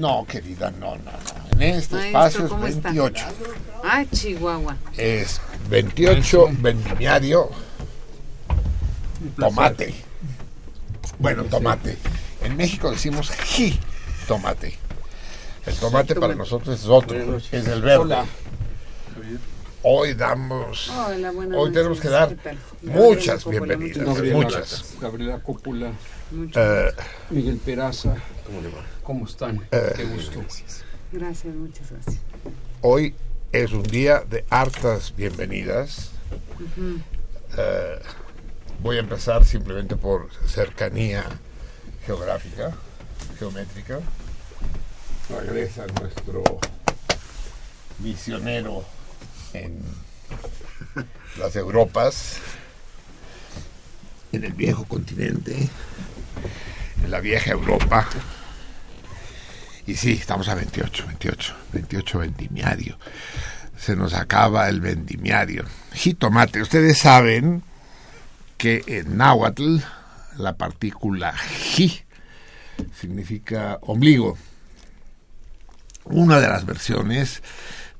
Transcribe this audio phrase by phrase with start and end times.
[0.00, 1.60] No, querida, no, no, no.
[1.60, 2.88] En este Maestro, espacio ¿cómo es está?
[2.88, 3.24] 28.
[3.84, 4.76] ah, Chihuahua.
[4.96, 7.50] Es 28 vendimiario
[9.38, 9.94] tomate.
[11.18, 11.98] Bueno, tomate.
[12.42, 13.78] En México decimos ji
[14.26, 14.78] tomate.
[15.66, 18.16] El tomate para nosotros es otro, es el verde.
[19.82, 22.00] Hoy damos, Hola, hoy tenemos noches.
[22.02, 22.36] que dar
[22.82, 24.84] muchas bienvenidas, muchas Gabriela, muchas.
[25.00, 25.92] Gabriela Coppola,
[26.54, 26.92] Eh,
[27.30, 28.14] Miguel Peraza.
[29.10, 29.58] ¿Cómo están?
[29.96, 30.40] Qué gusto.
[31.10, 32.18] Gracias, muchas gracias.
[32.80, 33.12] Hoy
[33.50, 36.12] es un día de hartas bienvenidas.
[37.58, 37.98] Eh,
[38.80, 41.24] voy a empezar simplemente por cercanía
[42.06, 42.72] geográfica,
[43.36, 43.98] geométrica.
[45.28, 46.44] Regresa nuestro
[47.98, 48.84] misionero
[49.54, 49.82] en
[51.36, 52.36] las Europas,
[54.30, 55.68] en el viejo continente,
[57.02, 58.08] en la vieja Europa.
[59.90, 62.96] Y sí, estamos a 28, 28, 28 vendimiario.
[63.76, 65.64] Se nos acaba el vendimiario.
[65.92, 67.64] Jitomate, ustedes saben
[68.56, 69.78] que en náhuatl
[70.36, 72.02] la partícula ji
[72.94, 74.38] significa ombligo.
[76.04, 77.42] Una de las versiones,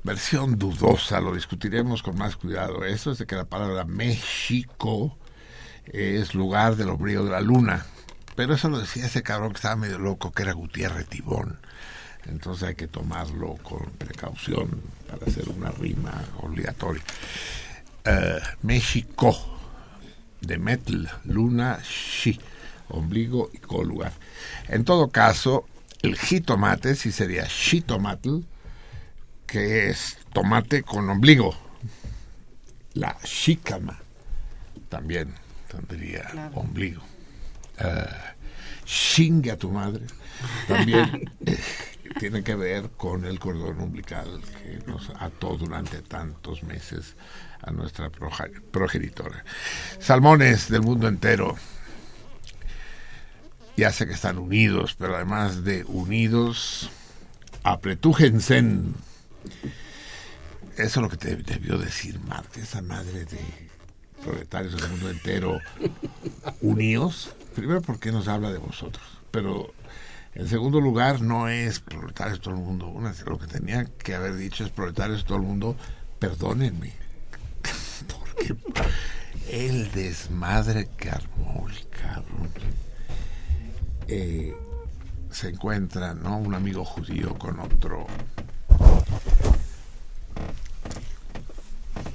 [0.03, 5.17] versión dudosa, lo discutiremos con más cuidado, eso es de que la palabra México
[5.87, 7.85] es lugar del ombligo de la luna.
[8.41, 11.59] Pero eso lo decía ese cabrón que estaba medio loco, que era Gutiérrez Tibón.
[12.25, 17.03] Entonces hay que tomarlo con precaución para hacer una rima obligatoria.
[18.03, 19.37] Eh, México,
[20.41, 22.39] de Metl, luna, shi,
[22.89, 24.13] ombligo y co-lugar.
[24.69, 25.67] En todo caso,
[26.01, 28.39] el jitomate sí sería shitomatl,
[29.45, 31.55] que es tomate con ombligo.
[32.95, 33.99] La shikama
[34.89, 35.31] también
[35.69, 36.55] tendría Claro.
[36.55, 37.10] ombligo.
[37.83, 38.05] Eh,
[38.85, 40.05] Shingue a tu madre
[40.67, 41.57] también eh,
[42.19, 47.15] tiene que ver con el cordón umbilical que nos ató durante tantos meses
[47.61, 49.43] a nuestra progenitora.
[49.99, 51.55] Salmones del mundo entero.
[53.77, 56.89] Ya sé que están unidos, pero además de unidos,
[57.63, 58.59] apretújense.
[60.77, 63.39] Eso es lo que te debió decir Marte, esa madre de
[64.23, 65.59] proletarios del mundo entero
[66.61, 67.33] unidos.
[67.55, 69.73] Primero porque nos habla de vosotros, pero
[70.33, 72.93] en segundo lugar no es proletarios todo el mundo.
[73.25, 75.75] Lo que tenía que haber dicho es proletarios todo el mundo,
[76.19, 76.93] perdónenme.
[78.07, 78.55] porque
[79.49, 82.49] el desmadre que armó el cabrón.
[84.07, 84.55] Eh,
[85.31, 86.37] se encuentra, ¿no?
[86.37, 88.05] Un amigo judío con otro.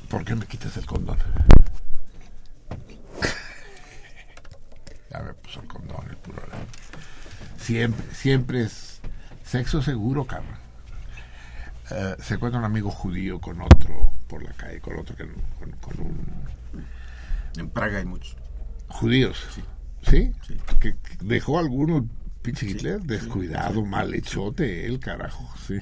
[0.09, 1.19] ¿Por qué me quitas el condón?
[5.11, 6.43] Ya me puso el condón, el puro.
[7.59, 9.01] Siempre, siempre es
[9.45, 10.57] sexo seguro, cabrón.
[11.91, 15.25] Eh, se encuentra un amigo judío con otro por la calle, con otro que
[15.59, 16.19] con, con un
[17.57, 18.37] En Praga hay muchos.
[18.89, 19.39] judíos.
[20.03, 20.33] ¿Sí?
[20.81, 22.09] Que, que dejó alguno
[22.43, 25.79] pinche Hitler descuidado, mal hechote, el carajo, sí.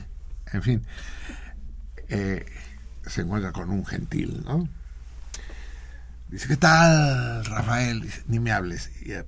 [0.53, 0.83] En fin,
[2.09, 2.47] eh,
[3.07, 4.67] se encuentra con un gentil, ¿no?
[6.35, 8.01] Dice, ¿qué tal, Rafael?
[8.01, 8.91] Dice, ni me hables.
[9.07, 9.23] Eh,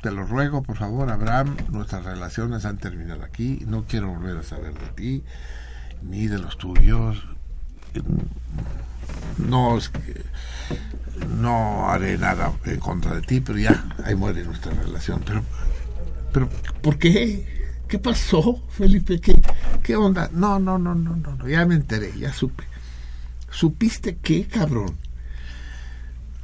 [0.00, 4.42] te lo ruego, por favor, Abraham, nuestras relaciones han terminado aquí, no quiero volver a
[4.42, 5.22] saber de ti,
[6.00, 7.22] ni de los tuyos.
[9.36, 10.24] No es que
[11.38, 15.22] no haré nada en contra de ti, pero ya, ahí muere nuestra relación.
[15.26, 15.44] Pero,
[16.32, 16.48] pero,
[16.80, 17.68] ¿por qué?
[17.86, 19.20] ¿Qué pasó, Felipe?
[19.20, 19.38] ¿Qué,
[19.82, 20.30] qué onda?
[20.32, 22.64] No, no, no, no, no, no, ya me enteré, ya supe.
[23.50, 24.96] ¿Supiste qué, cabrón?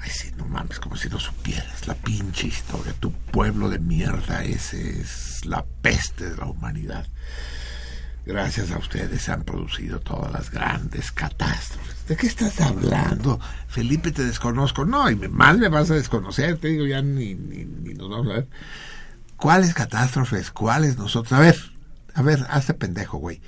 [0.03, 2.93] Ay, sí, no mames, como si no supieras la pinche historia.
[2.99, 7.07] Tu pueblo de mierda, ese es la peste de la humanidad.
[8.27, 12.07] Gracias a ustedes se han producido todas las grandes catástrofes.
[12.07, 13.41] ¿De qué estás hablando?
[13.69, 14.85] Felipe, te desconozco.
[14.85, 18.27] No, y mal me vas a desconocer, te digo, ya ni, ni, ni nos vamos
[18.29, 18.49] a ver.
[19.37, 20.51] ¿Cuáles catástrofes?
[20.51, 21.33] ¿Cuáles nosotros?
[21.33, 21.57] A ver,
[22.15, 23.41] a ver, hazte pendejo, güey.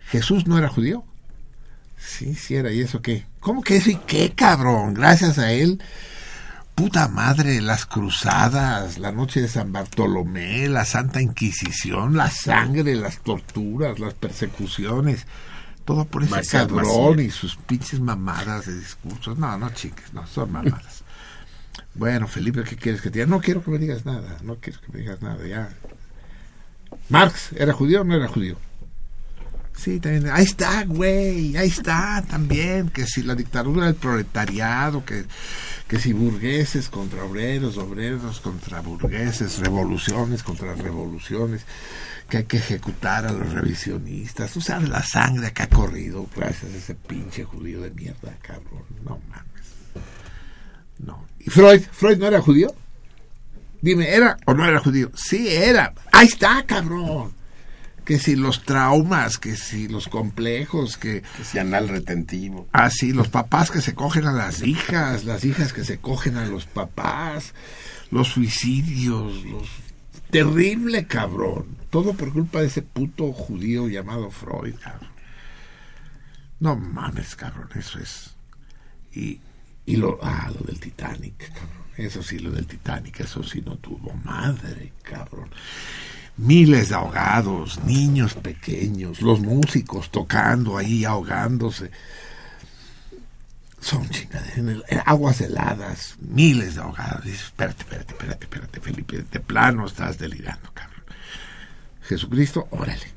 [0.00, 1.04] ¿Jesús no era judío?
[2.06, 2.70] Sí, sí era.
[2.70, 3.26] ¿Y eso qué?
[3.40, 4.94] ¿Cómo que eso y qué, cabrón?
[4.94, 5.82] Gracias a él.
[6.74, 13.18] Puta madre, las cruzadas, la noche de San Bartolomé, la Santa Inquisición, la sangre, las
[13.18, 15.26] torturas, las persecuciones.
[15.84, 19.38] Todo por ese cabrón y sus pinches mamadas de discursos.
[19.38, 21.04] No, no, chiques, no, son mamadas.
[21.94, 23.26] Bueno, Felipe, ¿qué quieres que te diga?
[23.26, 25.68] No quiero que me digas nada, no quiero que me digas nada, ya.
[27.08, 28.56] ¿Marx era judío o no era judío?
[29.76, 30.30] Sí, también.
[30.30, 35.24] Ahí está, güey, ahí está también, que si la dictadura del proletariado, que,
[35.88, 41.66] que si burgueses contra obreros, obreros contra burgueses, revoluciones contra revoluciones,
[42.28, 44.52] que hay que ejecutar a los revisionistas.
[44.52, 48.84] Tú sabes la sangre que ha corrido gracias a ese pinche judío de mierda, cabrón.
[49.04, 50.04] No mames.
[50.98, 51.26] No.
[51.40, 51.82] ¿Y Freud?
[51.92, 52.74] ¿Freud no era judío?
[53.82, 55.10] Dime, ¿era o no era judío?
[55.14, 55.92] Sí, era.
[56.12, 57.34] Ahí está, cabrón.
[58.04, 61.22] Que si los traumas, que si los complejos, que...
[61.36, 62.68] Que si anal retentivo.
[62.72, 66.36] Ah, sí, los papás que se cogen a las hijas, las hijas que se cogen
[66.36, 67.54] a los papás,
[68.10, 69.68] los suicidios, los...
[70.30, 71.78] Terrible, cabrón.
[71.90, 75.10] Todo por culpa de ese puto judío llamado Freud, cabrón.
[76.60, 78.34] No mames, cabrón, eso es...
[79.12, 79.40] Y
[79.86, 81.84] y lo, ah, lo del Titanic, cabrón.
[81.96, 85.50] Eso sí, lo del Titanic, eso sí no tuvo madre, cabrón.
[86.36, 91.90] Miles de ahogados, niños pequeños, los músicos tocando ahí, ahogándose.
[93.80, 97.24] Son chingaderas, aguas heladas, miles de ahogados.
[97.24, 101.04] Dices, espérate, espérate, espérate, espérate, Felipe, de plano estás delirando, cabrón.
[102.02, 103.12] Jesucristo, órale.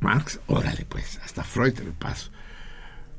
[0.00, 2.32] Marx, órale, pues, hasta Freud el paso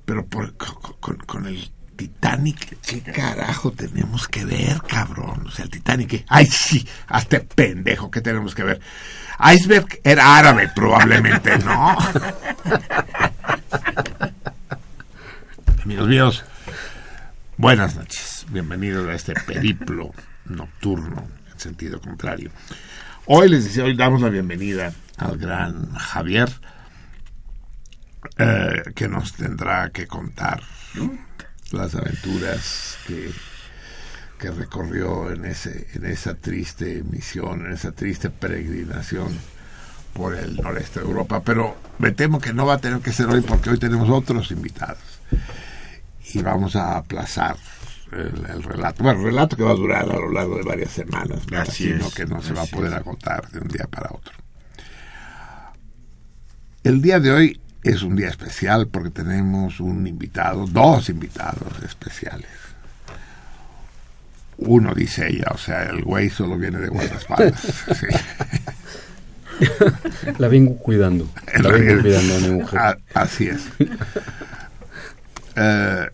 [0.06, 5.48] pero por, con, el Titanic, ¿qué carajo tenemos que ver, cabrón?
[5.48, 8.82] O sea, el Titanic, ay, sí, hasta pendejo, ¿qué tenemos que ver?
[9.54, 11.98] Iceberg era árabe, probablemente, ¿no?
[15.84, 16.44] Amigos míos,
[17.58, 18.46] buenas noches.
[18.50, 20.12] Bienvenidos a este periplo
[20.46, 22.52] nocturno, en sentido contrario.
[23.26, 26.50] Hoy les decía, hoy damos la bienvenida al gran Javier
[28.38, 30.62] eh, que nos tendrá que contar
[31.74, 33.32] las aventuras que,
[34.40, 39.38] que recorrió en, ese, en esa triste misión, en esa triste peregrinación
[40.14, 41.42] por el noreste de Europa.
[41.44, 44.52] Pero me temo que no va a tener que ser hoy porque hoy tenemos otros
[44.52, 45.00] invitados.
[46.34, 47.58] Y vamos a aplazar
[48.12, 49.04] el, relato.
[49.04, 51.40] Bueno, el relato que va a durar a lo largo de varias semanas,
[51.72, 54.34] sino que no se va a poder agotar de un día para otro.
[56.84, 62.50] El día de hoy es un día especial porque tenemos un invitado, dos invitados especiales.
[64.58, 67.84] Uno dice ella, o sea, el güey solo viene de guardaespaldas.
[70.38, 71.28] La vengo cuidando.
[71.62, 72.98] La, vengo cuidando a mi mujer.
[73.14, 73.66] así es.
[75.56, 76.10] Eh,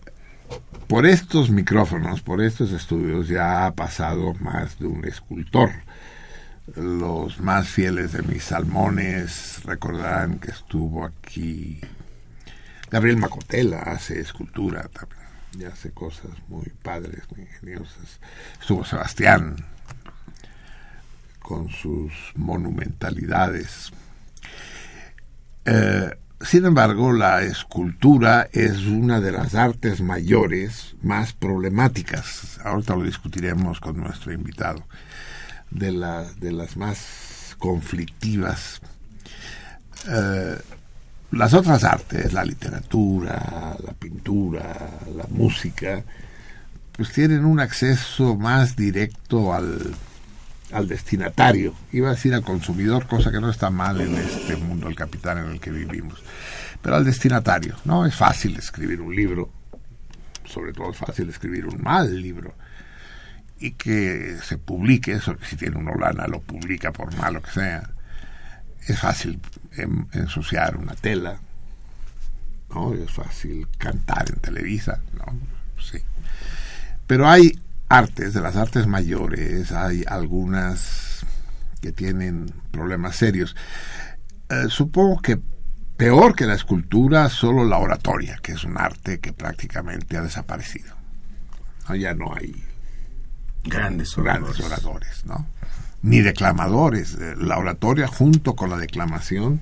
[0.86, 5.70] por estos micrófonos, por estos estudios, ya ha pasado más de un escultor
[6.76, 11.80] los más fieles de mis salmones recordarán que estuvo aquí
[12.90, 15.20] Gabriel Macotela, hace escultura también,
[15.58, 18.20] y hace cosas muy padres, muy ingeniosas.
[18.60, 19.56] Estuvo Sebastián
[21.38, 23.92] con sus monumentalidades.
[25.64, 32.58] Eh, sin embargo, la escultura es una de las artes mayores más problemáticas.
[32.64, 34.84] Ahorita lo discutiremos con nuestro invitado
[35.70, 38.80] de, la, de las más conflictivas.
[40.08, 40.58] Eh,
[41.32, 44.76] las otras artes, la literatura, la pintura,
[45.14, 46.02] la música,
[46.92, 49.94] pues tienen un acceso más directo al,
[50.72, 54.86] al destinatario, iba a decir al consumidor, cosa que no está mal en este mundo
[54.86, 56.22] del capital en el que vivimos,
[56.82, 58.06] pero al destinatario, ¿no?
[58.06, 59.50] Es fácil escribir un libro,
[60.44, 62.54] sobre todo es fácil escribir un mal libro,
[63.60, 67.90] y que se publique, eso si tiene una lana lo publica por malo que sea.
[68.86, 69.40] Es fácil
[70.12, 71.38] ensuciar una tela,
[72.70, 72.94] ¿no?
[72.94, 75.38] Es fácil cantar en Televisa, ¿no?
[75.80, 75.98] Sí.
[77.06, 81.26] Pero hay artes, de las artes mayores, hay algunas
[81.82, 83.54] que tienen problemas serios.
[84.48, 85.38] Eh, supongo que
[85.98, 90.96] peor que la escultura, solo la oratoria, que es un arte que prácticamente ha desaparecido.
[91.98, 92.69] Ya no hay
[93.64, 95.46] grandes oradores, grandes oradores ¿no?
[96.02, 97.14] Ni declamadores.
[97.14, 99.60] Eh, la oratoria junto con la declamación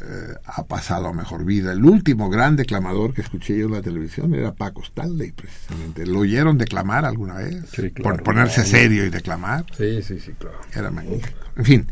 [0.00, 1.72] eh, ha pasado a mejor vida.
[1.72, 6.06] El último gran declamador que escuché yo en la televisión era Paco Stanley, precisamente.
[6.06, 7.64] ¿Lo oyeron declamar alguna vez?
[8.02, 9.64] Por ponerse serio y declamar.
[9.76, 10.58] Sí, sí, sí, claro.
[10.74, 11.38] Era magnífico.
[11.56, 11.86] En fin,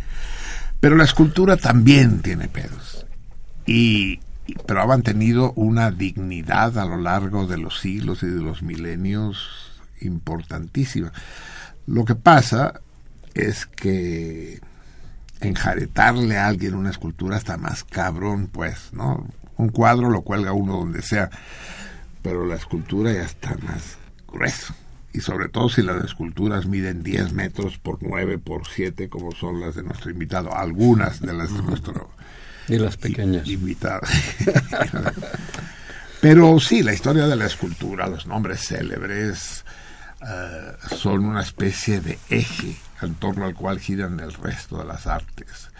[0.80, 3.06] pero la escultura también tiene pedos.
[3.66, 4.20] Y,
[4.66, 9.61] pero ha mantenido una dignidad a lo largo de los siglos y de los milenios
[10.04, 11.12] importantísima.
[11.86, 12.80] Lo que pasa
[13.34, 14.60] es que
[15.40, 19.26] enjaretarle a alguien una escultura está más cabrón, pues, ¿no?
[19.56, 21.30] Un cuadro lo cuelga uno donde sea,
[22.22, 24.74] pero la escultura ya está más grueso.
[25.12, 29.60] Y sobre todo si las esculturas miden 10 metros por 9 por 7, como son
[29.60, 32.10] las de nuestro invitado, algunas de las de nuestro
[32.68, 33.46] y las pequeñas.
[33.46, 34.00] invitado.
[36.20, 39.64] pero sí, la historia de la escultura, los nombres célebres,
[40.26, 45.06] eh, son una especie de eje en torno al cual giran el resto de las
[45.06, 45.70] artes.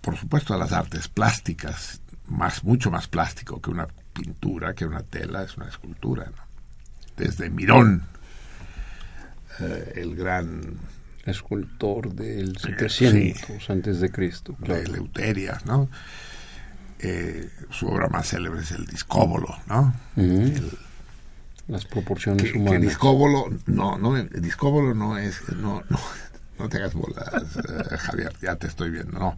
[0.00, 5.42] Por supuesto, las artes plásticas, más, mucho más plástico que una pintura, que una tela,
[5.42, 6.30] es una escultura.
[7.16, 8.06] Desde Mirón,
[9.60, 10.78] eh, el gran
[11.24, 15.88] escultor del 700 antes de Cristo, de Eleuteria, ¿no?
[16.98, 19.94] Eh, su obra más célebre es el Discóbolo, ¿no?
[21.68, 22.80] Las proporciones que, humanas.
[22.80, 26.00] Que discóbolo, no, no, el discóbolo no es, no, no,
[26.58, 29.36] no te hagas bolas, eh, Javier, ya te estoy viendo, no.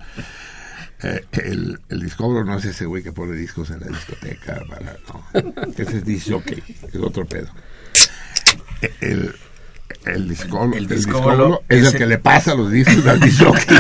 [1.03, 4.97] Eh, el, el discóbolo no es ese güey que pone discos en la discoteca, para,
[5.09, 5.73] no.
[5.77, 7.51] Ese es disjockey, es otro pedo.
[9.01, 9.35] El,
[10.05, 13.77] el discóbolo, el, discóbolo es, el, que le pasa los discos al disjockey,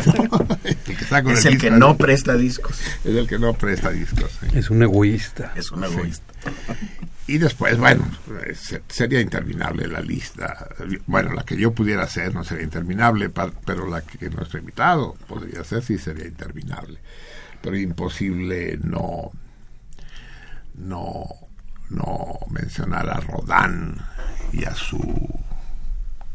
[0.65, 2.81] el que está con es el, que no presta discos.
[3.05, 4.31] Es el que no presta discos.
[4.53, 5.53] Es un egoísta.
[5.57, 6.35] Es un egoísta.
[7.29, 8.09] Y después, bueno,
[8.89, 10.69] sería interminable la lista.
[11.07, 15.63] Bueno, la que yo pudiera hacer no sería interminable, pero la que nuestro invitado podría
[15.63, 17.01] hacer sí sería interminable.
[17.61, 19.33] Pero imposible no,
[20.75, 21.27] no,
[21.91, 23.97] no mencionar a Rodán
[24.53, 25.29] y a su,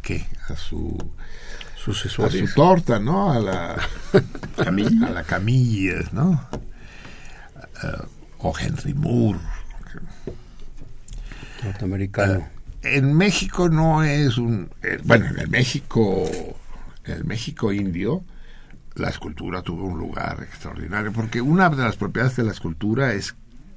[0.01, 0.27] ¿qué?
[0.50, 0.98] A su
[1.77, 2.27] sucesor.
[2.27, 3.31] A su torta, ¿no?
[3.31, 3.77] A la
[4.57, 6.50] Camilla, a la Camilla, ¿no?
[7.81, 8.07] Uh,
[8.39, 9.39] o Henry Moore
[11.63, 12.39] norteamericano.
[12.82, 14.70] Eh, en México no es un...
[14.82, 16.30] Eh, bueno, en el México,
[17.06, 18.24] en el México indio,
[18.96, 23.36] la escultura tuvo un lugar extraordinario, porque una de las propiedades de la escultura es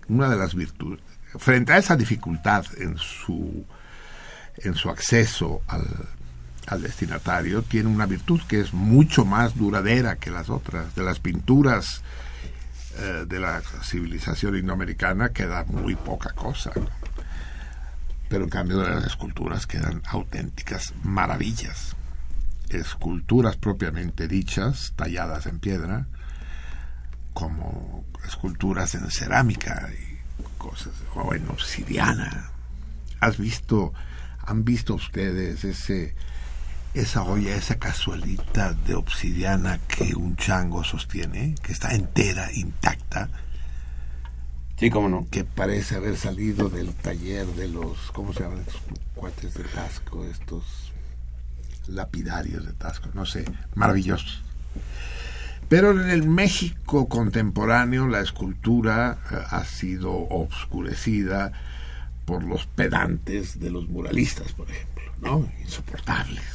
[0.09, 1.01] una de las virtudes.
[1.37, 3.65] Frente a esa dificultad en su,
[4.59, 5.85] en su acceso al,
[6.67, 10.95] al destinatario, tiene una virtud que es mucho más duradera que las otras.
[10.95, 12.03] De las pinturas
[12.99, 16.73] eh, de la civilización indoamericana queda muy poca cosa
[18.35, 21.95] pero en cambio de las esculturas quedan auténticas maravillas.
[22.69, 26.09] Esculturas propiamente dichas, talladas en piedra,
[27.33, 30.19] como esculturas en cerámica y
[30.59, 32.51] cosas, o en obsidiana.
[33.21, 33.93] ¿Has visto,
[34.45, 36.17] han visto ustedes ese,
[36.93, 43.29] esa olla, esa casualita de obsidiana que un chango sostiene, que está entera, intacta?
[44.91, 45.27] Cómo no.
[45.31, 48.83] Que parece haber salido del taller de los, ¿cómo se llaman estos
[49.15, 50.25] cuates de Tasco?
[50.25, 50.93] Estos
[51.87, 54.43] lapidarios de Tasco, no sé, maravillosos.
[55.69, 61.53] Pero en el México contemporáneo la escultura eh, ha sido obscurecida
[62.27, 65.49] por los pedantes de los muralistas, por ejemplo, ¿no?
[65.63, 66.55] Insoportables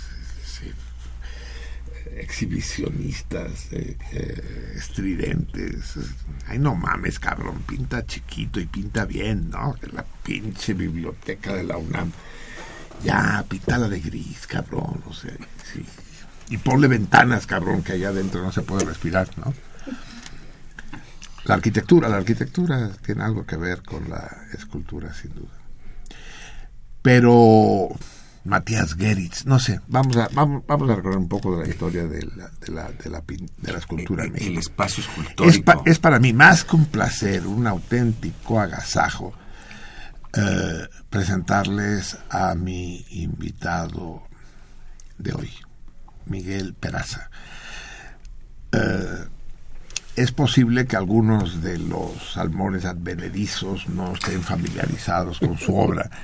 [2.18, 5.96] exhibicionistas, eh, eh, estridentes.
[6.48, 9.76] Ay, no mames, cabrón, pinta chiquito y pinta bien, ¿no?
[9.94, 12.12] La pinche biblioteca de la UNAM.
[13.04, 15.34] Ya, pintala de gris, cabrón, o sea.
[16.50, 19.54] Y ponle ventanas, cabrón, que allá adentro no se puede respirar, ¿no?
[21.46, 25.58] La arquitectura, la arquitectura tiene algo que ver con la escultura, sin duda.
[27.02, 27.90] Pero
[28.46, 32.08] Matías Geritz, no sé, vamos a, vamos, vamos a recordar un poco de la historia
[32.08, 34.36] de la, de la, de la, de la escultura el.
[34.36, 35.72] El espacio escultórico.
[35.86, 39.34] Es, es, para mí más que un placer, un auténtico agasajo
[40.34, 44.24] eh, presentarles a mi invitado
[45.18, 45.50] de hoy,
[46.26, 47.32] Miguel Peraza.
[48.72, 49.26] Eh,
[50.16, 56.12] es posible que algunos de los salmones advenedizos no estén familiarizados con su obra,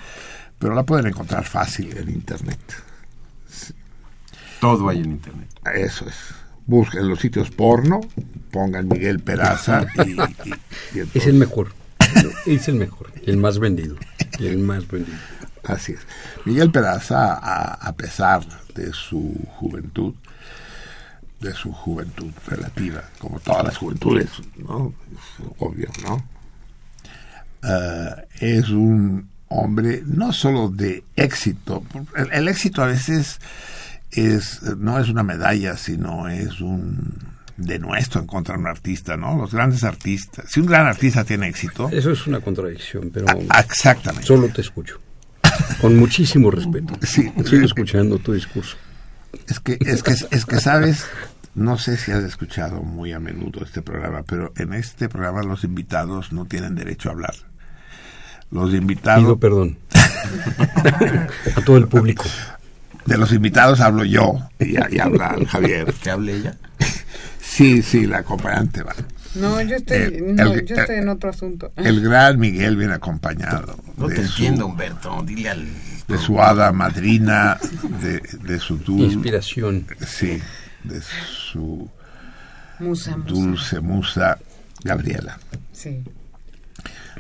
[0.60, 2.60] pero la pueden encontrar fácil en Internet.
[4.60, 5.50] Todo hay en Internet.
[5.74, 6.16] Eso es.
[6.66, 8.02] Busquen los sitios porno,
[8.52, 11.74] pongan Miguel Peraza y, y, y Es el mejor.
[12.46, 13.96] Es el mejor, el más vendido.
[14.40, 15.18] El más vendido.
[15.64, 16.00] Así es.
[16.46, 18.44] Miguel Peraza, a, a pesar
[18.74, 20.14] de su juventud,
[21.40, 24.94] de su juventud relativa, como todas las juventudes, ¿no?
[25.14, 26.24] Es obvio, ¿no?
[27.64, 31.84] Uh, es un hombre no solo de éxito,
[32.16, 33.40] el, el, éxito a veces
[34.12, 39.38] es no es una medalla, sino es un denuesto en contra de un artista, ¿no?
[39.38, 41.90] Los grandes artistas, si un gran artista tiene éxito...
[41.92, 43.28] Eso es una contradicción, pero...
[43.50, 44.28] A, exactamente.
[44.28, 45.00] Solo te escucho.
[45.80, 46.96] Con muchísimo respeto.
[47.06, 47.32] Sí.
[47.38, 48.76] Estoy escuchando tu discurso.
[49.48, 51.06] Es que, es que, es que sabes,
[51.56, 55.64] no sé si has escuchado muy a menudo este programa, pero en este programa los
[55.64, 57.36] invitados no tienen derecho a hablar.
[58.52, 59.24] Los invitados.
[59.24, 59.78] Pido perdón.
[61.56, 62.26] a todo el público.
[63.06, 65.94] De los invitados hablo yo y, y habla Javier.
[65.94, 66.58] ¿Te hable ella?
[67.40, 68.94] Sí, sí, la acompañante va.
[69.36, 71.72] No, yo estoy, Eh, no, el- yo estoy en otro asunto.
[71.76, 75.22] El gran Miguel viene acompañado No te su, entiendo, Humberto.
[75.26, 75.68] Dile al.
[76.08, 77.58] de su hada madrina,
[78.02, 79.86] de, de su dulce, Inspiración.
[80.08, 80.40] sí,
[80.84, 81.90] de su
[82.80, 83.30] Musa, musa.
[83.34, 84.38] dulce musa
[84.84, 85.38] Gabriela.
[85.74, 86.02] Sí.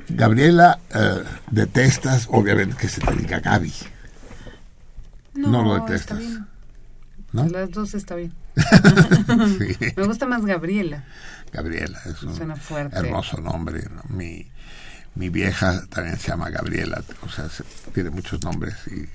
[0.09, 3.73] Gabriela, eh, detestas, obviamente, que se te diga Gaby.
[5.35, 6.19] No lo detestas.
[6.19, 6.47] Está bien.
[7.33, 7.47] ¿No?
[7.49, 8.33] Las dos está bien.
[9.57, 11.03] Sí, Me gusta más Gabriela.
[11.51, 12.97] Gabriela, es un Suena fuerte.
[12.97, 13.83] hermoso nombre.
[13.93, 14.03] ¿no?
[14.15, 14.47] Mi,
[15.15, 17.63] mi vieja también se llama Gabriela, o sea, se-
[17.93, 19.05] tiene muchos nombres y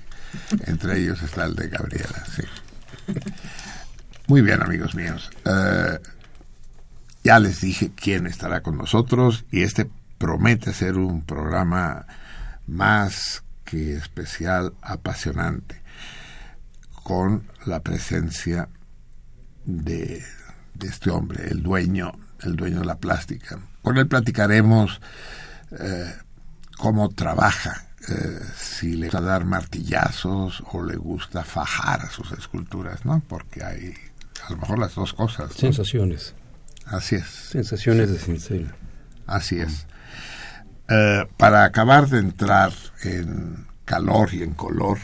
[0.69, 2.43] entre ellos está el de Gabriela, sí.
[4.27, 5.29] Muy bien, amigos míos.
[5.45, 5.99] Eh,
[7.23, 9.89] ya les dije quién estará con nosotros y este
[10.21, 12.05] promete ser un programa
[12.67, 15.81] más que especial, apasionante,
[17.03, 18.69] con la presencia
[19.65, 20.23] de,
[20.75, 22.11] de este hombre, el dueño,
[22.43, 23.57] el dueño de la plástica.
[23.81, 25.01] Con él platicaremos
[25.71, 26.13] eh,
[26.77, 33.05] cómo trabaja, eh, si le gusta dar martillazos o le gusta fajar a sus esculturas,
[33.05, 33.23] ¿no?
[33.27, 33.93] Porque hay
[34.45, 35.49] a lo mejor las dos cosas.
[35.49, 35.55] ¿no?
[35.55, 36.35] Sensaciones.
[36.85, 37.25] Así es.
[37.25, 38.71] Sensaciones de cincel.
[39.25, 39.87] Así es.
[40.93, 42.73] Eh, para acabar de entrar
[43.03, 44.97] en calor y en color,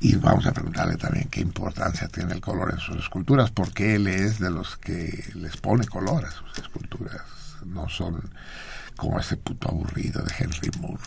[0.00, 4.06] y vamos a preguntarle también qué importancia tiene el color en sus esculturas, porque él
[4.06, 7.22] es de los que les pone color a sus esculturas.
[7.64, 8.20] No son
[8.96, 11.02] como ese puto aburrido de Henry Moore.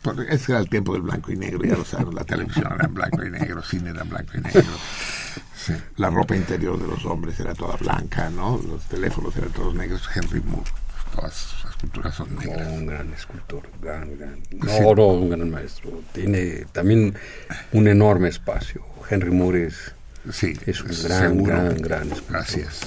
[0.00, 2.86] Porque ese era el tiempo del blanco y negro, ya lo saben, la televisión era
[2.86, 4.72] en blanco y negro, cine era en blanco y negro.
[5.96, 8.56] La ropa interior de los hombres era toda blanca, ¿no?
[8.56, 10.08] Los teléfonos eran todos negros.
[10.14, 10.70] Henry Moore,
[11.14, 14.38] todas esculturas son No, un gran escultor, gran, gran.
[14.52, 16.00] No, no, un gran maestro.
[16.12, 17.14] Tiene también
[17.72, 18.82] un enorme espacio.
[19.10, 19.92] Henry Moore es,
[20.30, 21.44] Sí, es un gran, seguro.
[21.52, 22.44] gran, gran escultor.
[22.60, 22.80] Es.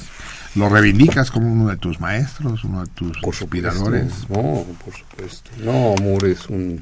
[0.56, 3.68] ¿Lo reivindicas como uno de tus maestros, uno de tus Por supuesto.
[3.68, 4.30] inspiradores?
[4.30, 5.52] No, por supuesto.
[5.60, 6.82] No, Moore es un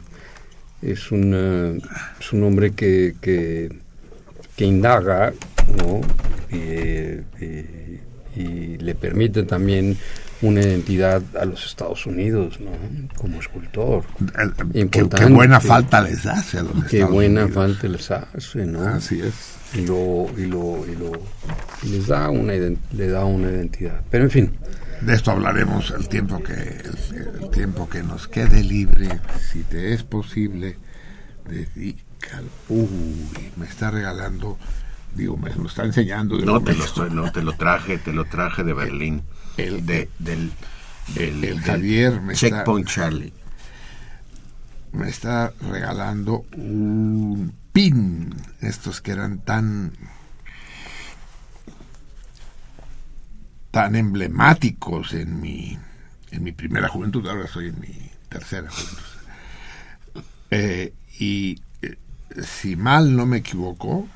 [0.83, 1.81] es un eh,
[2.19, 3.69] es un hombre que, que,
[4.55, 5.33] que indaga,
[5.77, 6.01] ¿no?
[6.51, 7.23] Y, eh,
[8.35, 9.95] y- y le permite también
[10.43, 12.71] una identidad a los Estados Unidos, ¿no?
[13.17, 14.03] Como escultor.
[14.91, 17.55] Qué, qué buena falta les hace a los Qué Estados buena Unidos.
[17.55, 18.83] falta les hace, ¿no?
[18.85, 19.33] Así es.
[19.73, 21.11] y lo y lo y lo
[21.81, 24.01] y les da una le da una identidad.
[24.11, 24.53] Pero en fin,
[25.01, 29.19] De esto hablaremos el tiempo que el, el tiempo que nos quede libre,
[29.51, 30.77] si te es posible,
[31.49, 32.47] dedícalo.
[32.69, 32.87] Uy,
[33.57, 34.57] me está regalando,
[35.15, 36.37] digo, me lo está enseñando.
[36.39, 39.23] No te lo estoy, no te lo traje, te lo traje de Berlín.
[39.57, 40.51] El- de, del,
[41.15, 43.33] del, el del Javier me está- Checkpoint Charlie.
[44.93, 49.93] me está regalando un pin, estos que eran tan
[53.71, 55.77] tan emblemáticos en mi
[56.31, 59.03] en mi primera juventud, ahora estoy en mi tercera juventud.
[60.49, 61.97] Eh, y eh,
[62.43, 64.07] si mal no me equivoco,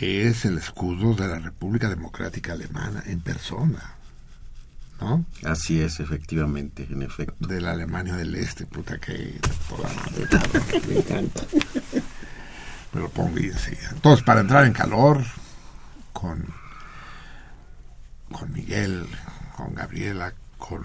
[0.00, 3.94] es el escudo de la República Democrática Alemana en persona.
[5.00, 5.24] ¿no?
[5.44, 7.46] Así es, efectivamente, en efecto.
[7.46, 9.88] De la Alemania del Este, puta que toda
[10.88, 11.42] me encanta.
[12.92, 13.90] Me lo pongo y enseguida.
[13.92, 15.22] Entonces, para entrar en calor,
[16.12, 16.44] con,
[18.30, 19.06] con Miguel,
[19.56, 20.84] con Gabriela, con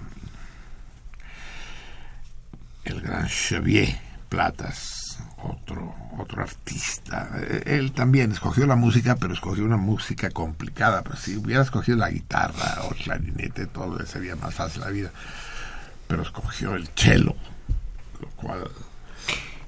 [2.84, 5.09] el gran Xavier Platas,
[5.44, 7.30] otro, otro artista.
[7.38, 11.02] Eh, Él también escogió la música, pero escogió una música complicada.
[11.02, 14.90] Pero si hubiera escogido la guitarra o el clarinete, todo le sería más fácil la
[14.90, 15.10] vida.
[16.06, 17.34] Pero escogió el cello,
[18.20, 18.68] lo cual...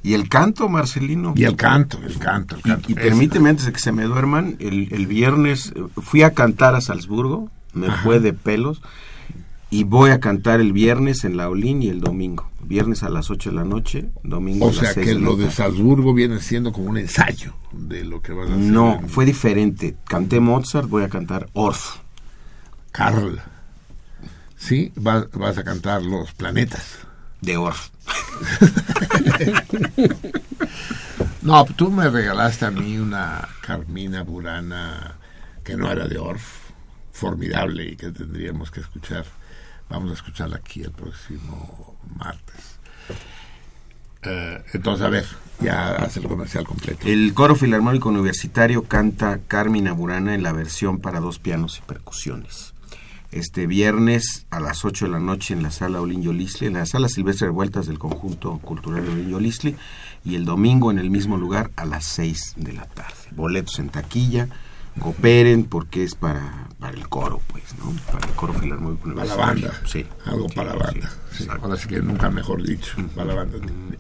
[0.05, 1.33] Y el canto, Marcelino.
[1.37, 2.91] Y el canto, el canto, el Y, canto.
[2.91, 6.75] y permíteme, antes de que se me duerman, el, el viernes eh, fui a cantar
[6.75, 8.83] a Salzburgo, me fue de pelos,
[9.73, 12.51] y voy a cantar el viernes en la Olin y el domingo.
[12.61, 15.19] Viernes a las 8 de la noche, domingo O a las sea 6 que de
[15.19, 15.51] lo de.
[15.51, 18.65] Salzburgo viene siendo como un ensayo de lo que vas a hacer.
[18.67, 19.97] No, en fue diferente.
[20.07, 21.97] Canté Mozart, voy a cantar Orff.
[22.91, 23.41] Carl.
[24.59, 26.99] Sí, vas, vas a cantar los planetas.
[27.41, 27.89] De Orff.
[31.43, 35.17] No, tú me regalaste a mí una Carmina Burana
[35.65, 36.71] que no era de Orff,
[37.11, 39.27] formidable y que tendríamos que escuchar.
[39.93, 42.79] Vamos a escucharla aquí el próximo martes.
[44.23, 45.27] Eh, entonces, a ver,
[45.61, 47.07] ya hace el comercial completo.
[47.07, 52.73] El Coro Filarmónico Universitario canta Carmina Burana en la versión para dos pianos y percusiones.
[53.33, 56.87] Este viernes a las 8 de la noche en la sala Olin Yolisli, en la
[56.87, 59.77] sala Silvestre de Vueltas del Conjunto Cultural Olin Yolisli,
[60.25, 63.29] y el domingo en el mismo lugar a las 6 de la tarde.
[63.33, 64.49] Boletos en taquilla,
[65.01, 67.93] cooperen porque es para, para el coro, pues, ¿no?
[68.13, 69.73] Para el Coro Filarmónico Para la banda.
[69.87, 70.07] Sí.
[70.27, 71.11] Algo para la banda.
[71.33, 72.95] sí, Sí, ahora sí que nunca mejor dicho.
[73.15, 73.59] Para la banda.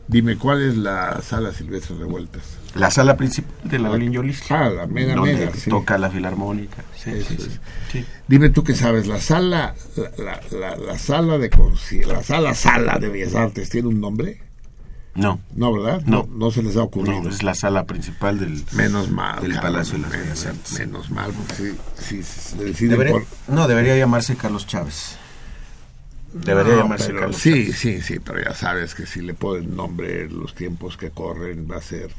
[0.08, 2.42] Dime, ¿cuál es la sala Silvestre Revueltas?
[2.74, 4.46] La sala principal de la Olin Yolisli.
[4.54, 6.84] Ah, la mega, donde mega, toca la filarmónica.
[6.96, 7.58] Sí, Eso sí,
[7.98, 8.06] es.
[8.28, 11.50] Dime tú que sabes, la sala, la, la, la- la sala de
[12.06, 14.40] la sala sala de Bellas Artes tiene un nombre,
[15.14, 16.02] No, no, ¿verdad?
[16.06, 16.26] No.
[16.32, 17.22] no, se les ha ocurrido.
[17.22, 18.64] no, es la sala principal del...
[18.72, 19.42] Menos mal.
[19.42, 20.78] Del Palacio de las Bellas Artes.
[20.78, 23.24] Menos mal, porque si, si se decide Debería- por...
[23.48, 25.16] No, debería llamarse Carlos Chávez.
[26.32, 27.78] Debería No, llamarse pero Carlos Sí, Chávez.
[27.78, 31.76] sí, sí, pero ya sabes que si le ponen nombre los tiempos que corren va
[31.76, 32.10] a ser,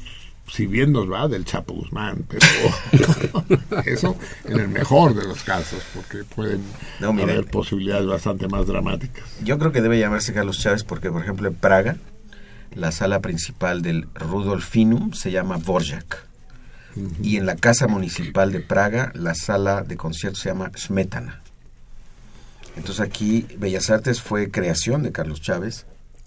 [0.47, 2.45] si bien nos va, del Chapo Guzmán, pero
[3.86, 6.62] eso en el mejor de los casos, porque pueden
[6.99, 9.23] No, mira, haber posibilidades bastante más dramáticas.
[9.43, 11.97] Yo creo que debe llamarse Carlos Chávez porque, por ejemplo, en Praga,
[12.75, 16.25] la sala principal del Rudolfinum se llama Borjak.
[17.23, 21.41] Y en la Casa Municipal de Praga, la sala de conciertos se llama Smetana.
[22.75, 25.86] Entonces aquí Bellas Artes fue creación de Carlos Chávez.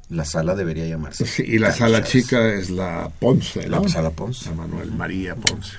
[0.08, 1.26] La sala debería llamarse.
[1.26, 2.10] Sí, y la Carlos sala Chávez.
[2.12, 3.88] chica es la Ponce, La ¿no?
[3.88, 4.50] sala Ponce.
[4.50, 5.78] La Manuel María Ponce.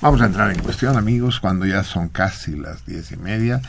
[0.00, 3.60] Vamos a entrar en cuestión, amigos, cuando ya son casi las diez y media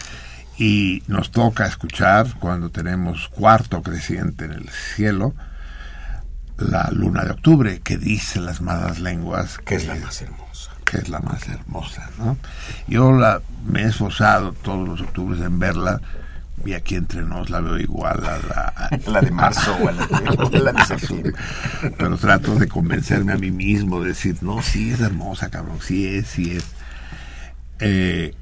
[0.60, 5.34] y nos toca escuchar, cuando tenemos cuarto creciente en el cielo,
[6.58, 10.72] la luna de octubre, que dice las malas lenguas Que es la más hermosa.
[10.86, 12.38] que es la más hermosa, ¿no?
[12.88, 16.02] Yo la, me he esforzado todos los octubres en verla
[16.65, 20.08] y aquí entre nos la veo igual a la, La de marzo o a la
[20.08, 21.34] de, la de septiembre.
[21.98, 26.08] pero trato de convencerme a mí mismo, de decir, no, sí es hermosa, cabrón, sí
[26.08, 26.65] es, sí es.
[27.80, 28.34] Eh,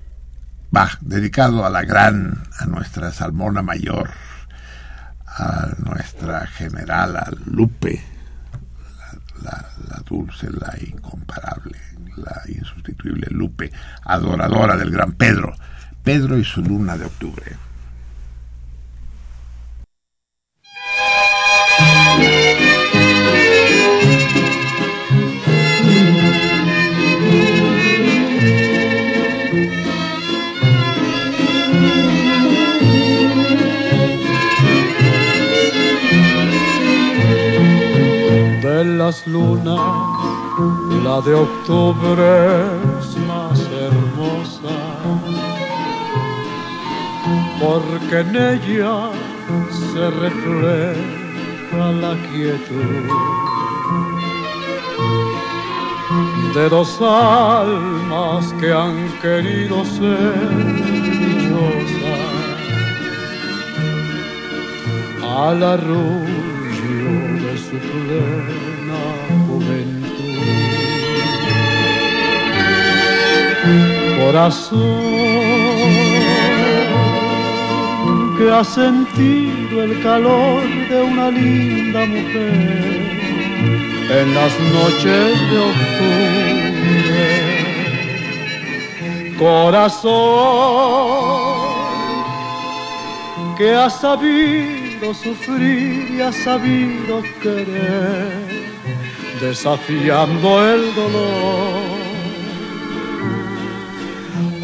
[0.75, 4.10] va, dedicado a la gran, a nuestra Salmona Mayor,
[5.38, 8.02] a nuestra general, a Lupe,
[9.43, 11.78] la, la- la dulce, la incomparable,
[12.17, 13.71] la insustituible Lupe,
[14.04, 15.56] adoradora del gran Pedro,
[16.04, 17.58] Pedro y su luna de octubre.
[39.05, 39.79] Las lunas,
[41.03, 42.29] la de octubre
[42.99, 44.77] es más hermosa,
[47.61, 48.97] porque en ella
[49.89, 53.05] se refleja la quietud
[56.55, 60.33] de dos almas que han querido ser
[61.21, 62.25] dichosas.
[65.45, 68.74] Al arrullo de su
[74.19, 75.06] Corazón
[78.38, 83.06] que ha sentido el calor de una linda mujer
[84.10, 86.65] en las noches de octubre.
[89.38, 90.86] Corazón
[93.58, 98.47] que ha sabido sufrir y ha sabido querer,
[99.39, 101.85] desafiando el dolor.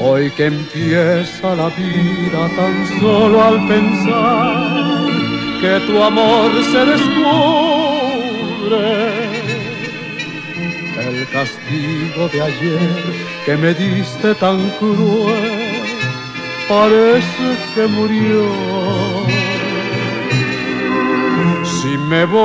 [0.04, 4.82] Hoy que empieza la vida tan solo al pensar
[5.62, 7.62] que tu amor se descubre.
[11.08, 13.04] El castigo de ayer
[13.46, 15.84] que me diste tan cruel
[16.68, 18.50] parece que murió.
[21.64, 22.42] Si me voy,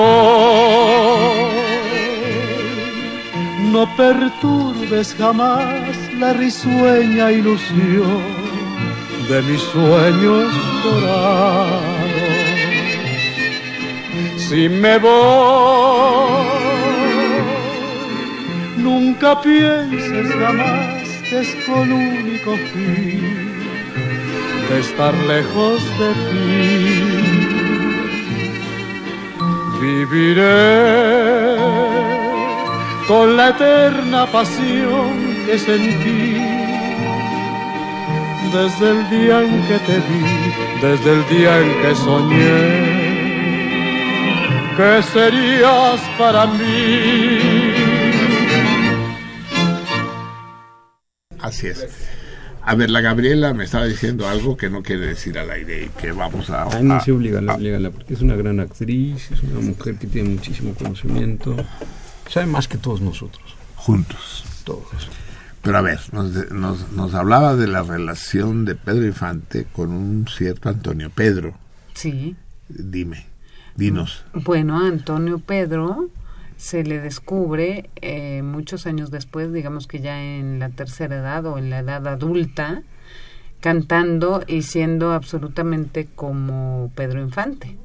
[3.73, 5.86] no perturbes jamás
[6.19, 8.23] la risueña ilusión
[9.29, 10.53] de mis sueños
[10.85, 11.83] dorados.
[14.37, 16.47] Si me voy,
[18.77, 23.53] nunca pienses jamás que es con único fin
[24.69, 27.03] de estar lejos de ti.
[29.81, 31.57] Viviré
[33.07, 36.35] con la eterna pasión que sentí
[38.53, 40.25] desde el día en que te vi,
[40.83, 42.97] desde el día en que soñé
[44.77, 47.39] que serías para mí.
[51.41, 51.87] Así es.
[52.63, 55.89] A ver, la Gabriela me estaba diciendo algo que no quiere decir al aire y
[56.01, 56.65] que vamos a...
[56.77, 59.95] Ay, no a- sé, oblígala, a- oblígala, porque es una gran actriz, es una mujer
[59.97, 61.57] que tiene muchísimo conocimiento,
[62.29, 64.45] sabe más que todos nosotros, juntos.
[64.65, 65.09] todos.
[65.67, 70.27] Pero a ver, nos, nos, nos hablaba de la relación de Pedro Infante con un
[70.29, 71.55] cierto Antonio Pedro.
[71.93, 72.37] Sí.
[72.69, 73.27] Dime,
[73.75, 74.25] dinos.
[74.33, 76.09] Bueno, a Antonio Pedro
[76.57, 81.59] se le descubre eh, muchos años después, digamos que ya en la tercera edad o
[81.59, 82.83] en la edad adulta,
[83.61, 87.77] cantando y siendo absolutamente como Pedro Infante.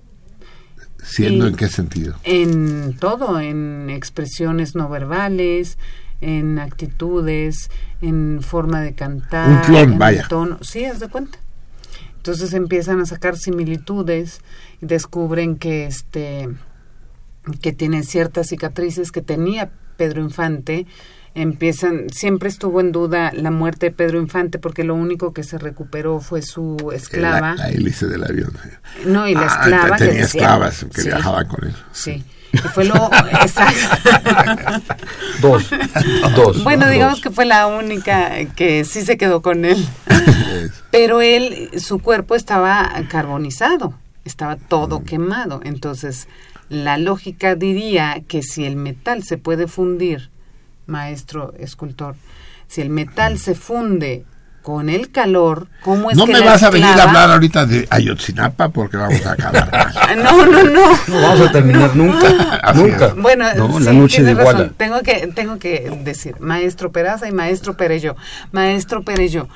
[1.03, 2.15] ¿Siendo y- en qué sentido?
[2.23, 5.79] En todo, en expresiones no verbales,
[6.21, 7.69] en actitudes,
[8.01, 9.49] en forma de cantar.
[9.49, 10.25] Un clon, en vaya.
[10.29, 10.57] tono.
[10.61, 11.39] Sí, haz de cuenta.
[12.17, 14.41] Entonces empiezan a sacar similitudes
[14.81, 16.47] y descubren que este
[17.61, 20.85] que tiene ciertas cicatrices que tenía Pedro Infante.
[21.33, 25.57] Empiezan, siempre estuvo en duda la muerte de Pedro Infante porque lo único que se
[25.57, 27.55] recuperó fue su esclava.
[27.55, 28.51] La, hélice del avión.
[29.05, 31.07] No, y la Ah, esclava que tenía decía- esclavas que Sí.
[31.07, 31.75] viajaban con él.
[31.93, 32.23] Sí.
[32.73, 33.09] Fue lo
[33.41, 34.11] exacto.
[35.41, 35.69] Dos,
[36.35, 36.63] dos.
[36.63, 36.93] Bueno, dos.
[36.93, 39.85] digamos que fue la única que sí se quedó con él.
[40.91, 43.93] Pero él, su cuerpo estaba carbonizado,
[44.25, 45.61] estaba todo quemado.
[45.63, 46.27] Entonces,
[46.69, 50.29] la lógica diría que si el metal se puede fundir,
[50.87, 52.15] maestro escultor,
[52.67, 54.25] si el metal se funde
[54.61, 57.65] con el calor, ¿cómo es no que me la vas a venir a hablar ahorita
[57.65, 59.69] de Ayotzinapa porque vamos a acabar.
[60.01, 60.91] Ah, No, no, no.
[61.07, 63.13] No vamos a terminar nunca, nunca.
[63.15, 64.73] Bueno, no, sí, la noche de razón.
[64.77, 68.15] Tengo que, tengo que decir, maestro Peraza y maestro Perello.
[68.51, 69.47] Maestro Perello,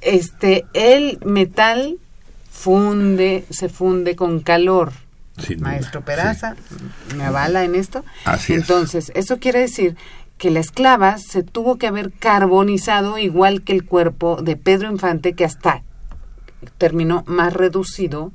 [0.00, 1.96] este, el metal
[2.50, 4.92] funde, se funde con calor.
[5.38, 6.06] Sin duda, maestro sí.
[6.06, 6.56] Peraza,
[7.16, 8.04] ¿me avala en esto?
[8.24, 8.60] Así es.
[8.60, 9.96] Entonces, eso quiere decir
[10.38, 15.34] que la esclava se tuvo que haber carbonizado igual que el cuerpo de Pedro Infante,
[15.34, 15.82] que hasta
[16.78, 18.32] terminó más reducido,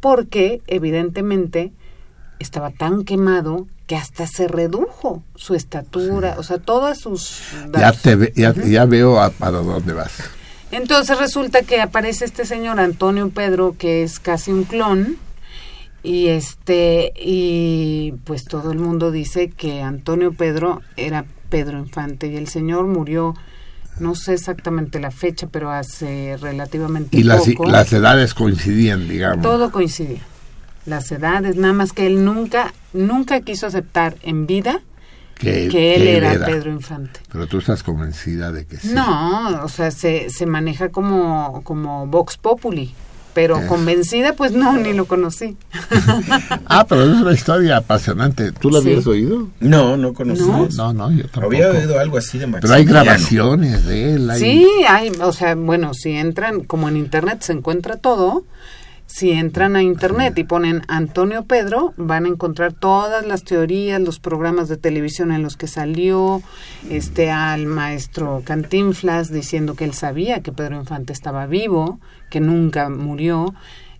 [0.00, 1.72] porque evidentemente
[2.38, 7.40] estaba tan quemado que hasta se redujo su estatura, o sea, todas sus...
[7.72, 10.12] Ya, te ve- ya, ya veo a- para dónde vas.
[10.70, 15.16] Entonces resulta que aparece este señor Antonio Pedro, que es casi un clon,
[16.08, 22.36] y este, y pues todo el mundo dice que Antonio Pedro era Pedro Infante, y
[22.36, 23.34] el señor murió,
[24.00, 27.66] no sé exactamente la fecha, pero hace relativamente Y las, poco.
[27.66, 29.42] las edades coincidían, digamos.
[29.42, 30.22] Todo coincidía.
[30.86, 34.80] Las edades, nada más que él nunca, nunca quiso aceptar en vida
[35.34, 37.20] que, que él que era, Pedro Infante.
[37.30, 38.92] Pero tú estás convencida de que sí.
[38.94, 42.94] No, o sea, se, se maneja como, como Vox Populi,
[43.34, 43.66] pero Es.
[43.66, 45.56] convencida, pues no, ni lo conocí.
[46.70, 48.52] Ah, pero es una historia apasionante.
[48.52, 48.88] ¿Tú la Sí.
[48.90, 49.48] habías oído?
[49.60, 50.42] No, no conocí.
[50.42, 50.68] No.
[50.76, 51.46] No, no, yo tampoco.
[51.46, 53.04] Había oído algo así de Pero hay Maximiliano.
[53.04, 54.30] grabaciones de él.
[54.30, 58.44] hay- Sí, hay, o sea, bueno, si entran, como en internet se encuentra todo,
[59.08, 64.20] si entran a internet y ponen Antonio Pedro, van a encontrar todas las teorías, los
[64.20, 66.42] programas de televisión en los que salió,
[66.90, 71.98] este al maestro Cantinflas diciendo que él sabía que Pedro Infante estaba vivo,
[72.30, 73.54] que nunca murió.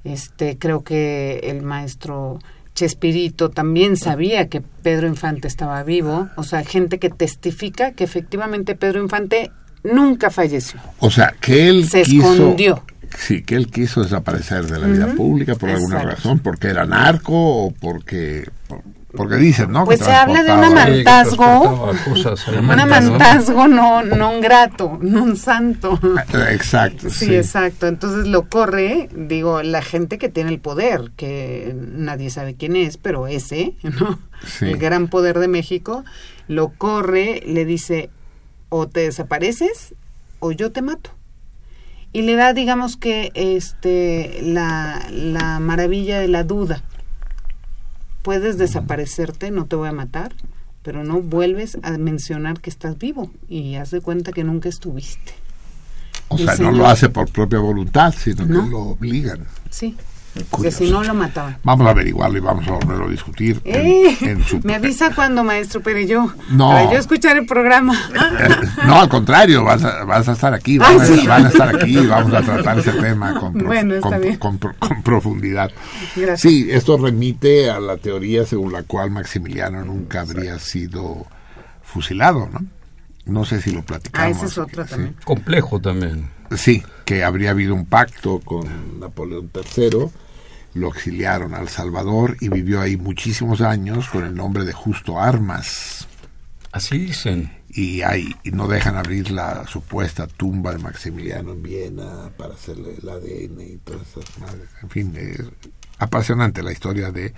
[0.05, 2.38] Este, creo que el maestro
[2.75, 8.77] Chespirito también sabía que Pedro Infante estaba vivo, o sea, gente que testifica que efectivamente
[8.77, 9.51] Pedro Infante
[9.83, 10.79] nunca falleció.
[10.99, 12.85] O sea, que él Se quiso, escondió.
[13.16, 17.66] Sí, que él quiso desaparecer de la vida pública por alguna razón, porque era narco
[17.66, 18.49] o porque
[19.16, 19.87] porque dicen, ¿no?
[19.87, 21.90] Pues se habla de un amantazgo,
[22.61, 25.99] un amantazgo no, no un grato, no un santo.
[26.51, 27.09] Exacto.
[27.09, 27.87] Sí, exacto.
[27.87, 32.99] Entonces lo corre, digo, la gente que tiene el poder, que nadie sabe quién es,
[32.99, 34.18] pero ese, ¿no?
[34.61, 36.05] El gran poder de México,
[36.47, 38.11] lo corre, le dice,
[38.68, 39.94] o te desapareces
[40.38, 41.18] o yo te mato.
[42.12, 46.83] Y le da, digamos que, este, la, la maravilla de la duda
[48.23, 50.35] puedes desaparecerte, no te voy a matar,
[50.83, 55.35] pero no vuelves a mencionar que estás vivo y haz de cuenta que nunca estuviste.
[56.29, 59.47] O sea, no lo hace por propia voluntad, sino que lo obligan.
[59.71, 59.97] Sí.
[60.51, 61.59] Porque si no lo mataban.
[61.62, 63.61] Vamos a averiguarlo y vamos a volverlo a discutir.
[63.64, 64.16] Eh,
[64.62, 66.70] me avisa cuando, maestro yo No.
[66.70, 67.94] Para yo escuchar el programa.
[68.40, 68.48] Eh,
[68.87, 70.79] no, al contrario, vas a, vas a estar aquí.
[70.81, 70.92] Ah,
[71.27, 73.53] van, a, estar aquí y vamos a tratar ese tema con,
[74.38, 75.70] con, profundidad.
[76.16, 76.40] Gracias.
[76.40, 81.27] Sí, esto remite a la teoría según la cual Maximiliano nunca habría sido
[81.83, 82.64] fusilado, ¿no?
[83.27, 84.27] No sé si lo platicamos.
[84.27, 85.16] Ah, ese es otro también.
[85.24, 86.31] Complejo también.
[86.57, 90.09] Sí, que habría habido un pacto con Napoleón III,
[90.79, 96.09] lo exiliaron al Salvador y vivió ahí muchísimos años con el nombre de Justo Armas.
[96.73, 97.53] Así dicen.
[97.71, 102.95] Y, ahí, y no dejan abrir la supuesta tumba de Maximiliano en Viena para hacerle
[103.01, 104.69] el ADN y todas esas madres.
[104.83, 105.43] En fin, es
[105.99, 107.33] apasionante la historia de eh,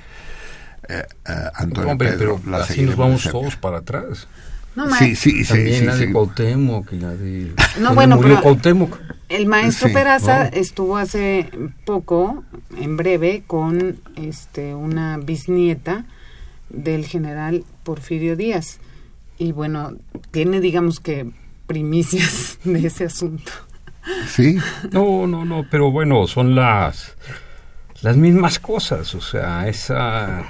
[0.89, 1.07] eh,
[1.55, 2.41] Antonio Hombre, Pedro.
[2.45, 4.29] Pero así nos vamos todos para atrás.
[4.77, 7.53] No, sí, sí, También la de Cuauhtémoc la de...
[7.81, 8.41] No, bueno, pero
[9.29, 11.51] el maestro Peraza estuvo hace
[11.85, 12.45] poco,
[12.77, 16.05] en breve, con este una bisnieta
[16.69, 18.79] del general Porfirio Díaz.
[19.39, 19.93] Y bueno,
[20.31, 21.31] tiene, digamos que,
[21.67, 23.53] primicias de ese asunto.
[24.27, 24.57] Sí.
[24.93, 27.17] No, no, no, pero bueno, son las,
[28.03, 30.45] las mismas cosas, o sea, esa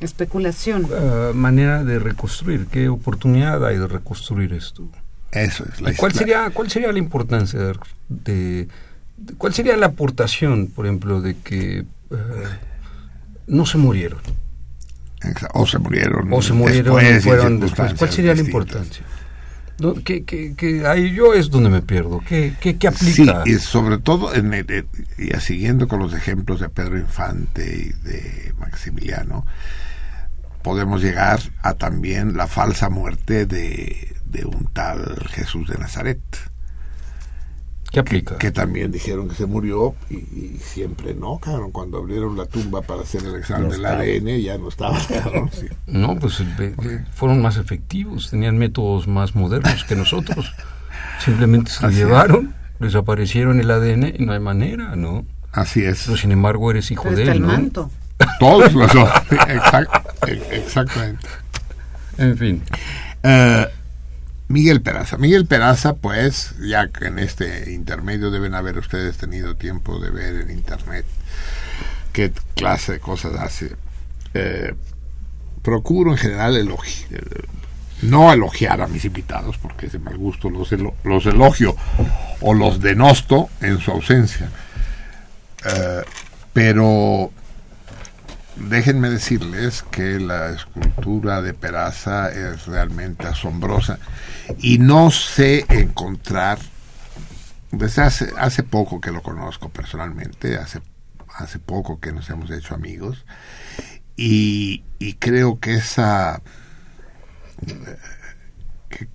[0.00, 0.84] Especulación.
[0.84, 4.88] Uh, manera de reconstruir, qué oportunidad hay de reconstruir esto.
[5.32, 7.60] Eso es la ¿Cuál sería, ¿Cuál sería la importancia
[8.08, 8.68] de,
[9.36, 12.16] ¿Cuál sería la aportación, por ejemplo, de que uh,
[13.46, 14.20] no se murieron?
[15.52, 16.32] O se murieron.
[16.32, 17.94] O se murieron después, fueron después.
[17.94, 19.04] ¿Cuál sería la importancia?
[20.04, 22.20] que, que, que, ahí yo es donde me pierdo.
[22.26, 23.44] ¿Qué, qué, qué aplica?
[23.44, 24.52] Sí, y sobre todo, en
[25.18, 29.46] y siguiendo con los ejemplos de Pedro Infante y de Maximiliano,
[30.68, 36.20] podemos llegar a también la falsa muerte de, de un tal Jesús de Nazaret.
[37.90, 38.36] ¿Qué aplica?
[38.36, 41.72] Que, también dijeron que se murió y, siempre no, cabrón.
[41.72, 44.98] Cuando abrieron la tumba para hacer el examen del ADN ya no estaba,
[45.86, 46.42] No, pues
[47.14, 50.52] fueron más efectivos, tenían métodos más modernos que nosotros.
[51.24, 55.24] Simplemente se llevaron, desaparecieron el ADN y no hay manera, ¿no?
[55.50, 56.02] Así es.
[56.04, 57.90] Pero sin embargo eres hijo de él, ¿no?
[58.38, 59.10] Todos los dos.
[60.50, 61.28] exactamente.
[62.18, 62.62] En fin.
[63.22, 63.66] Eh,
[64.48, 65.18] Miguel Peraza.
[65.18, 70.36] Miguel Peraza, pues, ya que en este intermedio deben haber ustedes tenido tiempo de ver
[70.36, 71.04] en internet
[72.12, 73.76] qué clase de cosas hace.
[74.34, 74.74] Eh,
[75.62, 77.44] procuro en general elogiar, eh,
[78.02, 80.72] no elogiar a mis invitados, porque es de mal gusto, los,
[81.04, 81.76] los elogio
[82.40, 84.50] o los denosto en su ausencia.
[86.52, 87.30] pero
[88.58, 93.98] déjenme decirles que la escultura de Peraza es realmente asombrosa
[94.58, 96.58] y no sé encontrar,
[97.70, 100.80] desde hace, hace poco que lo conozco personalmente, hace,
[101.34, 103.24] hace poco que nos hemos hecho amigos,
[104.16, 104.82] y,
[105.20, 106.42] creo que esa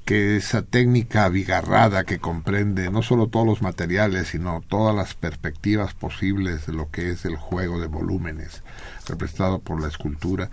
[0.06, 5.94] que, esa técnica abigarrada que comprende no solo todos los materiales, sino todas las perspectivas
[5.94, 8.64] posibles de lo que es el juego de volúmenes
[9.08, 10.50] representado por la escultura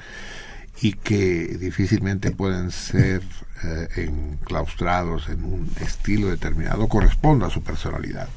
[0.82, 3.22] y que difícilmente pueden ser
[3.64, 8.28] eh, enclaustrados en un estilo determinado, corresponda a su personalidad.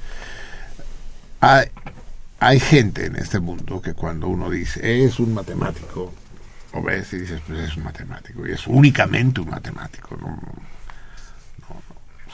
[1.40, 1.68] Hay,
[2.40, 6.14] hay gente en este mundo que cuando uno dice es un matemático,
[6.74, 10.18] o ves y dices, pues es un matemático, y es únicamente un matemático.
[10.20, 10.40] ¿no?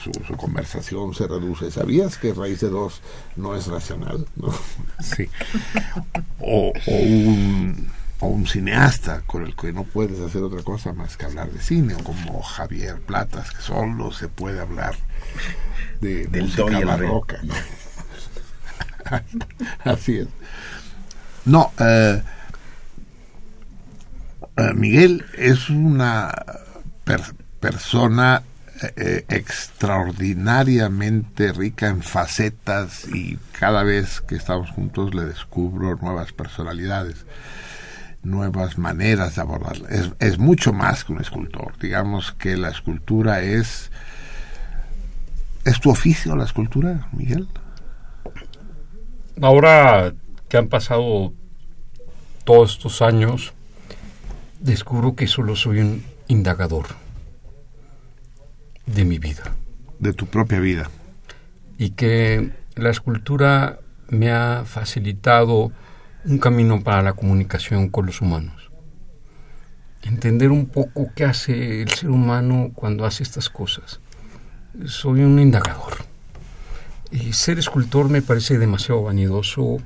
[0.02, 1.70] Su, conversación se reduce.
[1.70, 3.00] ¿Sabías que raíz de dos
[3.36, 4.26] no es racional?
[4.36, 4.52] ¿no?
[5.00, 5.28] Sí.
[6.40, 7.90] O, un,
[8.20, 11.60] o un cineasta con el que no puedes hacer otra cosa más que hablar de
[11.60, 14.94] cine, o como Javier Platas, que solo se puede hablar
[16.00, 17.40] de Del música barroca.
[19.84, 20.28] Así es.
[21.44, 22.22] No, eh,
[24.56, 26.32] eh, Miguel es una
[27.58, 28.42] persona
[28.96, 37.26] eh, extraordinariamente rica en facetas y cada vez que estamos juntos le descubro nuevas personalidades,
[38.22, 39.90] nuevas maneras de abordarla.
[39.90, 41.74] Es, es mucho más que un escultor.
[41.78, 43.90] Digamos que la escultura es...
[45.66, 47.46] ¿Es tu oficio la escultura, Miguel?
[49.42, 50.14] Ahora
[50.48, 51.34] que han pasado
[52.44, 53.52] todos estos años,
[54.58, 56.86] descubro que solo soy un indagador
[58.94, 59.54] de mi vida.
[59.98, 60.90] De tu propia vida.
[61.78, 65.72] Y que la escultura me ha facilitado
[66.24, 68.70] un camino para la comunicación con los humanos.
[70.02, 74.00] Entender un poco qué hace el ser humano cuando hace estas cosas.
[74.86, 75.98] Soy un indagador.
[77.10, 79.78] Y ser escultor me parece demasiado vanidoso.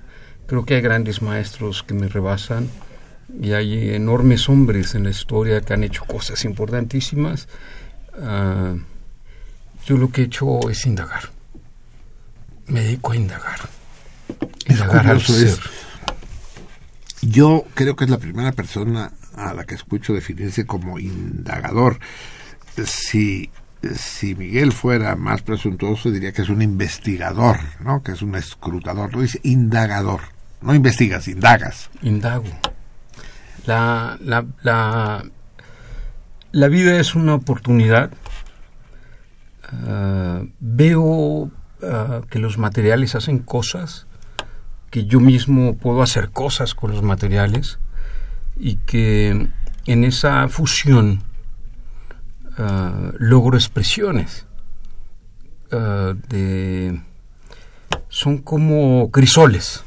[0.47, 2.69] Creo que hay grandes maestros que me rebasan
[3.41, 7.49] y hay enormes hombres en la historia que han hecho cosas importantísimas.
[8.17, 8.79] Uh,
[9.87, 11.31] yo lo que he hecho es indagar.
[12.67, 13.61] Me dedico a indagar.
[14.67, 15.59] Indagar al ser.
[17.21, 21.99] yo creo que es la primera persona a la que escucho definirse como indagador.
[22.87, 23.51] Si,
[23.95, 28.03] si Miguel fuera más presuntuoso, diría que es un investigador, ¿no?
[28.03, 29.15] Que es un escrutador.
[29.15, 30.21] No dice indagador.
[30.63, 31.91] No investigas, indagas.
[32.01, 32.45] Indago.
[33.67, 35.25] La, la, la,
[36.53, 38.11] la vida es una oportunidad
[39.83, 41.51] Uh, veo uh,
[42.31, 44.07] que los materiales hacen cosas,
[44.91, 47.79] que yo mismo puedo hacer cosas con los materiales
[48.57, 49.49] y que
[49.87, 51.23] en esa fusión
[52.59, 54.47] uh, logro expresiones
[58.09, 59.83] son como crisoles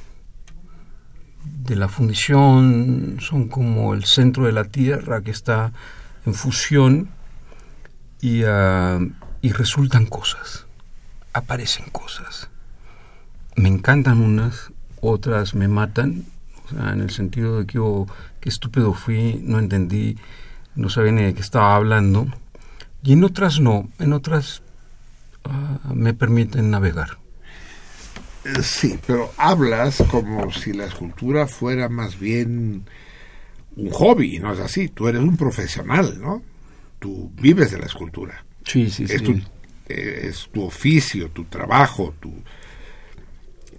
[1.46, 5.72] de la fundición, son como el centro de la tierra que está
[6.26, 7.10] en fusión
[8.20, 8.42] y
[9.42, 10.66] y resultan cosas,
[11.34, 12.50] aparecen cosas.
[13.56, 14.72] Me encantan unas,
[15.02, 16.26] otras me matan,
[16.66, 18.06] o sea, en el sentido de que yo,
[18.40, 20.18] qué estúpido fui, no entendí,
[20.76, 22.28] no sabía ni de qué estaba hablando.
[23.04, 24.62] Y en otras no, en otras
[25.46, 27.18] uh, me permiten navegar.
[28.44, 32.86] Eh, sí, pero hablas como si la escultura fuera más bien
[33.76, 34.90] un hobby, ¿no es así?
[34.90, 36.42] Tú eres un profesional, ¿no?
[37.00, 38.44] Tú vives de la escultura.
[38.68, 39.20] Sí, sí, es sí.
[39.20, 39.32] Tu,
[39.88, 42.34] eh, es tu oficio, tu trabajo, tu,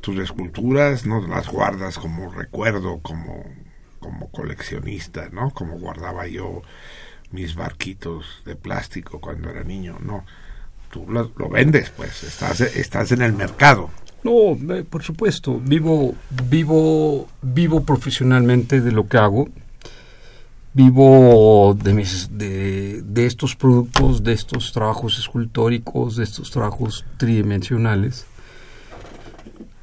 [0.00, 3.44] tus esculturas no las guardas como recuerdo, como,
[3.98, 5.50] como coleccionista, ¿no?
[5.50, 6.62] Como guardaba yo
[7.30, 10.24] mis barquitos de plástico cuando era niño, no.
[10.90, 13.90] Tú lo, lo vendes, pues, estás, estás en el mercado.
[14.24, 16.14] No, eh, por supuesto, vivo,
[16.48, 19.48] vivo, vivo profesionalmente de lo que hago
[20.74, 28.26] vivo de, mis, de, de, estos productos, de estos trabajos escultóricos, de estos trabajos tridimensionales.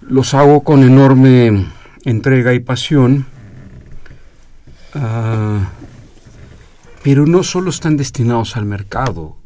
[0.02, 1.66] Los hago con enorme
[2.06, 3.26] entrega y pasión,
[4.94, 5.64] uh,
[7.04, 9.38] pero no solo están destinados al mercado,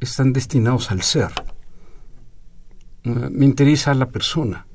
[0.00, 1.32] están destinados al ser.
[3.04, 4.66] Uh, me interesa la persona,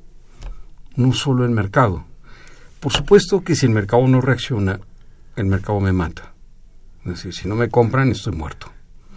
[0.96, 2.04] no solo el mercado.
[2.80, 4.78] Por supuesto que si el mercado no reacciona,
[5.36, 6.32] el mercado me mata.
[7.04, 8.70] Es decir, si no me compran, estoy muerto.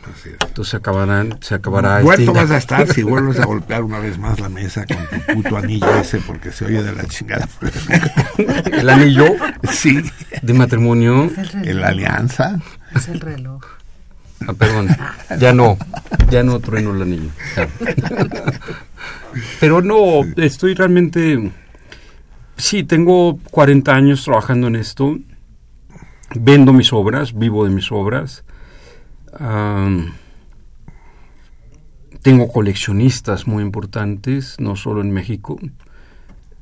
[0.04, 0.36] Así es.
[0.48, 2.02] Entonces se acabarán, se acabará.
[2.02, 4.98] Muerto este vas a estar si vuelves a golpear una vez más la mesa con
[5.08, 7.48] tu puto anillo ese porque se oye de la chingada.
[8.72, 9.26] el anillo
[9.72, 10.02] sí.
[10.42, 11.30] de matrimonio.
[11.64, 12.60] En la alianza.
[12.96, 13.64] Es el reloj.
[14.46, 14.88] Ah, perdón,
[15.40, 15.78] ya no,
[16.30, 17.30] ya no trueno el anillo.
[17.56, 17.68] Ya.
[19.60, 21.52] Pero no, estoy realmente,
[22.56, 25.18] sí, tengo 40 años trabajando en esto
[26.36, 28.44] vendo mis obras, vivo de mis obras.
[32.22, 35.60] Tengo coleccionistas muy importantes, no solo en México.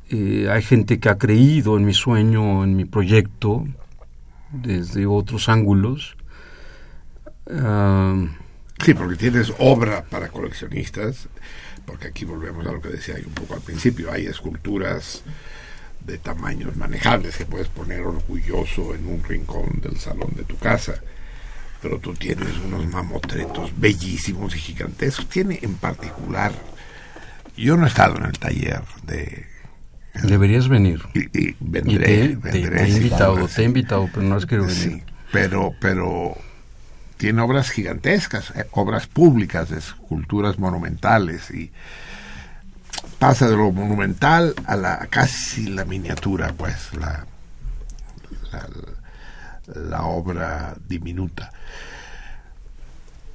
[0.10, 3.66] Eh, hay gente que ha creído en mi sueño, en mi proyecto,
[4.52, 6.18] desde otros ángulos.
[8.84, 11.28] Sí, porque tienes obra para coleccionistas,
[11.86, 15.24] porque aquí volvemos a lo que decía un poco al principio, hay esculturas
[16.06, 20.96] de tamaños manejables que puedes poner orgulloso en un rincón del salón de tu casa.
[21.82, 25.28] Pero tú tienes unos mamotretos bellísimos y gigantescos.
[25.28, 26.52] Tiene en particular,
[27.58, 29.46] yo no he estado en el taller de...
[30.24, 31.02] Deberías venir.
[31.14, 34.36] Y, y vendré, y te, vendré, te, te, he invitado, te he invitado, pero no
[34.36, 34.82] has querido venir.
[34.82, 36.38] Sí, pero, pero
[37.18, 41.72] tiene obras gigantescas, eh, obras públicas esculturas monumentales y
[43.20, 47.26] pasa de lo monumental a la casi la miniatura, pues, la,
[49.74, 51.52] la, obra diminuta.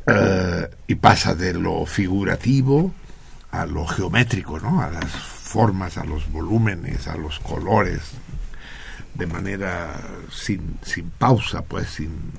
[0.07, 2.93] eh, y pasa de lo figurativo
[3.53, 4.81] a lo geométrico, ¿no?
[4.83, 8.01] A las formas, a los volúmenes, a los colores,
[9.15, 10.01] de manera
[10.31, 12.33] sin, sin pausa, pues, sin,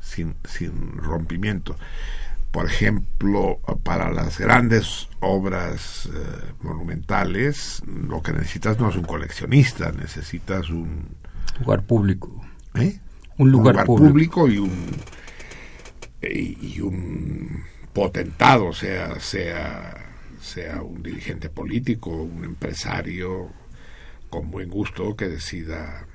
[0.00, 1.76] sin, sin rompimiento.
[2.56, 9.92] Por ejemplo, para las grandes obras eh, monumentales, lo que necesitas no es un coleccionista,
[9.92, 11.06] necesitas un
[11.60, 12.40] lugar público.
[12.76, 12.98] ¿eh?
[13.36, 14.08] Un lugar, público.
[14.08, 14.86] público y un
[16.22, 20.06] y un potentado, sea, sea,
[20.40, 23.50] sea un dirigente político, un empresario
[24.30, 26.06] con buen gusto que decida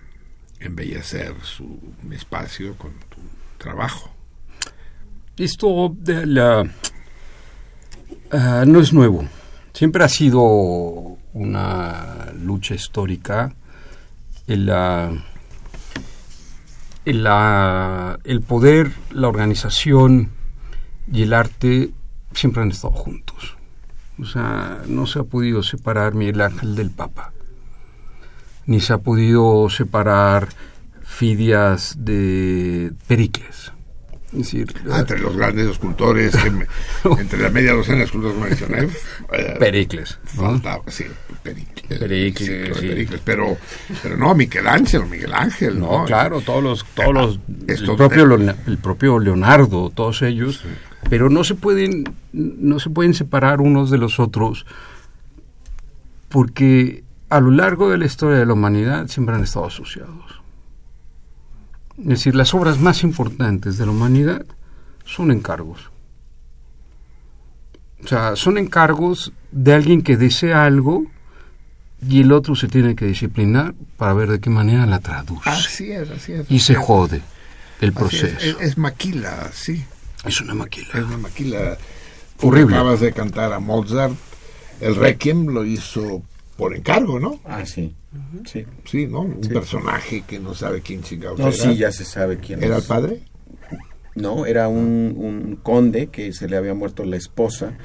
[0.59, 1.79] embellecer su
[2.11, 3.19] espacio con tu
[3.59, 4.20] trabajo.
[5.41, 5.95] Esto
[8.31, 9.27] ah, no es nuevo.
[9.73, 10.43] Siempre ha sido
[11.33, 13.55] una lucha histórica
[14.45, 14.69] el,
[17.05, 17.27] el,
[18.23, 20.29] el poder, la organización
[21.11, 21.89] y el arte
[22.33, 23.57] siempre han estado juntos.
[24.19, 27.33] O sea, no se ha podido separar Miguel Ángel del Papa,
[28.67, 30.49] ni se ha podido separar
[31.01, 33.71] Fidias de Pericles.
[34.89, 36.33] Ah, entre los grandes escultores,
[37.19, 38.93] entre la media docena de escultores que mencioné,
[39.33, 40.19] eh, Pericles.
[40.87, 41.03] sí,
[41.43, 41.99] Pericles.
[41.99, 43.57] Pericles, pero,
[44.01, 46.05] pero no, Miguel Ángel, Miguel Ángel, ¿no?
[46.05, 50.63] claro, todos los, todos los, el, propio, el propio Leonardo, todos ellos,
[51.09, 54.65] pero no se pueden, no se pueden separar unos de los otros,
[56.29, 60.40] porque a lo largo de la historia de la humanidad siempre han estado asociados.
[62.01, 64.45] Es decir, las obras más importantes de la humanidad
[65.05, 65.91] son encargos.
[68.03, 71.05] O sea, son encargos de alguien que desea algo
[72.07, 75.47] y el otro se tiene que disciplinar para ver de qué manera la traduce.
[75.47, 76.49] Así es, así es.
[76.49, 77.21] Y se jode
[77.79, 78.59] el proceso.
[78.59, 79.85] Es, maquila, sí.
[80.25, 80.89] Es una maquila.
[80.93, 81.77] Es una maquila.
[82.41, 82.75] Horrible.
[82.75, 84.15] Acabas de cantar a Mozart.
[84.79, 86.23] El Requiem lo hizo
[86.57, 87.39] por encargo, ¿no?
[87.45, 87.93] Ah, sí.
[88.45, 88.65] Sí.
[88.85, 89.21] Sí, ¿no?
[89.21, 92.83] Un personaje que no sabe quién chingados no, sí, ya se sabe quién ¿Era el
[92.83, 93.21] padre?
[94.15, 97.77] No, era un, un, conde que se le había muerto la esposa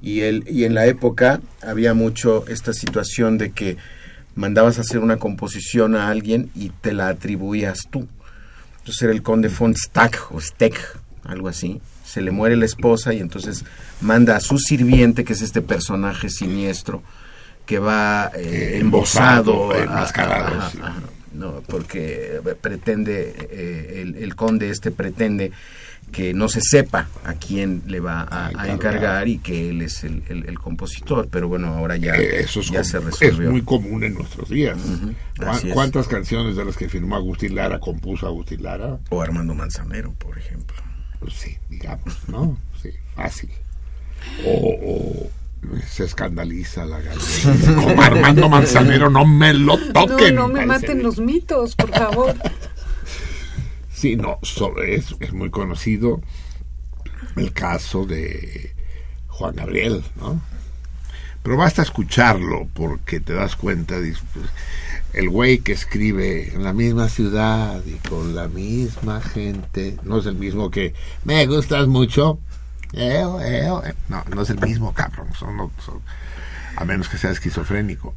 [0.00, 3.76] y él y en la época había mucho esta situación de que
[4.36, 8.06] mandabas a hacer una composición a alguien y te la atribuías tú.
[8.78, 10.78] Entonces era el conde von Stack o Steck,
[11.24, 11.80] algo así.
[12.04, 13.64] Se le muere la esposa y entonces
[14.00, 17.02] manda a su sirviente, que es este personaje siniestro,
[17.66, 20.56] que va eh, embosado, enmascarado,
[21.32, 25.52] no, porque pretende eh, el, conde este pretende
[26.12, 30.58] que no se sepa a quién le va a, encargar y que él es el,
[30.60, 33.48] compositor, pero bueno, ahora ya, eh, Eso ya se resolvió.
[33.48, 34.78] Es muy común en nuestros días.
[35.74, 38.98] ¿Cuántas canciones de las que firmó Agustín Lara compuso Agustín Lara?
[39.10, 40.76] O Armando Manzanero, por ejemplo.
[41.18, 42.56] Pues sí, digamos, ¿no?
[42.80, 43.50] Sí, fácil.
[44.44, 45.28] o
[45.88, 47.74] se escandaliza la gallina.
[47.74, 50.34] Como Armando Manzanero, no me lo toquen.
[50.34, 52.34] No, no me maten los mitos, por favor.
[53.92, 54.38] Sí, no,
[54.86, 56.20] es, es muy conocido
[57.36, 58.74] el caso de
[59.28, 60.40] Juan Gabriel, ¿no?
[61.42, 63.96] Pero basta escucharlo porque te das cuenta,
[64.34, 64.46] pues,
[65.14, 70.26] el güey que escribe en la misma ciudad y con la misma gente, no es
[70.26, 70.92] el mismo que
[71.24, 72.38] me gustas mucho,
[72.92, 75.15] no, no es el mismo, cabrón.
[75.38, 75.70] Son,
[76.76, 78.14] a menos que sea esquizofrénico.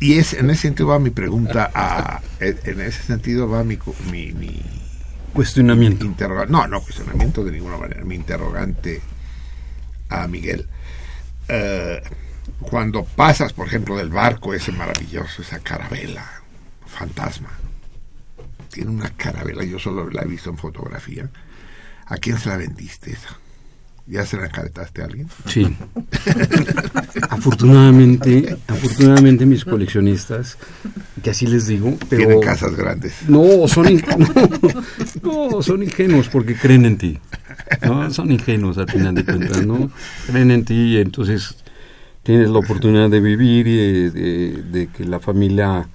[0.00, 3.78] Y es en ese sentido va mi pregunta a en ese sentido va mi,
[4.10, 4.62] mi,
[5.32, 6.04] cuestionamiento.
[6.48, 8.04] no, no cuestionamiento de ninguna manera.
[8.04, 9.00] Mi interrogante
[10.08, 10.68] a Miguel.
[11.48, 12.02] Eh,
[12.60, 16.42] cuando pasas, por ejemplo, del barco ese maravilloso, esa carabela,
[16.86, 17.50] fantasma,
[18.70, 21.30] tiene una carabela, yo solo la he visto en fotografía.
[22.06, 23.38] ¿A quién se la vendiste esa?
[24.06, 25.28] ¿Ya se la encaretaste a alguien?
[25.46, 25.66] Sí.
[27.30, 30.58] afortunadamente, afortunadamente mis coleccionistas,
[31.22, 32.26] que así les digo, pero...
[32.26, 33.14] Tienen casas grandes.
[33.28, 34.02] No, son,
[35.22, 37.18] no, son ingenuos porque creen en ti.
[37.82, 39.90] No, son ingenuos al final de cuentas, ¿no?
[40.26, 41.56] Creen en ti y entonces
[42.22, 45.88] tienes la oportunidad de vivir y de, que la familia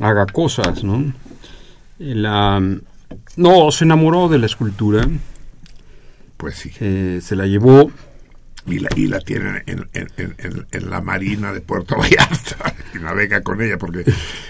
[0.00, 1.14] haga cosas, ¿no?
[1.98, 2.60] La,
[3.36, 5.08] no, se enamoró de la escultura
[6.36, 6.72] pues sí.
[6.80, 7.90] Eh, se la llevó.
[8.66, 13.60] Y la, y la tienen en, en, la marina de Puerto Vallarta y navega con
[13.60, 14.04] ella porque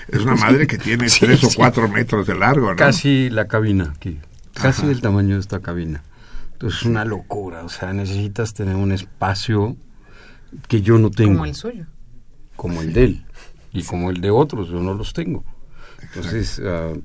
[0.07, 2.77] es una madre que tiene tres o cuatro metros de largo, ¿no?
[2.77, 4.21] Casi la cabina aquí,
[4.53, 6.05] casi del tamaño de esta cabina.
[6.53, 9.77] Entonces es una locura, o sea, necesitas tener un espacio
[10.69, 11.33] que yo no tengo.
[11.33, 11.87] Como el suyo.
[12.55, 13.25] Como el de él
[13.75, 15.45] y como el de otros, yo no los tengo.
[16.01, 17.03] Entonces, uh,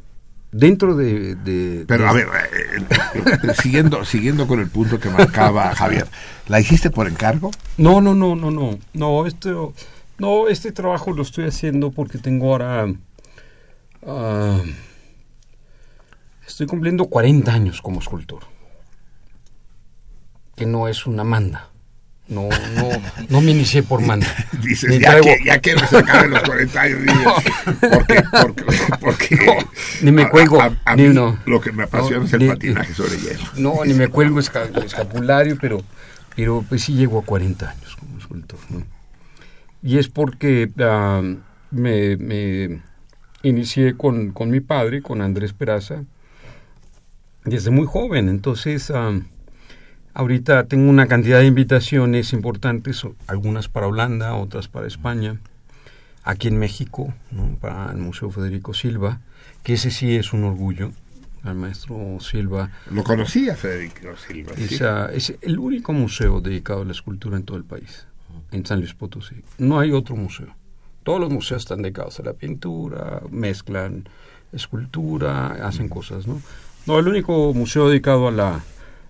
[0.52, 1.36] dentro de...
[1.36, 2.86] de- Pero de- a ver, eh,
[3.16, 6.08] eh, siguiendo, siguiendo con el punto que marcaba Javier,
[6.48, 7.52] ¿la hiciste por encargo?
[7.78, 8.80] No, no, no, no, no.
[8.94, 9.52] No, este,
[10.18, 12.88] no, este trabajo lo estoy haciendo porque tengo ahora...
[14.06, 14.62] ah,
[16.48, 18.44] estoy cumpliendo 40 años como escultor.
[20.56, 21.70] Que no es una manda.
[22.30, 22.90] No, no,
[23.30, 24.28] no me inicié por manda.
[24.64, 27.00] Dices, Ni ya, traigo- que, ya que se acaben los 40 años,
[27.92, 28.64] porque, porque,
[29.02, 29.54] porque No,
[30.04, 31.40] ni me cuelgo, A, a ni mí uno.
[31.48, 33.44] lo que me apasiona No, es el ni- patinaje sobre hielo.
[33.58, 35.82] No, ni me cuelgo esca- escapulario, pero,
[36.36, 38.60] pero pues sí llego a 40 años como escultor.
[38.70, 38.86] ¿no?
[39.82, 41.24] Y es porque ah,
[41.72, 42.82] me, me
[43.42, 46.04] inicié con, con mi padre, con Andrés Peraza,
[47.44, 48.30] desde muy joven.
[48.30, 49.20] Entonces, ah,
[50.14, 55.40] ahorita tengo una cantidad de invitaciones importantes, algunas para Holanda, otras para España,
[56.24, 57.56] aquí en México, ¿no?
[57.60, 59.20] para el Museo Federico Silva,
[59.64, 60.92] que ese sí es un orgullo.
[61.42, 64.52] Al maestro Silva Lo conocía Federico Silva.
[64.58, 64.78] sí.
[65.16, 68.08] es el único museo dedicado a la escultura en todo el país,
[68.52, 69.36] en San Luis Potosí.
[69.58, 70.54] No hay otro museo.
[71.04, 74.10] Todos los museos están dedicados a la pintura, mezclan
[74.52, 76.42] escultura, hacen cosas, ¿no?
[76.86, 78.64] No, el único museo dedicado a la,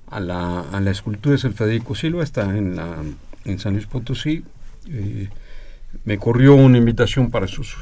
[0.09, 2.97] a la, a la escultura es el Federico Silva, está en, la,
[3.45, 4.43] en San Luis Potosí.
[4.87, 5.29] Eh,
[6.05, 7.75] me corrió una invitación para, sus,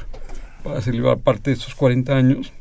[0.62, 2.52] para celebrar parte de estos 40 años,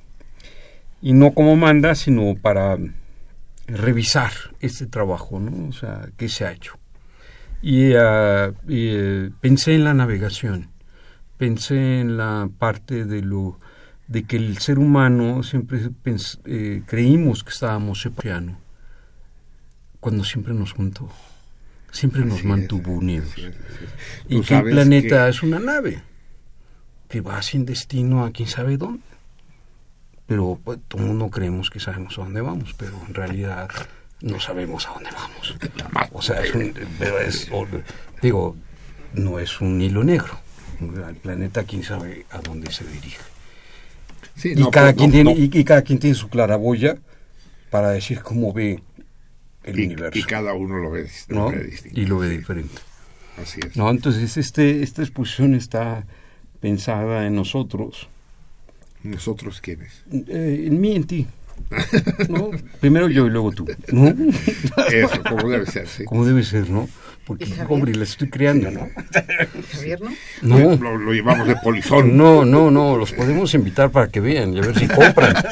[1.01, 2.77] y no como manda, sino para
[3.67, 5.69] revisar este trabajo, ¿no?
[5.69, 6.77] O sea, qué se ha hecho.
[7.61, 10.69] Y, eh, pensé en la navegación,
[11.37, 13.59] pensé en la parte de lo
[14.07, 15.79] de que el ser humano siempre
[16.85, 18.57] creímos que estábamos separando
[19.99, 21.09] cuando siempre nos juntó,
[21.91, 23.29] siempre nos Así mantuvo unidos.
[23.37, 23.55] es, es.
[24.29, 26.01] Y que el planeta que- es una nave
[27.09, 29.01] que va sin destino a quién sabe dónde.
[30.27, 33.69] Pero pues, todo el mundo creemos que sabemos a dónde vamos, pero en realidad
[34.21, 35.55] no sabemos a dónde vamos.
[36.11, 37.49] O sea, es un, pero es,
[38.21, 38.55] digo,
[39.13, 40.37] no es un hilo negro.
[40.81, 43.17] El planeta quién sabe a dónde se dirige.
[44.35, 45.39] Sí, y, no, cada no, quien no, tiene, no.
[45.39, 46.97] y, y cada quien tiene su claraboya
[47.71, 48.83] para decir cómo ve
[49.67, 50.17] el Y- universo.
[50.19, 51.53] y cada uno lo ve, distinto.
[51.93, 52.75] Y lo ve sí, diferente.
[53.41, 53.75] Así es.
[53.77, 56.05] No, entonces este, esta exposición está
[56.59, 58.09] pensada en nosotros,
[59.03, 60.03] ¿Nosotros quiénes?
[60.11, 61.27] eh, en mí, en ti.
[62.29, 62.51] ¿no?
[62.79, 63.65] Primero yo y luego tú.
[63.91, 64.07] ¿no?
[64.91, 66.03] Eso, como debe ser, sí.
[66.05, 66.87] Como debe ser, ¿no?
[67.27, 68.87] Porque, hombre, la estoy creando, ¿no?
[69.73, 70.09] Javier, ¿no?
[70.41, 72.15] No, Lo, lo llevamos de polizón.
[72.17, 75.35] no, no, no, los podemos invitar para que vean y a ver si compran.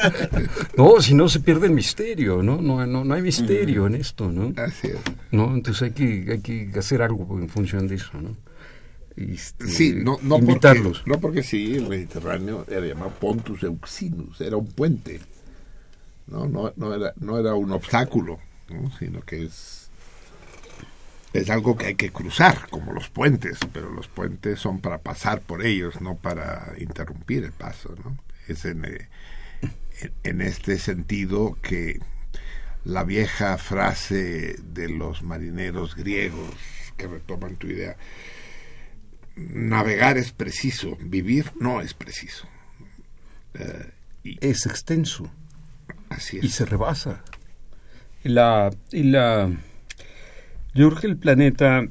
[0.76, 2.60] No, si no se pierde el misterio, ¿no?
[2.60, 4.52] No, no, no hay misterio en esto, ¿no?
[4.62, 4.98] Así es.
[5.30, 5.54] ¿no?
[5.54, 8.36] Entonces hay que, hay que hacer algo en función de eso, ¿no?
[9.16, 10.98] Este, Sí, no, no, invitarlos.
[10.98, 15.20] Porque, no porque sí, el Mediterráneo era llamado Pontus Euxinus, era un puente.
[16.26, 18.90] No, no, no, era, no era un obstáculo, ¿no?
[18.98, 19.85] sino que es,
[21.40, 25.40] es algo que hay que cruzar, como los puentes, pero los puentes son para pasar
[25.40, 27.94] por ellos, no para interrumpir el paso.
[28.04, 28.18] ¿no?
[28.48, 29.08] Es en, eh,
[30.22, 32.00] en, este sentido que
[32.84, 36.54] la vieja frase de los marineros griegos
[36.96, 37.96] que retoman tu idea,
[39.36, 42.48] navegar es preciso, vivir no es preciso.
[43.54, 43.90] Eh,
[44.24, 45.30] y Es extenso.
[46.08, 46.54] así y es.
[46.54, 47.22] se rebasa.
[48.24, 49.50] Y la, y la,
[50.76, 51.86] yo creo que el planeta,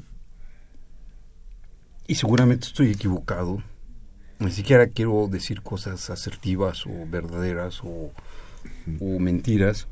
[2.06, 3.62] y seguramente estoy equivocado,
[4.38, 8.12] ni siquiera quiero decir cosas asertivas o verdaderas o,
[9.00, 9.88] o mentiras,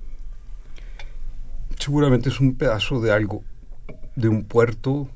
[1.78, 3.42] seguramente es un pedazo de algo,
[4.14, 5.09] de un puerto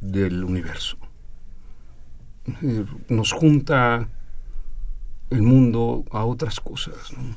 [0.00, 0.96] del universo.
[2.62, 4.08] Eh, Nos junta
[5.30, 7.36] el mundo a otras cosas, ¿no?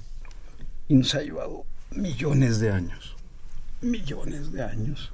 [0.90, 3.16] y nos ha llevado millones de años,
[3.82, 5.12] millones de años,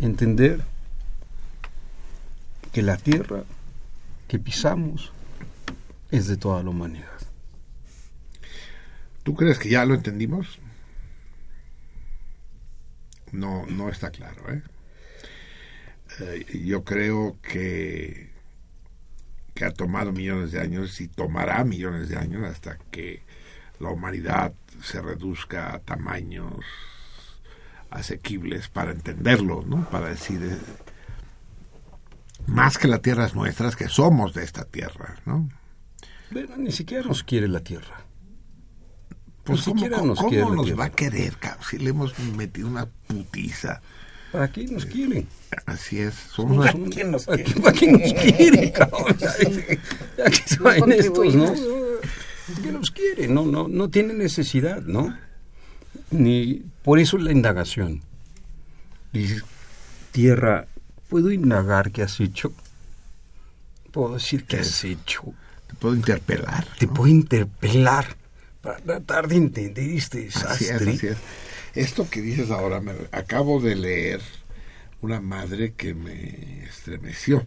[0.00, 0.62] entender
[2.72, 3.44] que la tierra
[4.26, 5.12] que pisamos
[6.10, 7.06] es de toda la humanidad.
[9.22, 10.58] ¿Tú crees que ya lo entendimos?
[13.32, 14.42] No, no está claro.
[14.52, 14.62] ¿eh?
[16.20, 18.30] Eh, yo creo que,
[19.54, 23.22] que ha tomado millones de años y tomará millones de años hasta que
[23.80, 26.64] la humanidad se reduzca a tamaños
[27.90, 29.88] asequibles para entenderlo, ¿no?
[29.90, 30.56] Para decir eh,
[32.46, 35.48] más que la tierra es nuestra, es que somos de esta tierra, ¿no?
[36.32, 38.02] Pero ni siquiera nos quiere la tierra.
[39.44, 40.78] Pues Ni ¿cómo, siquiera cómo- nos cómo quiere la nos tierra.
[40.78, 41.64] va a querer, cabrón?
[41.70, 43.80] Si le hemos metido una putiza.
[44.32, 45.26] ¿Para qué nos quieren?
[45.64, 46.14] Así es.
[46.14, 47.60] Somos ¿Para una- quién nos quiere?
[47.60, 49.16] ¿Para qué nos quiere, cabrón?
[49.18, 51.46] Ya que No saben estos, ¿no?
[51.46, 51.60] contribuimos.
[52.54, 55.16] Porque los quiere, no, no, no tiene necesidad, ¿no?
[56.10, 58.02] Ni por eso la indagación.
[59.12, 59.42] Dice,
[60.12, 60.66] tierra,
[61.08, 62.52] ¿puedo indagar qué has hecho?
[63.92, 65.22] Puedo decir qué has hecho.
[65.66, 66.66] Te puedo interpelar.
[66.78, 68.16] Te puedo interpelar
[68.60, 70.74] para tratar de entender este desastre.
[70.74, 71.16] Así es, así es.
[71.74, 74.20] Esto que dices ahora, me acabo de leer
[75.00, 77.46] una madre que me estremeció.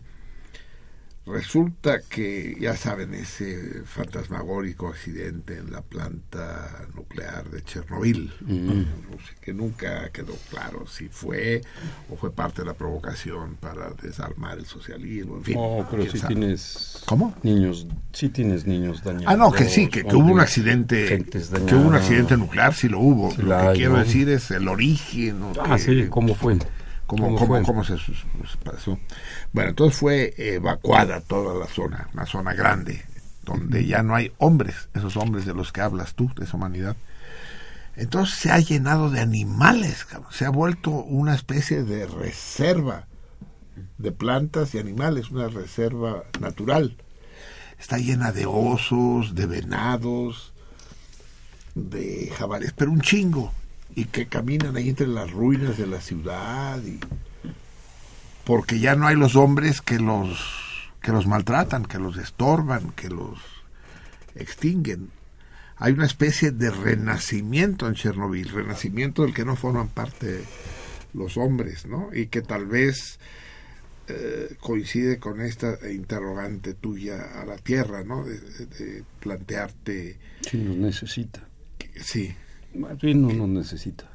[1.24, 8.84] Resulta que, ya saben, ese fantasmagórico accidente en la planta nuclear de Chernobyl, Mm.
[9.40, 11.62] que nunca quedó claro si fue
[12.10, 15.56] o fue parte de la provocación para desarmar el socialismo, en fin.
[15.56, 16.36] No, pero quién sí sabe.
[16.36, 17.36] tienes ¿Cómo?
[17.44, 19.28] niños, sí tienes niños dañados.
[19.28, 21.24] Ah, no, que sí, que, que hubo un accidente,
[21.68, 23.32] que hubo un accidente nuclear, sí lo hubo.
[23.38, 24.00] Lo que hay, quiero ¿no?
[24.00, 25.40] decir es el origen.
[25.40, 25.54] ¿no?
[25.64, 26.58] Ah, que- sí, ¿cómo fue?
[27.18, 28.26] Cómo, ¿Cómo cómo, se sus-
[28.64, 28.98] pasó.
[29.52, 33.04] Bueno, entonces fue evacuada toda la zona, una zona grande,
[33.44, 36.96] donde ya no hay hombres, esos hombres de los que hablas tú, de esa humanidad.
[37.96, 43.08] Entonces se ha llenado de animales, se ha vuelto una especie de reserva
[43.98, 46.96] de plantas y animales, una reserva natural.
[47.80, 50.54] Está llena de osos, de venados,
[51.76, 53.52] de jabalíes, pero un chingo,
[53.96, 57.00] y que caminan ahí entre las ruinas de la ciudad, y
[58.46, 60.40] porque ya no hay los hombres que los
[61.02, 63.40] que los maltratan, que los estorban, que los
[64.36, 65.10] extinguen.
[65.78, 70.44] Hay una especie de renacimiento en Chernobyl, renacimiento del que no forman parte
[71.16, 72.10] los hombres, ¿no?
[72.14, 73.18] Y que tal vez
[74.08, 78.24] eh, coincide con esta interrogante tuya a la Tierra, ¿no?
[78.24, 81.42] De, de- de plantearte, Sí, nos necesita.
[81.80, 82.36] que- sí,
[82.76, 84.06] Más bien no nos necesita.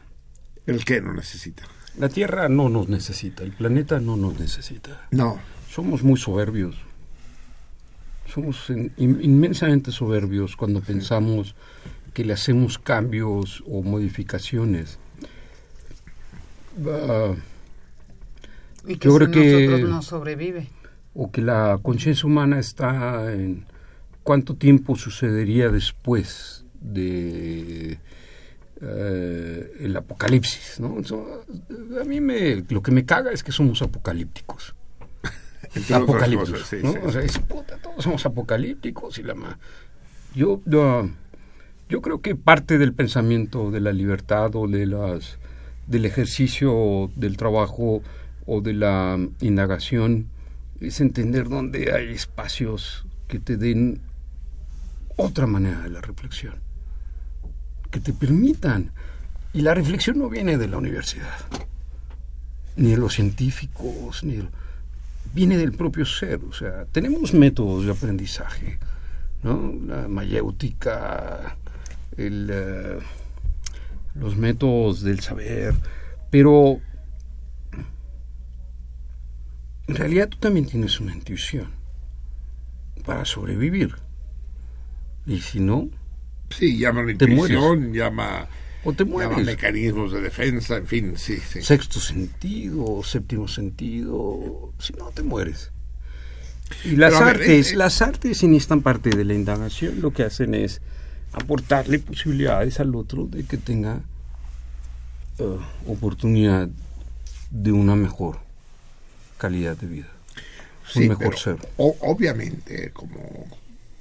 [0.66, 1.62] el que no necesita.
[1.98, 5.06] La Tierra no nos necesita, el planeta no nos necesita.
[5.10, 5.38] No,
[5.70, 6.74] Somos muy soberbios.
[8.26, 11.54] Somos en- in- inmensamente soberbios cuando pensamos
[12.14, 14.98] que le hacemos cambios o modificaciones.
[16.86, 17.34] Ah,
[18.88, 20.68] Y que Yo si creo que- nosotros no sobrevive.
[21.14, 23.64] o que la conciencia humana está en
[24.22, 27.98] cuánto tiempo sucedería después de
[28.80, 30.98] eh, el apocalipsis, ¿no?
[31.00, 31.44] Eso,
[32.00, 34.74] a mí me, lo que me caga es que somos apocalípticos.
[35.94, 36.92] apocalípticos, cosas, sí, ¿no?
[36.92, 36.98] sí.
[37.04, 39.58] O sea, es, puta, todos somos apocalípticos y la ma-
[40.34, 41.08] yo yo
[41.88, 45.38] yo creo que parte del pensamiento de la libertad o de las
[45.86, 48.02] del ejercicio del trabajo
[48.44, 50.26] o de la indagación
[50.80, 54.00] es entender dónde hay espacios que te den
[55.16, 56.56] otra manera de la reflexión,
[57.90, 58.92] que te permitan.
[59.52, 61.38] Y la reflexión no viene de la universidad,
[62.76, 64.46] ni de los científicos, ni
[65.34, 66.40] viene del propio ser.
[66.48, 68.78] O sea, tenemos métodos de aprendizaje,
[69.42, 69.72] ¿no?
[69.86, 71.56] La mayéutica,
[72.16, 72.98] el, eh,
[74.14, 75.74] los métodos del saber,
[76.30, 76.80] pero
[79.86, 81.70] en realidad tú también tienes una intuición
[83.04, 83.94] para sobrevivir.
[85.26, 85.88] Y si no,
[86.50, 88.46] Sí, llama la intuición, llama,
[88.84, 91.62] o te llama mecanismos de defensa, en fin, sí, sí.
[91.62, 95.70] Sexto sentido, séptimo sentido, si no te mueres.
[96.84, 100.00] Y las Pero a ver, artes, eh, las artes en esta parte de la indagación
[100.00, 100.80] lo que hacen es
[101.32, 104.00] aportarle posibilidades al otro de que tenga
[105.38, 106.68] eh, oportunidad
[107.50, 108.38] de una mejor
[109.38, 110.08] calidad de vida,
[110.88, 111.56] Sí, un mejor pero ser.
[111.76, 113.46] o- obviamente, como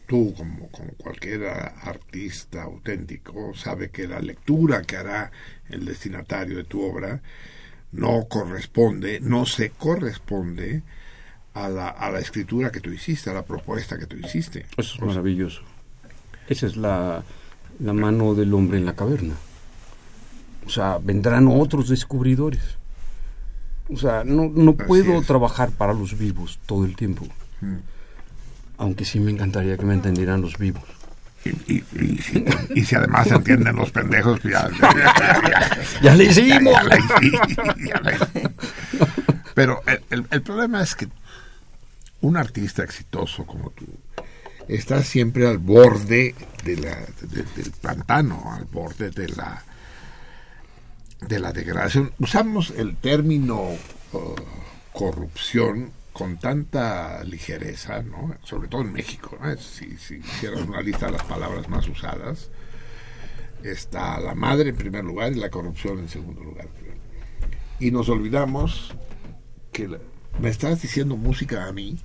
[0.05, 5.31] tú, como, como cualquier artista auténtico, sabe que la lectura que hará
[5.69, 7.21] el destinatario de tu obra
[7.91, 10.83] no corresponde, no se corresponde
[11.53, 14.65] a la, a la escritura que tú hiciste, a la propuesta que tú hiciste.
[14.77, 15.61] Eso es maravilloso.
[16.47, 17.23] Esa es la,
[17.79, 19.35] la mano del hombre en la caverna.
[20.65, 22.77] O sea, vendrán otros descubridores.
[23.89, 27.25] O sea, no, no puedo trabajar para los vivos todo el tiempo.
[27.61, 27.75] Mm.
[28.77, 30.83] Aunque sí me encantaría que me entendieran los vivos.
[31.45, 36.15] Y, y, y si, y si además entienden los pendejos, ya, ya, ya, ya, ¡Ya
[36.15, 36.73] le hicimos!
[39.53, 41.07] Pero el, el- el problema es que
[42.21, 43.85] un artista exitoso como tú
[44.67, 49.63] está siempre al borde de la, de- del pantano, al borde de la
[51.21, 52.11] de la degradación.
[52.19, 53.61] Usamos el término
[54.13, 54.35] uh,
[54.91, 58.37] corrupción con tanta ligereza, ¿no?
[58.41, 59.37] sobre todo en México.
[59.41, 59.57] ¿no?
[59.57, 62.49] Si, si hicieras una lista de las palabras más usadas,
[63.61, 66.69] está la madre en primer lugar y la corrupción en segundo lugar.
[67.81, 68.95] Y nos olvidamos
[69.73, 69.99] que la-
[70.39, 71.99] me estás diciendo música a mí.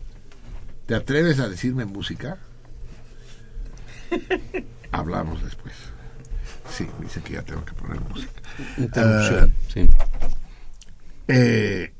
[0.87, 2.39] ¿Te atreves a decirme música?
[4.91, 5.73] Hablamos después.
[6.69, 8.33] Sí, dice que ya tengo que poner música.
[8.77, 9.89] Interrupción, sí.
[11.29, 11.93] Eh,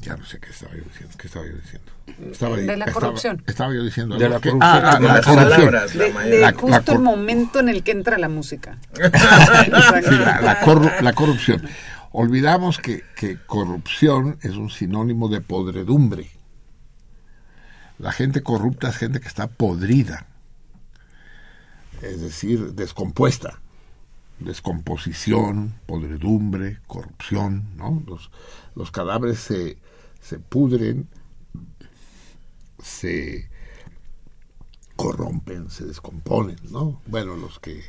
[0.00, 1.14] ya no sé qué estaba yo diciendo.
[1.18, 1.92] ¿Qué estaba yo diciendo?
[2.32, 3.42] Estaba, De la estaba- corrupción.
[3.46, 4.16] Estaba, yo diciendo.
[4.18, 4.62] De la que- corrupción.
[4.62, 5.36] ah, ah, la corrupción.
[5.36, 6.34] palabras, la De, mayoría.
[6.36, 8.78] de La- justo la el momento en el que entra la música.
[8.94, 11.62] Sí, la, la corru- la corrupción.
[12.12, 16.28] Olvidamos que, que corrupción es un sinónimo de podredumbre.
[17.98, 20.26] La gente corrupta es gente que está podrida,
[22.02, 23.60] es decir, descompuesta.
[24.38, 28.02] Descomposición, podredumbre, corrupción, ¿no?
[28.06, 28.30] Los,
[28.74, 29.76] los cadáveres se,
[30.20, 31.08] se pudren,
[32.82, 33.48] se
[34.96, 37.00] corrompen, se descomponen, ¿no?
[37.06, 37.82] Bueno, los que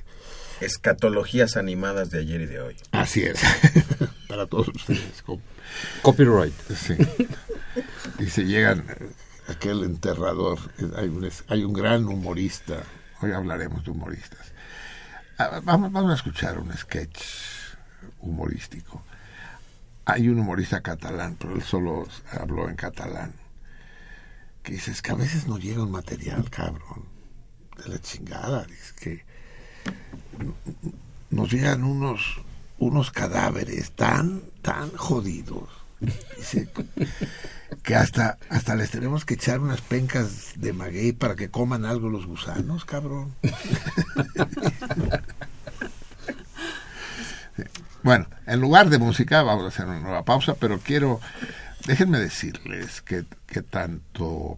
[0.62, 2.76] Escatologías animadas de ayer y de hoy.
[2.92, 3.40] Así es,
[4.28, 5.24] para todos ustedes.
[6.04, 6.54] Copyright.
[6.76, 6.94] Sí.
[8.20, 9.10] Dice, llegan eh,
[9.48, 10.60] aquel enterrador,
[10.96, 12.84] hay un, es- hay un gran humorista,
[13.22, 14.52] hoy hablaremos de humoristas.
[15.40, 17.20] Ah, Vamos, vamos a escuchar un sketch
[18.20, 19.04] humorístico.
[20.06, 23.34] Hay un humorista catalán, pero él solo habló en catalán,
[24.64, 27.06] que dice, es que a veces no llega un material, cabrón,
[27.78, 29.26] de la chingada, dice que
[31.30, 32.42] nos llegan unos
[32.78, 35.70] unos cadáveres tan tan jodidos
[36.38, 36.68] dice,
[37.84, 42.10] que hasta hasta les tenemos que echar unas pencas de maguey para que coman algo
[42.10, 43.36] los gusanos cabrón.
[48.04, 51.20] bueno en lugar de música vamos a hacer una nueva pausa pero quiero
[51.86, 53.24] déjenme decirles que,
[53.64, 54.58] tanto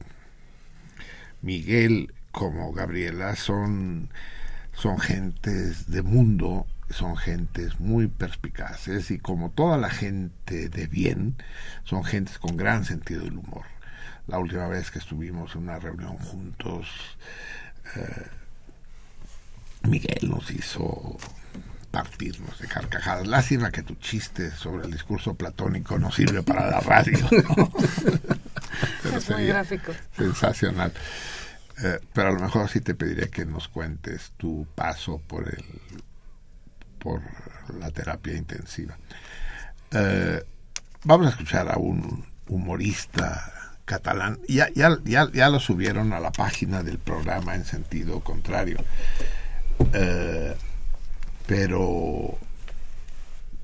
[1.41, 4.09] Miguel como Gabriela son,
[4.73, 11.35] son gentes de mundo, son gentes muy perspicaces y como toda la gente de bien,
[11.83, 13.65] son gentes con gran sentido del humor.
[14.27, 16.87] La última vez que estuvimos en una reunión juntos,
[17.95, 18.27] eh,
[19.83, 21.17] Miguel nos hizo
[21.93, 23.27] partirnos de carcajadas.
[23.27, 27.19] Lástima que tu chiste sobre el discurso platónico no sirve para la radio.
[27.55, 27.71] ¿no?
[29.03, 29.91] Pero Es muy gráfico.
[30.17, 30.91] sensacional.
[31.83, 35.63] Eh, pero a lo mejor sí te pediré que nos cuentes tu paso por el
[36.97, 37.21] por
[37.79, 38.97] la terapia intensiva.
[39.91, 40.43] Eh,
[41.03, 43.51] vamos a escuchar a un humorista
[43.85, 44.39] catalán.
[44.47, 48.77] Ya, ya, ya, ya lo subieron a la página del programa en sentido contrario.
[49.93, 50.55] Eh,
[51.47, 52.37] pero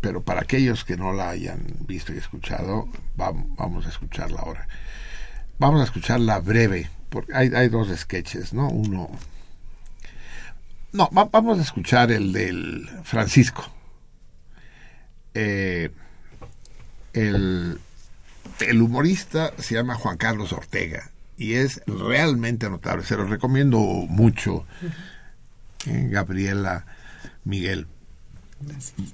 [0.01, 4.65] pero para aquellos que no la hayan visto y escuchado, vam- vamos a escucharla ahora.
[5.57, 8.69] Vamos a escucharla breve, porque hay, hay dos sketches, ¿no?
[8.69, 9.09] Uno...
[10.93, 13.69] No, va- vamos a escuchar el del Francisco.
[15.33, 15.89] Eh,
[17.13, 17.79] el,
[18.61, 23.03] el humorista se llama Juan Carlos Ortega y es realmente notable.
[23.05, 24.65] Se lo recomiendo mucho,
[25.87, 26.85] eh, Gabriela,
[27.43, 27.87] Miguel.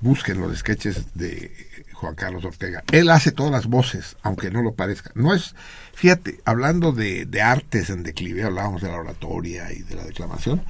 [0.01, 1.51] Busquen los sketches de
[1.93, 2.83] Juan Carlos Ortega.
[2.91, 5.11] Él hace todas las voces, aunque no lo parezca.
[5.13, 5.55] No es,
[5.93, 10.63] fíjate, hablando de, de artes en declive, hablábamos de la oratoria y de la declamación,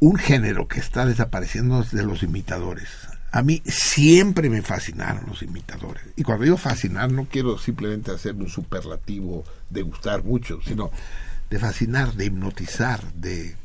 [0.00, 2.88] un género que está desapareciendo es de los imitadores.
[3.32, 6.02] A mí siempre me fascinaron los imitadores.
[6.16, 10.90] Y cuando digo fascinar, no quiero simplemente hacer un superlativo de gustar mucho, sino
[11.50, 13.56] de fascinar, de hipnotizar, de...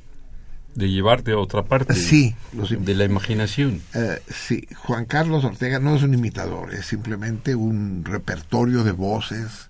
[0.75, 1.93] De llevarte a otra parte.
[1.93, 3.81] Sí, los De la imaginación.
[3.93, 9.69] Eh, sí, Juan Carlos Ortega no es un imitador, es simplemente un repertorio de voces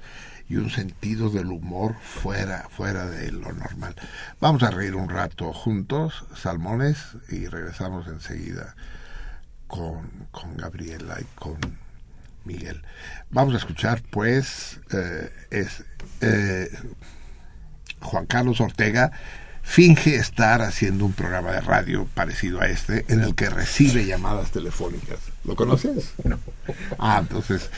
[0.49, 3.95] y un sentido del humor fuera, fuera de lo normal.
[4.39, 6.99] Vamos a reír un rato juntos, Salmones,
[7.29, 8.75] y regresamos enseguida
[9.67, 11.57] con, con Gabriela y con
[12.45, 12.81] Miguel.
[13.29, 15.83] Vamos a escuchar, pues, eh, es
[16.21, 16.69] eh,
[18.01, 19.11] Juan Carlos Ortega
[19.65, 24.51] finge estar haciendo un programa de radio parecido a este en el que recibe llamadas
[24.51, 25.19] telefónicas.
[25.45, 26.11] ¿Lo conoces?
[26.23, 26.37] No.
[26.99, 27.69] Ah, entonces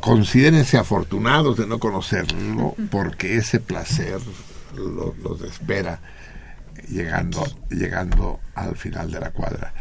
[0.00, 4.18] considérense afortunados de no conocerlo porque ese placer
[4.74, 6.00] lo- los espera
[6.88, 9.72] llegando, llegando al final de la cuadra.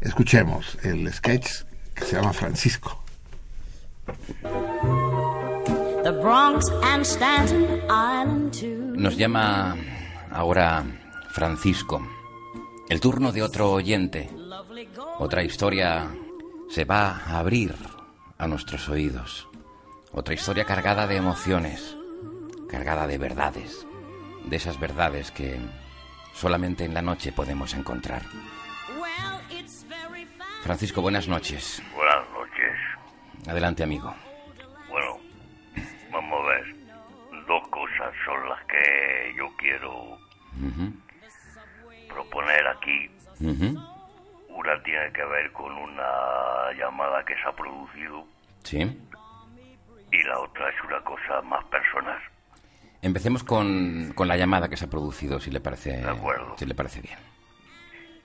[0.00, 1.48] Escuchemos el sketch
[1.94, 3.02] que se llama Francisco.
[6.04, 8.94] The Bronx and Staten Island too.
[8.96, 9.76] Nos llama
[10.32, 10.84] ahora
[11.30, 12.06] Francisco.
[12.88, 14.30] El turno de otro oyente.
[15.18, 16.08] Otra historia
[16.70, 17.74] se va a abrir
[18.38, 19.48] a nuestros oídos.
[20.12, 21.96] Otra historia cargada de emociones,
[22.68, 23.86] cargada de verdades.
[24.44, 25.58] De esas verdades que
[26.32, 28.22] solamente en la noche podemos encontrar.
[30.62, 31.82] Francisco, buenas noches.
[31.94, 33.48] Buenas noches.
[33.48, 34.14] Adelante, amigo.
[34.88, 35.18] Bueno,
[36.10, 36.76] vamos a ver.
[37.46, 37.87] Dos cosas
[38.28, 40.18] son las que yo quiero
[42.08, 43.10] proponer aquí.
[44.48, 48.26] Una tiene que ver con una llamada que se ha producido
[48.64, 48.78] Sí.
[50.12, 52.18] y la otra es una cosa más personal.
[53.00, 56.56] Empecemos con, con la llamada que se ha producido, si le parece, De acuerdo.
[56.58, 57.18] si le parece bien.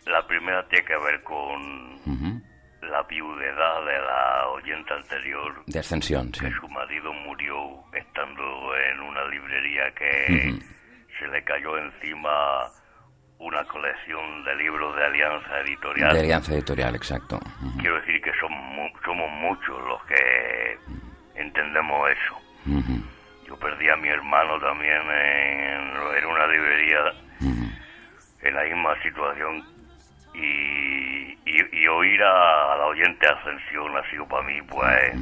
[0.06, 2.42] La primera tiene que ver con.
[2.90, 6.42] La viudedad de la oyente anterior, De ascensión, sí.
[6.46, 10.60] que su marido murió estando en una librería que
[11.20, 12.68] se le cayó encima
[13.40, 16.14] una colección de libros de Alianza Editorial.
[16.14, 17.40] De Alianza Editorial, exacto.
[17.80, 20.78] Quiero decir que son mu- somos muchos los que
[21.36, 22.38] entendemos eso.
[23.46, 27.00] Yo perdí a mi hermano también en, en una librería
[28.42, 29.64] en la misma situación
[30.34, 35.14] y, y, y oír a, la oyente Ascensión ha sido para mí pues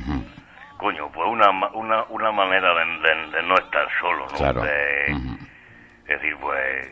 [0.78, 4.38] coño pues una, una, una manera de, de- de no estar solo ¿no?
[4.38, 4.62] Claro.
[4.64, 5.38] De- Ujú.
[6.08, 6.88] es decir pues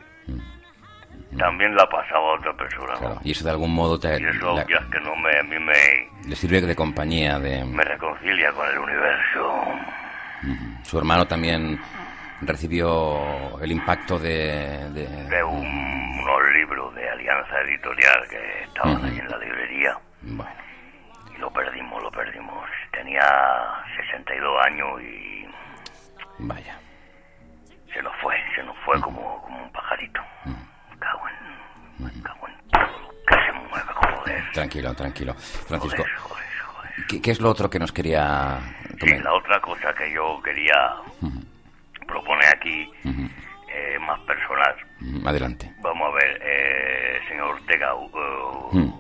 [1.38, 3.00] también la ha pasado a otra persona ¿no?
[3.00, 3.20] Claro.
[3.24, 5.58] Y eso de algún modo te, y eso la- ya que no me a mí
[5.60, 7.40] me, le sirve de compañía.
[7.40, 9.64] De, me reconcilia con el universo
[10.84, 11.80] Su hermano también
[12.42, 14.90] recibió el impacto de...
[14.92, 19.06] de- de un- unos libros de Alianza Editorial que estaban Ujú.
[19.06, 20.52] ahí en la librería Bueno,
[21.36, 22.70] y lo perdimos, lo perdimos.
[22.92, 23.24] Tenía
[24.12, 25.48] 62 años y
[26.40, 26.78] vaya.
[27.94, 30.22] se nos fue, se nos fue como, como un pajarito.
[30.46, 34.52] Me cago en, me cago en todo lo que se mueve, joder.
[34.54, 35.34] Tranquilo, tranquilo.
[35.36, 36.92] Francisco, Joder, joder, joder.
[37.08, 38.60] ¿qué, qué es lo otro que nos quería
[39.00, 40.76] Sí, la otra cosa que yo quería
[42.10, 44.76] proponer aquí, eh, más personal.
[45.00, 45.72] Mm, Adelante.
[45.82, 48.94] Vamos a ver, eh, señor Ortega, uh,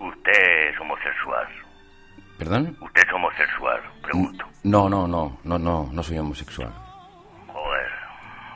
[0.00, 1.46] usted es homosexual.
[2.38, 2.76] ¿Perdón?
[2.80, 4.44] Usted es homosexual, pregunto.
[4.64, 6.72] No, no, no, no, no, no soy homosexual.
[7.48, 7.90] Joder,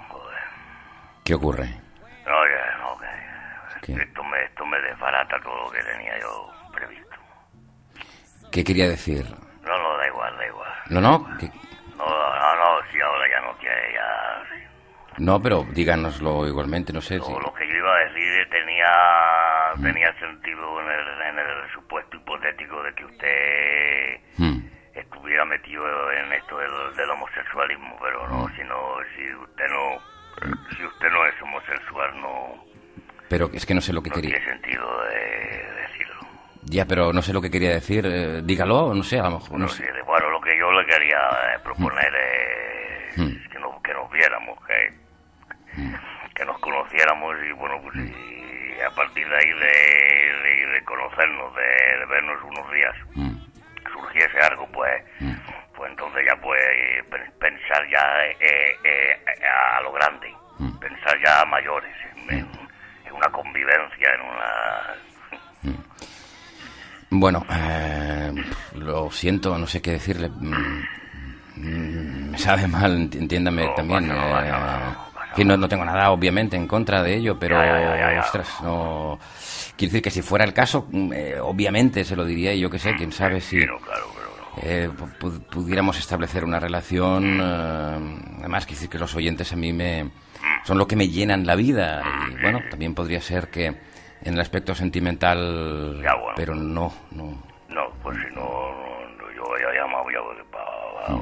[0.09, 0.39] joder.
[1.25, 1.67] ¿Qué ocurre?
[2.25, 2.97] No, ya, no,
[3.83, 7.17] que esto me, esto me desbarata todo lo que tenía yo previsto.
[8.51, 9.25] ¿Qué quería decir?
[9.65, 10.73] No, no, da igual, da igual.
[10.91, 11.51] No, no, que-
[11.97, 14.43] No, no, no, si ahora ya no tiene, ya...
[14.51, 14.63] sí.
[15.19, 17.33] no, pero díganoslo igualmente, no sé si...
[17.33, 22.83] Lo que yo iba a decir tenía, tenía sentido en el, en el supuesto hipotético
[22.83, 24.59] de que usted Mm,
[24.95, 25.83] estuviera metido
[26.13, 31.25] en esto del, del homosexualismo, pero no, si no, si usted no, si usted no
[31.27, 32.65] es homosexual, no,
[33.31, 34.37] Pero es que no sé lo que no quería...
[34.37, 36.21] tiene sentido de decirlo.
[36.69, 38.05] Ya, pero no sé lo que quería decir.
[38.07, 39.85] eh, dígalo, no sé, a lo mejor, no No sé.
[39.85, 41.19] sé, bueno, lo que yo le quería
[41.55, 43.49] eh, proponer es Mm.
[43.51, 44.93] que, nos, que nos viéramos, que,
[46.35, 51.55] que nos conociéramos y bueno, pues y a partir de ahí de, de- de conocernos,
[51.57, 53.37] de, de vernos unos días, Mm,
[53.93, 55.03] surgiese algo, pues,
[55.75, 56.61] pues entonces ya pues
[57.11, 59.19] pen- pensar ya eh, eh,
[59.77, 60.31] a lo grande,
[60.81, 61.95] pensar ya a mayores,
[62.29, 62.31] en,
[63.07, 65.77] en una convivencia, en una...
[67.11, 68.33] Bueno, eh,
[68.75, 70.29] lo siento, no sé qué decirle.
[70.29, 70.83] Mm,
[71.57, 74.11] mm, Me sabe mal, enti- entiéndame No, también.
[74.11, 78.21] eh, no, no, tengo nada, obviamente, en contra de ello, pero, Ya, ya, ya, ya.
[78.21, 79.19] ostras, no...
[79.77, 82.71] Quiero decir que si fuera el caso, mm, eh, obviamente se lo diría y yo
[82.71, 83.59] qué sé, quién sabe si...
[83.59, 84.01] Claro, pero
[84.63, 87.39] eh, pu- pu- pudiéramos establecer una relación.
[87.41, 90.11] eh, además, quiero decir que los oyentes a mí me
[90.65, 92.03] son lo que me llenan la vida.
[92.31, 93.77] Y bueno, también podría ser que
[94.27, 96.01] en el aspecto sentimental.
[96.03, 96.33] Ya, bueno.
[96.37, 97.43] Pero no, no.
[97.69, 100.21] No, pues si no, no, yo había llamado ya
[100.51, 101.15] para,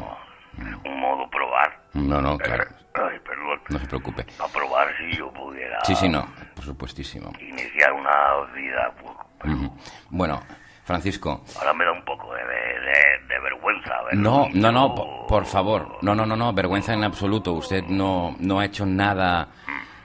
[0.85, 1.81] un modo probar.
[1.95, 2.65] No, no, claro.
[2.95, 3.61] Ay, perdón.
[3.69, 4.25] No se preocupe.
[4.39, 7.33] A probar si yo pudiera Sí, sí, no, por supuestísimo.
[7.41, 8.93] iniciar una vida.
[9.41, 9.77] Pues, Ujú.
[10.11, 10.41] Bueno,
[10.85, 11.45] Francisco.
[11.59, 14.03] ahora me da un poco de, de, de vergüenza.
[14.05, 15.99] ver No, no, no, tío- po- por favor.
[16.03, 17.53] No, no, no, no, vergüenza en absoluto.
[17.53, 19.49] Usted no, no ha hecho nada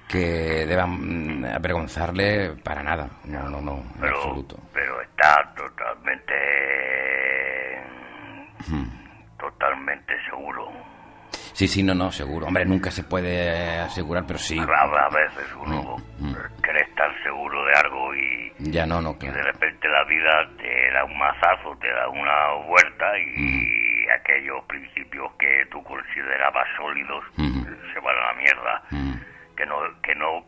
[0.10, 3.08] que deba mm, avergonzarle para nada.
[3.26, 4.58] No, no, no, en pero, absoluto.
[4.74, 6.34] pero está totalmente...
[9.38, 10.70] Totalmente seguro.
[11.54, 12.48] Sí, sí, no, no, seguro.
[12.48, 14.58] Hombre, nunca se puede asegurar, pero sí.
[14.60, 19.14] A, a veces uno Mm, quiere estar seguro de algo y, Ya no, no, y
[19.14, 19.44] de claro.
[19.44, 24.12] repente la vida te da un mazazo, te da una vuelta y Mm.
[24.20, 27.64] aquellos principios que tú considerabas sólidos Mm.
[27.94, 28.84] se van a la mierda.
[29.60, 29.62] Mm.
[29.62, 30.46] Que no que no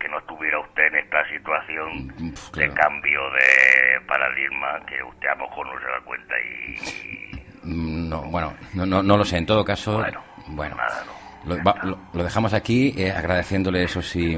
[0.00, 5.28] que no estuviera usted en esta situación Mm, pf, de cambio de paradigma que usted
[5.28, 9.24] a lo mejor no se da cuenta y, Mm, No, bueno, no, no, no lo
[9.24, 9.38] sé.
[9.38, 11.02] En todo caso, Bueno, bueno, nada,
[11.44, 11.56] no.
[11.56, 14.36] lo, va- lo- lo dejamos aquí eh, agradeciéndole, eso sí,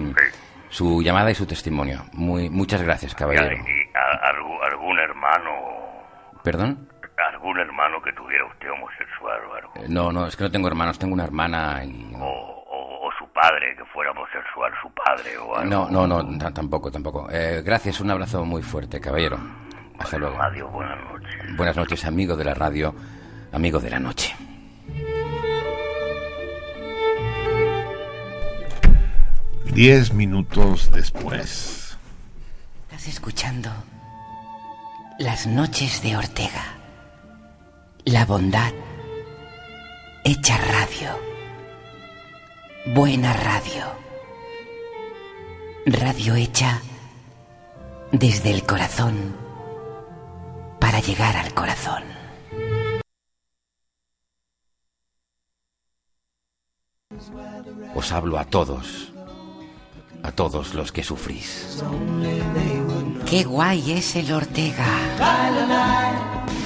[0.69, 2.05] su llamada y su testimonio.
[2.13, 3.57] Muy, muchas gracias, caballero.
[3.57, 5.51] y a- algún, algún hermano
[6.45, 6.89] ¿Perdón?
[7.33, 10.69] algún hermano que tuviera usted homosexual o algo Eh, No, no, es que no tengo
[10.69, 12.15] hermanos, tengo una hermana y...
[12.15, 12.56] o, o- o su
[13.37, 15.71] padre que fuera homosexual, su padre o algo.
[15.71, 17.29] No, no, no, ta- tampoco, tampoco.
[17.31, 19.39] Eh, gracias, un abrazo muy fuerte, caballero.
[19.99, 20.41] Hasta luego.
[20.43, 21.57] Adiós, buenas noches.
[21.57, 22.95] Buenas noches, amigo de la radio,
[23.53, 24.35] amigo de la noche.
[29.73, 31.97] Diez minutos después.
[32.89, 33.71] Estás escuchando
[35.19, 36.65] Las noches de Ortega.
[38.05, 38.73] La bondad
[40.25, 41.36] hecha radio.
[42.95, 43.85] Buena radio.
[45.87, 46.81] Radio hecha
[48.13, 49.35] desde el corazón
[50.79, 52.05] para llegar al corazón.
[57.97, 59.13] Os hablo a todos,
[60.23, 61.83] a todos los que sufrís.
[63.29, 64.87] Qué guay es el Ortega.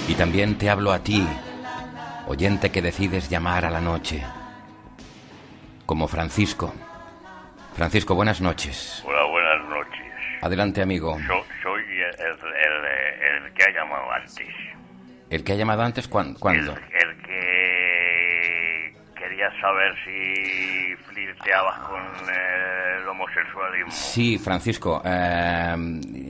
[0.07, 1.27] Y también te hablo a ti,
[2.29, 4.23] oyente que decides llamar a la noche.
[5.91, 6.72] Como Francisco.
[7.74, 9.03] Francisco, buenas noches.
[9.05, 10.07] Hola, buenas noches.
[10.41, 11.18] Adelante, amigo.
[11.26, 14.47] So- soy el, el- el que ha llamado antes.
[15.30, 16.76] ¿El que ha llamado antes, cuán- cuándo?
[16.76, 23.91] El que quería saber si flirteabas con el homosexualismo.
[23.91, 25.74] Sí, Francisco, eh,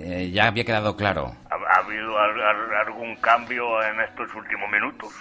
[0.06, 1.34] eh, ya había quedado claro.
[1.50, 5.12] ¿Ha, ha habido al- al- algún cambio en estos últimos minutos?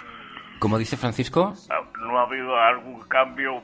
[0.60, 1.52] ¿Cómo dice Francisco?
[1.68, 3.62] ¿Ha- ¿No ha habido algún cambio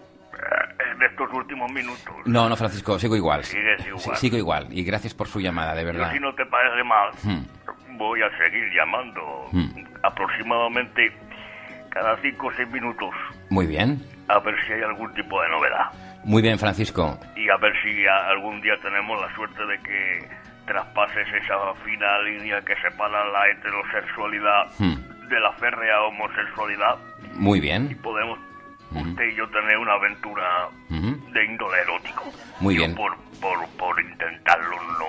[0.95, 2.14] en estos últimos minutos?
[2.24, 3.45] No, no, Francisco, sigo igual.
[3.45, 4.16] Sigues igual.
[4.16, 4.66] Sigo igual.
[4.70, 6.12] Y gracias por su llamada, de Yo, verdad.
[6.12, 7.97] si no te parece mal, Hmm.
[7.97, 9.84] voy a seguir llamando Hmm.
[10.03, 11.12] aproximadamente
[11.91, 13.11] cada cinco o seis minutos
[13.51, 14.03] Muy bien.
[14.28, 15.91] a ver si hay algún tipo de novedad.
[16.24, 17.18] Muy bien, Francisco.
[17.37, 20.28] y a ver si algún día tenemos la suerte de que
[20.66, 25.28] traspases esa fina línea que separa la heterosexualidad Hmm.
[25.28, 26.97] de la férrea homosexualidad
[27.34, 27.97] Muy bien.
[28.03, 28.39] podemos
[28.93, 32.24] usted y yo tener una aventura de índole erótico.
[32.61, 32.95] Muy Yo bien.
[32.95, 35.07] por, por, por intentarlo no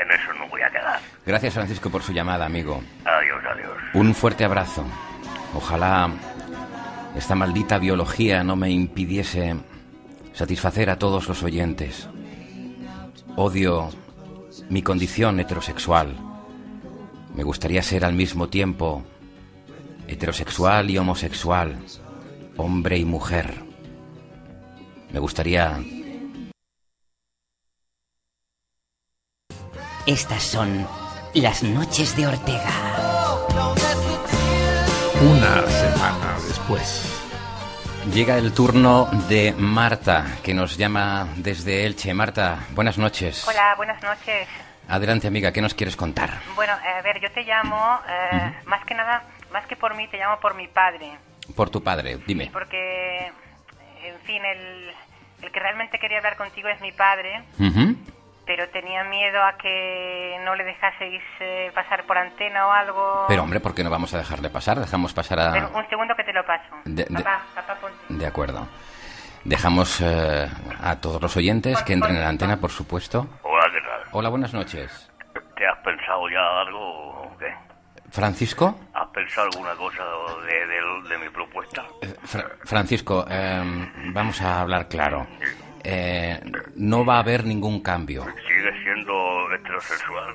[0.00, 1.00] en eso no voy a quedar.
[1.26, 2.82] Gracias, Francisco, por su llamada, amigo.
[3.04, 3.76] Adiós, adiós.
[3.94, 4.84] Un fuerte abrazo.
[5.54, 6.10] Ojalá
[7.16, 9.56] esta maldita biología no me impidiese
[10.32, 12.08] satisfacer a todos los oyentes.
[13.34, 13.90] Odio
[14.68, 16.14] mi condición heterosexual.
[17.34, 19.04] Me gustaría ser al mismo tiempo
[20.06, 21.76] heterosexual y homosexual,
[22.58, 23.54] hombre y mujer.
[25.10, 25.78] Me gustaría...
[30.06, 30.86] Estas son
[31.34, 32.70] las noches de Ortega.
[35.20, 37.14] Una semana después.
[38.12, 42.14] Llega el turno de Marta, que nos llama desde Elche.
[42.14, 43.46] Marta, buenas noches.
[43.46, 44.48] Hola, buenas noches.
[44.88, 46.40] Adelante, amiga, ¿qué nos quieres contar?
[46.54, 50.16] Bueno, a ver, yo te llamo, eh, más que nada, más que por mí, te
[50.16, 51.18] llamo por mi padre.
[51.56, 52.50] Por tu padre, dime.
[52.52, 53.26] Porque,
[54.04, 54.90] en fin, el,
[55.42, 57.96] el que realmente quería hablar contigo es mi padre, Ujú.
[58.46, 63.24] pero tenía miedo a que no le dejaseis eh, pasar por antena o algo.
[63.28, 64.78] Pero hombre, ¿por qué no vamos a dejarle pasar?
[64.78, 65.52] Dejamos pasar a...
[65.52, 66.74] Pero un segundo que te lo paso.
[66.84, 67.96] De- de- Papá, papá, ponte.
[68.08, 68.68] De acuerdo.
[69.44, 70.48] Dejamos eh,
[70.82, 73.26] a todos los oyentes que entren en la antena, por supuesto.
[73.42, 74.02] Hola, ¿qué tal?
[74.12, 75.10] Hola, buenas noches.
[75.56, 76.78] ¿Te has pensado ya algo
[77.22, 77.54] o qué?
[78.22, 80.02] Francisco, ¿Has pensado alguna cosa
[80.44, 81.84] de, de- de mi propuesta?
[82.02, 83.62] eh, Fra- Francisco, eh,
[84.12, 85.26] vamos a hablar claro.
[85.84, 86.40] Eh,
[86.74, 88.24] no va a haber ningún cambio.
[88.24, 90.34] Sigue siendo heterosexual.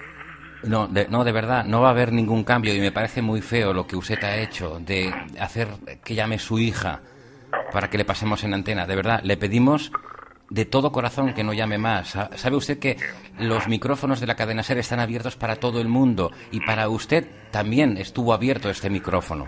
[0.63, 3.41] No de, no, de verdad, no va a haber ningún cambio y me parece muy
[3.41, 5.67] feo lo que usted ha hecho de hacer
[6.05, 7.01] que llame su hija
[7.73, 8.87] para que le pasemos en antena.
[8.87, 9.91] De verdad, le pedimos
[10.49, 12.09] de todo corazón que no llame más.
[12.09, 12.97] Sa- ¿Sabe usted que
[13.39, 17.27] los micrófonos de la cadena SER están abiertos para todo el mundo y para usted
[17.51, 19.47] también estuvo abierto este micrófono?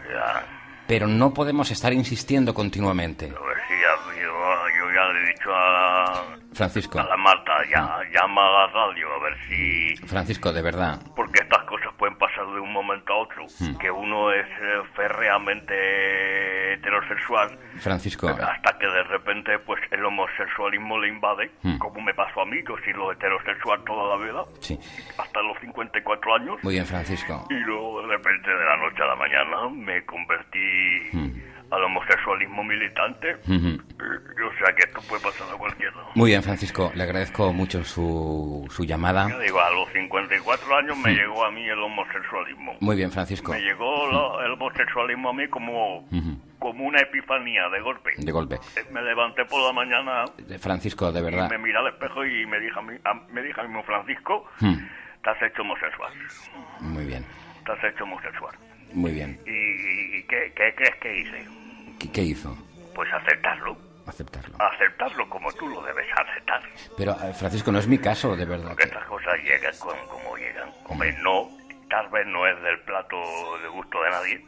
[0.88, 3.26] Pero no podemos estar insistiendo continuamente.
[3.26, 4.32] a ver si ya, yo,
[4.78, 6.24] yo ya le he dicho a,
[6.54, 9.96] Francisco, a la Marta, ya, llama a la radio a ver si...
[10.08, 11.02] Francisco, de verdad.
[11.16, 12.15] Porque estas cosas pueden
[12.56, 13.46] de un momento a otro.
[13.60, 13.78] Hmm.
[13.78, 21.10] Que uno es eh, férreamente heterosexual Francisco, hasta que de repente pues el homosexualismo le
[21.10, 21.78] invade, Hmm.
[21.78, 24.80] como me pasó a mí, yo he sido heterosexual toda la vida, sí.
[25.18, 26.58] hasta los 54 años.
[26.64, 27.46] Muy bien, Francisco.
[27.50, 31.32] Y luego de repente de la noche a la mañana me convertí Hmm.
[31.72, 33.36] Al homosexualismo militante.
[33.36, 35.94] O sea que esto puede pasar a cualquiera.
[36.16, 36.92] Muy bien, Francisco.
[36.96, 39.28] Le agradezco mucho su, su llamada.
[39.30, 42.76] Ya digo, a los 54 años me llegó a mí el homosexualismo.
[42.80, 43.52] Muy bien, Francisco.
[43.52, 46.40] Me llegó la- el homosexualismo a mí como, Ujú.
[46.60, 48.12] como una epifanía de golpe.
[48.18, 48.56] De golpe.
[48.78, 51.50] Eh, Me levanté por la mañana Eh, Francisco, de y verdad.
[51.50, 54.76] me miré al espejo y me dije a mí, a- me a mí, Francisco, Hmm.
[55.24, 56.14] te has hecho homosexual.
[56.82, 57.26] Muy bien,
[57.66, 58.56] Te has hecho homosexual.
[58.94, 59.40] Muy bien.
[59.46, 61.46] ¿Y, y- y qué, qué crees que hice?
[62.00, 62.58] ¿Qué, qué hizo?
[62.94, 63.78] Pues aceptarlo.
[64.08, 64.56] aceptarlo.
[64.62, 66.62] Aceptarlo como tú lo debes aceptar.
[66.98, 68.70] Pero, eh, Francisco, no es mi caso, de verdad.
[68.70, 70.70] Porque estas cosas llegan con- como llegan.
[70.86, 71.50] Hombre, no,
[71.90, 73.18] tal vez no es del plato
[73.62, 74.46] de gusto de nadie,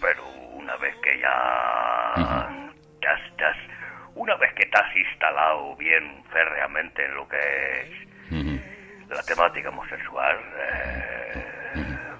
[0.00, 2.14] pero una vez que ya
[3.00, 3.56] te has- te has-
[4.14, 7.36] una vez que te has instalado bien férreamente en lo que
[7.82, 7.90] es
[9.10, 11.44] la temática homosexual, eh,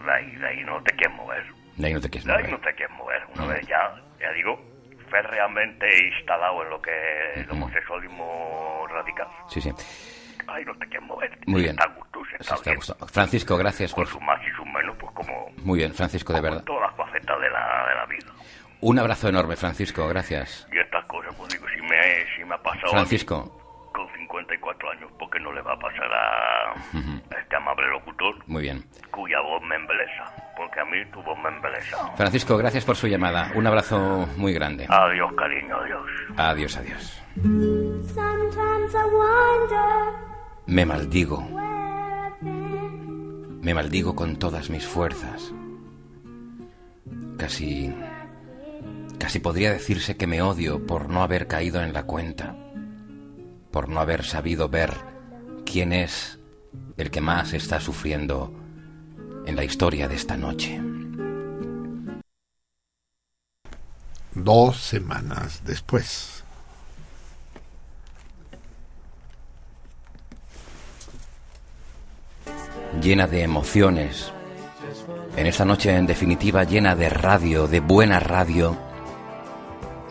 [0.06, 1.44] de, ahí, de ahí no te quieres mover.
[1.76, 2.52] De ahí no te quieres De ahí mover.
[2.52, 3.22] no te quieres mover.
[3.34, 4.58] Una vez ya, ya digo,
[5.10, 6.90] férreamente instalado en lo que
[7.34, 9.28] es el homosexualismo radical.
[9.48, 9.72] Sí, sí.
[10.48, 11.38] Ahí no te quieres mover.
[11.46, 11.72] Muy bien.
[11.78, 12.76] Está gusto, está está bien.
[12.76, 13.06] gusto.
[13.06, 14.06] Francisco, gracias por...
[14.06, 16.62] Sus más y sus menos, pues como Muy bien, Francisco, de verdad.
[16.64, 18.32] todas las facetas de la, de la vida.
[18.80, 20.68] Un abrazo enorme, Francisco, gracias.
[20.72, 23.65] Y estas cosas, pues digo, si me, si me ha pasado Francisco,
[24.86, 26.72] con 54 años, ¿por qué no le va a pasar a,
[27.34, 28.84] a este amable locutor muy bien.
[29.10, 30.24] cuya voz me embelesa?
[30.56, 32.16] Porque a mí tu voz me embelesa.
[32.16, 33.50] Francisco, gracias por su llamada.
[33.54, 34.86] Un abrazo muy grande.
[34.88, 36.06] Adiós, cariño, adiós.
[36.36, 37.22] Adiós, adiós.
[37.36, 40.14] Sometimes I wonder
[40.66, 41.46] Me maldigo.
[43.62, 45.52] Me maldigo con todas mis fuerzas.
[47.38, 47.94] Casi...
[49.18, 52.54] Casi podría decirse que me odio por no haber caído en la cuenta,
[53.76, 54.94] por no haber sabido ver
[55.66, 56.38] quién es
[56.96, 58.50] el que más está sufriendo
[59.44, 60.80] en la historia de esta noche.
[64.32, 66.42] Dos semanas después.
[73.02, 74.32] Llena de emociones.
[75.36, 78.74] En esta noche, en definitiva, llena de radio, de buena radio,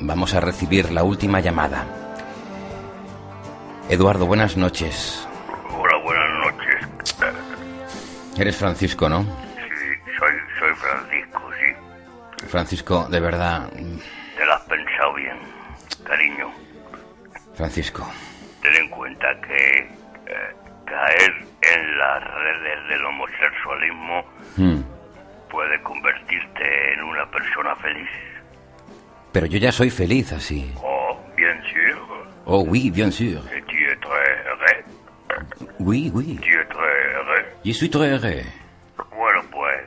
[0.02, 2.05] vamos a recibir la última llamada.
[3.90, 5.28] Eduardo, buenas noches.
[5.78, 6.88] Hola, buenas noches.
[8.38, 9.24] Eres Francisco, ¿no?
[9.24, 12.48] Sí, soy, soy Francisco, sí.
[12.48, 15.38] Francisco, de verdad, Te la has pensado bien,
[16.04, 16.52] cariño.
[17.54, 18.06] Francisco.
[18.62, 20.56] Ten en cuenta que eh,
[20.86, 21.32] caer
[21.62, 24.26] en las redes del homosexualismo
[24.58, 24.82] Hmm.
[25.50, 28.10] puede convertirte en una persona feliz.
[29.32, 30.74] Pero yo ya soy feliz así.
[30.82, 32.25] Oh, bien sûr.
[32.46, 33.42] Oh, oui, bien sûr.
[33.68, 34.84] Tu es très heureux.
[35.80, 36.38] Oui, oui.
[36.42, 37.46] Tu es très heureux.
[37.66, 38.44] Je suis très heureux.
[39.16, 39.82] Bueno, pues,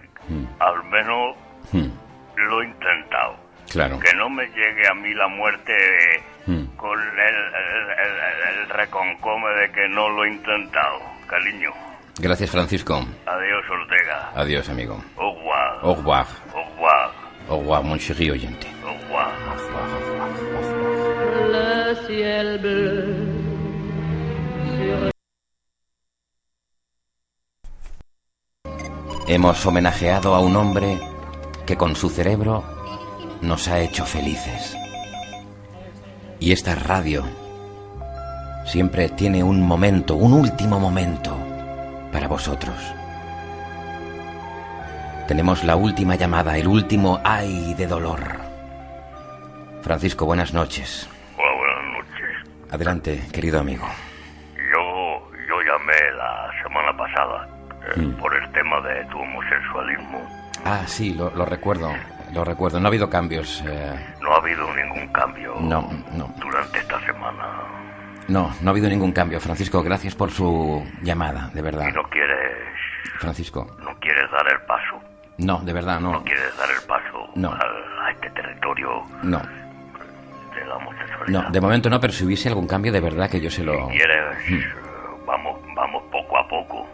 [0.60, 1.36] al menos
[1.72, 1.90] Hmm.
[2.36, 3.36] lo he intentado.
[3.70, 3.98] Claro.
[4.00, 5.74] Que no me llegue a mí la muerte
[6.46, 6.64] Hmm.
[6.76, 10.98] con el, el, el- el reconcome de que no lo he intentado,
[11.28, 11.70] cariño.
[12.20, 12.94] Gracias, Francisco.
[13.26, 14.32] Adiós, Ortega.
[14.34, 15.00] Adiós, amigo.
[15.16, 15.78] Au revoir.
[15.84, 16.26] Au revoir.
[16.54, 17.12] Au revoir.
[17.48, 18.66] Au revoir, mon chéri oyente.
[29.26, 30.98] Hemos homenajeado a un hombre
[31.66, 32.64] que con su cerebro
[33.42, 34.74] nos ha hecho felices.
[36.40, 37.24] Y esta radio
[38.64, 41.36] siempre tiene un momento, un último momento
[42.10, 42.76] para vosotros.
[45.26, 48.38] Tenemos la última llamada, el último ay de dolor.
[49.82, 51.06] Francisco, buenas noches.
[52.70, 53.86] Adelante, querido amigo.
[54.56, 57.48] Yo, yo llamé la semana pasada
[57.96, 58.12] eh, Mm.
[58.20, 60.20] por el tema de tu homosexualismo.
[60.64, 61.90] Ah, sí, lo, lo recuerdo,
[62.34, 62.78] lo recuerdo.
[62.80, 63.62] No ha habido cambios.
[63.66, 67.46] eh, No ha habido ningún cambio no, no, durante esta semana.
[68.28, 69.40] no, no ha habido ningún cambio.
[69.40, 71.88] Francisco, gracias por su llamada, de verdad.
[71.88, 72.58] Y no quieres,
[73.18, 75.00] Francisco, no quieres dar el paso.
[75.38, 76.12] no, de verdad, no.
[76.12, 77.52] No quieres dar el paso No.
[77.52, 79.40] a este territorio No,
[80.58, 81.42] de la homosexualidad.
[81.44, 83.88] no, de momento no, pero si hubiese algún cambio, de verdad que yo se lo...
[83.88, 85.26] quieres, Mm.
[85.26, 86.86] vamos, vamos poco a poco.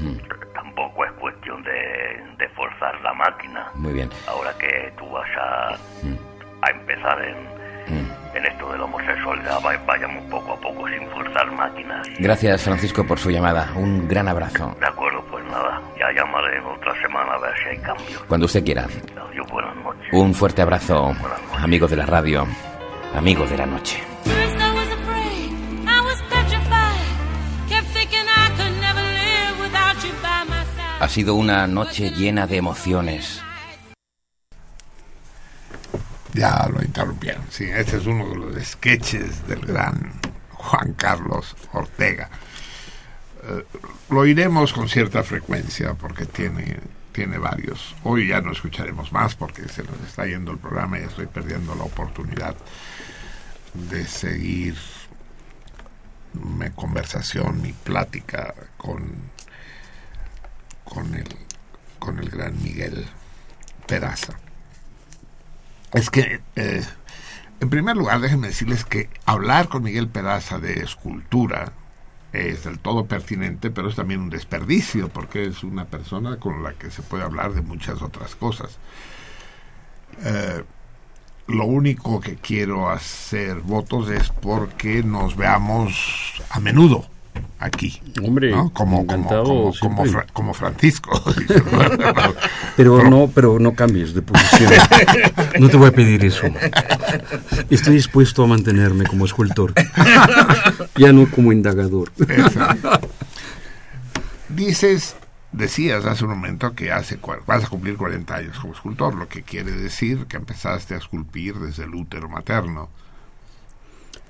[0.00, 0.16] Mm,
[0.54, 3.66] Tampoco es cuestión de, de forzar la máquina.
[3.74, 4.08] Muy bien.
[4.26, 6.14] Ahora que tú vas a, Mm,
[6.62, 7.36] a empezar en,
[8.34, 12.06] en esto de la homosexualidad, va- vayamos poco a poco sin forzar máquinas.
[12.18, 13.70] Gracias, Francisco, por su llamada.
[13.76, 14.74] Un gran abrazo.
[14.80, 18.22] De acuerdo, pues nada, ya llamaré en otra semana a ver si hay cambios.
[18.26, 18.84] Cuando usted quiera.
[19.28, 20.08] Adiós, buenas noches.
[20.12, 21.12] Un fuerte abrazo,
[21.58, 22.46] amigo de la radio,
[23.14, 24.02] amigo de la noche.
[31.00, 33.42] Ha sido una noche llena de emociones.
[36.32, 37.42] Ya lo interrumpieron.
[37.50, 40.12] Sí, este es uno de los sketches del gran
[40.50, 42.30] Juan Carlos Ortega.
[43.42, 43.64] Eh,
[44.10, 46.78] lo iremos con cierta frecuencia porque tiene,
[47.12, 47.94] tiene varios.
[48.02, 51.74] Hoy ya no escucharemos más porque se nos está yendo el programa y estoy perdiendo
[51.74, 52.56] la oportunidad
[53.74, 54.76] de seguir
[56.34, 59.02] mi conversación, mi plática con,
[60.84, 61.28] con, el,
[61.98, 63.06] con el gran Miguel
[63.86, 64.34] Peraza.
[65.92, 66.82] Es que eh,
[67.60, 71.72] En primer lugar, déjenme decirles que hablar con Miguel Peraza de escultura
[72.32, 76.72] es del todo pertinente, pero es también un desperdicio, porque es una persona con la
[76.72, 78.78] que se puede hablar de muchas otras cosas.
[80.24, 80.62] Eh,
[81.48, 87.11] lo único que quiero hacer votos es porque nos veamos a menudo
[87.58, 88.00] aquí.
[88.22, 88.70] Hombre, ¿no?
[88.72, 90.10] como, como, encantado como, como, siempre.
[90.12, 91.22] Fra- como Francisco.
[92.76, 94.72] Pero no, pero no cambies de posición.
[95.60, 96.46] No te voy a pedir eso.
[97.70, 99.74] Estoy dispuesto a mantenerme como escultor.
[100.96, 102.10] Ya no como indagador.
[102.18, 103.08] Exacto.
[104.48, 105.16] Dices,
[105.52, 109.42] decías hace un momento que hace vas a cumplir 40 años como escultor, lo que
[109.42, 112.88] quiere decir que empezaste a esculpir desde el útero materno.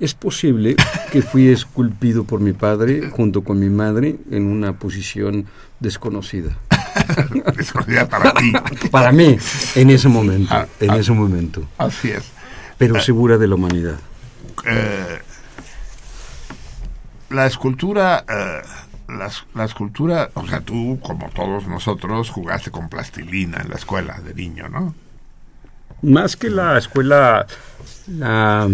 [0.01, 0.77] Es posible
[1.13, 5.47] que fui esculpido por mi padre junto con mi madre en una posición
[5.81, 6.57] desconocida.
[7.57, 8.53] Desconocida para ti.
[8.91, 9.39] Para mí,
[9.75, 10.97] en ese momento, Ah, en ah.
[10.97, 11.67] ese momento.
[11.79, 12.25] Así es.
[12.79, 13.97] Pero segura de la humanidad.
[14.67, 15.19] Eh,
[17.31, 18.63] la escultura, eh,
[19.09, 24.21] la, la escultura, o sea, tú, como todos nosotros, jugaste con plastilina en la escuela
[24.21, 24.95] de niño, ¿no?
[26.03, 27.47] Más que la escuela,
[28.09, 28.69] la,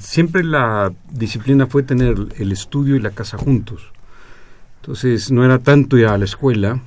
[0.00, 3.90] siempre la disciplina fue tener el estudio y la casa juntos.
[4.80, 6.80] Entonces no era tanto ir a la escuela,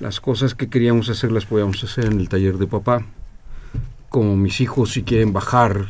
[0.00, 3.04] las cosas que queríamos hacer las podíamos hacer en el taller de papá.
[4.08, 5.86] Como mis hijos si quieren bajar,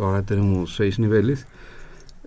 [0.00, 1.46] ahora tenemos seis niveles,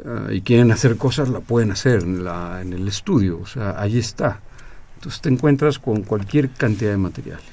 [0.06, 3.98] ah, y quieren hacer cosas, la pueden hacer en, en el estudio, o sea, ahí
[3.98, 4.40] está.
[4.96, 7.53] Entonces te encuentras con cualquier cantidad de materiales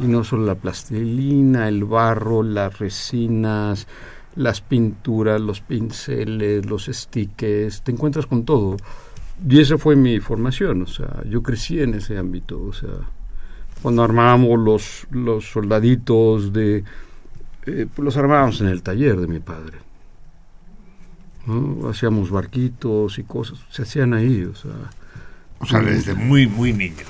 [0.00, 3.86] y no solo la plastilina, el barro, las resinas,
[4.34, 8.76] las pinturas, los pinceles, los stickers, te encuentras con todo.
[9.46, 12.90] Y esa fue mi formación, o sea, yo crecí en ese ámbito, o sea,
[13.82, 16.84] cuando armábamos los, los soldaditos de...
[17.66, 19.78] eh, pues los armábamos en el taller de mi padre.
[21.46, 21.88] ¿no?
[21.88, 24.72] Hacíamos barquitos y cosas, se hacían ahí, o sea...
[25.62, 27.04] O sea, desde muy, muy niño.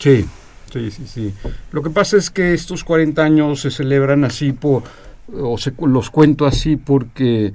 [0.00, 0.26] Sí,
[0.72, 1.34] sí, sí, sí.
[1.70, 4.84] Lo que pasa es que estos 40 años se celebran así por,
[5.32, 7.52] o se, los cuento así porque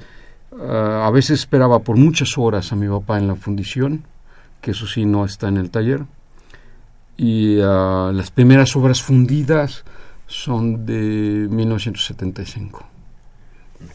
[0.59, 4.03] ah, a veces esperaba por muchas horas a mi papá en la fundición,
[4.61, 6.03] que eso sí no está en el taller.
[7.17, 9.83] Y ah, las primeras obras fundidas
[10.27, 12.85] son de 1975.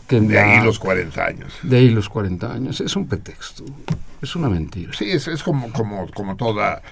[0.07, 1.53] Que De ahí los 40 años.
[1.63, 2.81] De ahí los 40 años.
[2.81, 3.65] Es un pretexto,
[4.21, 4.93] es una mentira.
[4.93, 6.83] Sí, es, es como, como, como toda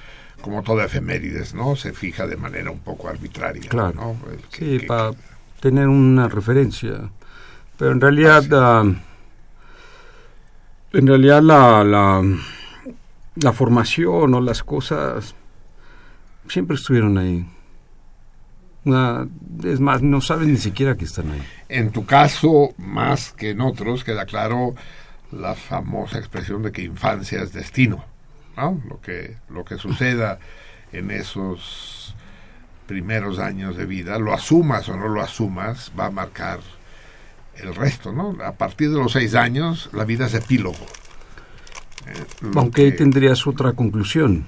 [0.41, 1.77] como toda efemérides, ¿no?
[1.77, 3.69] Se fija de manera un poco arbitraria.
[3.69, 3.93] Claro.
[3.95, 4.31] ¿no?
[4.33, 5.13] El que- Sí, que- para
[5.61, 7.11] tener una referencia.
[7.79, 8.85] Pero en realidad, ah,
[10.93, 12.23] en realidad la, la,
[13.37, 15.35] la formación o las cosas
[16.49, 17.47] siempre estuvieron ahí.
[18.85, 19.29] Una-
[19.65, 21.43] es más, no saben ni siquiera que están ahí.
[21.69, 24.75] En tu caso, más que en otros, queda claro
[25.33, 28.05] la famosa expresión de que infancia es destino.
[28.57, 28.81] ¿No?
[28.89, 30.39] Lo, que, lo que suceda
[30.93, 32.15] en esos
[32.87, 36.61] primeros años de vida, lo asumas o no lo asumas, va a marcar
[37.57, 38.13] el resto.
[38.13, 38.37] ¿no?
[38.45, 40.85] A partir de los seis años, la vida es epílogo.
[42.07, 42.25] Eh,
[42.57, 44.45] Aunque ahí que- tendrías otra conclusión.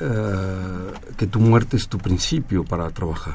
[0.00, 3.34] eh, que tu muerte es tu principio para trabajar.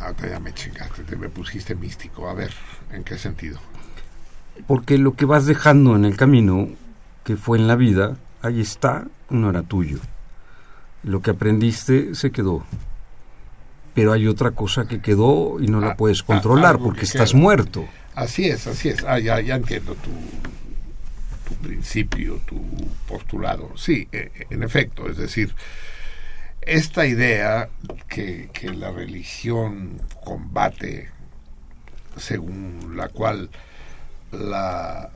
[0.00, 2.28] Ah, ya me chingaste, te me pusiste místico.
[2.28, 2.52] A ver,
[2.92, 3.58] ¿en qué sentido?
[4.66, 6.68] Porque lo que vas dejando en el camino,
[7.30, 10.00] que fue en la vida, ahí está, no era tuyo.
[11.04, 12.64] Lo que aprendiste se quedó.
[13.94, 17.04] Pero hay otra cosa que quedó y no la Ah, puedes ah, controlar porque que
[17.06, 17.40] estás queda.
[17.40, 17.86] muerto.
[18.16, 19.04] Así es, así es.
[19.04, 20.10] Ah, ya, ya entiendo tu,
[21.48, 22.60] tu principio, tu
[23.06, 23.70] postulado.
[23.76, 25.54] Sí, eh, en efecto, es decir,
[26.62, 27.68] esta idea
[28.08, 31.10] que, que la religión combate,
[32.16, 33.50] según la cual
[34.32, 35.10] la,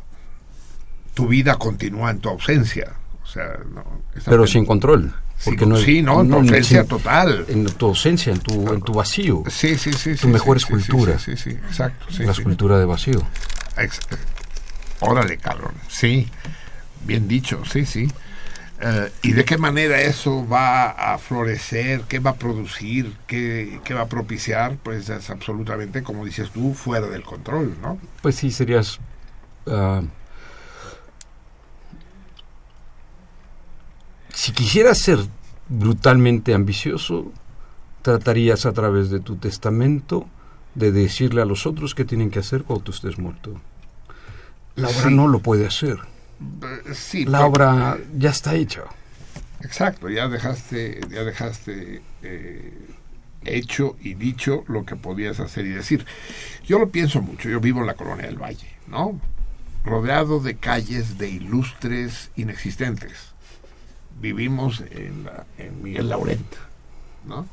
[1.15, 2.93] tu vida continúa en tu ausencia.
[3.23, 5.13] O sea, no, Pero sin control.
[5.37, 7.45] Sí, no sí, no, en tu ausencia sin- total.
[7.49, 9.43] En tu ausencia, en tu, en tu vacío.
[9.49, 10.13] Sí, sí, sí.
[10.13, 11.19] Tu sí, mejor sí, escultura.
[11.19, 12.07] Sí, sí, exacto.
[12.11, 13.21] sí, la escultura de vacío.
[13.77, 14.01] Ex-
[15.01, 15.73] Órale, cabrón.
[15.89, 16.29] Sí,
[17.05, 18.09] bien dicho, sí, sí.
[18.81, 22.03] Eh, ¿Y de qué manera eso va a florecer?
[22.09, 23.13] ¿Qué va a producir?
[23.27, 24.77] ¿Qué, qué va a propiciar?
[24.83, 27.99] Pues es absolutamente, como dices tú, fuera del control, ¿no?
[28.23, 28.99] Pues sí, serías...
[29.67, 30.03] ah,
[34.35, 35.19] si quisieras ser
[35.69, 37.33] brutalmente ambicioso,
[38.03, 40.27] tratarías a través de tu testamento
[40.75, 43.61] de decirle a los otros qué tienen que hacer cuando tú estés muerto.
[44.77, 45.15] La obra Sí.
[45.15, 45.99] no lo puede hacer.
[46.63, 48.83] Eh, sí, La obra ya está hecha.
[49.61, 52.73] Exacto, ya dejaste, ya dejaste eh,
[53.45, 56.05] hecho y dicho lo que podías hacer y decir.
[56.67, 59.19] Yo lo pienso mucho, yo vivo en la colonia del Valle, ¿no?
[59.85, 63.34] Rodeado de calles de ilustres inexistentes.
[64.21, 66.47] Vivimos en, la- en Miguel Laurent,
[67.27, 67.47] ¿no?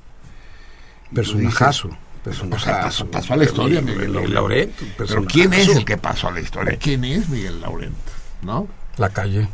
[1.13, 1.87] Personajazo.
[1.87, 3.07] O sea, Personajazo.
[3.09, 5.79] pasó a la historia Miguel Miguel Laurent, Pero ¿quién es personajazo.
[5.79, 6.77] el que pasó a la historia?
[6.79, 7.95] ¿Quién es Miguel Laurent?
[8.43, 8.67] ¿No?
[8.97, 9.47] La calle.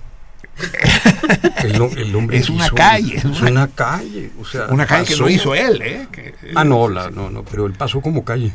[1.64, 4.32] el, el hombre Es una hizo- calle, Es una- una, calle.
[4.40, 6.08] O sea, Una calle que no hizo él, ¿eh?
[6.12, 8.52] Que- Ah, no, la, no, no, pero él pasó como calle.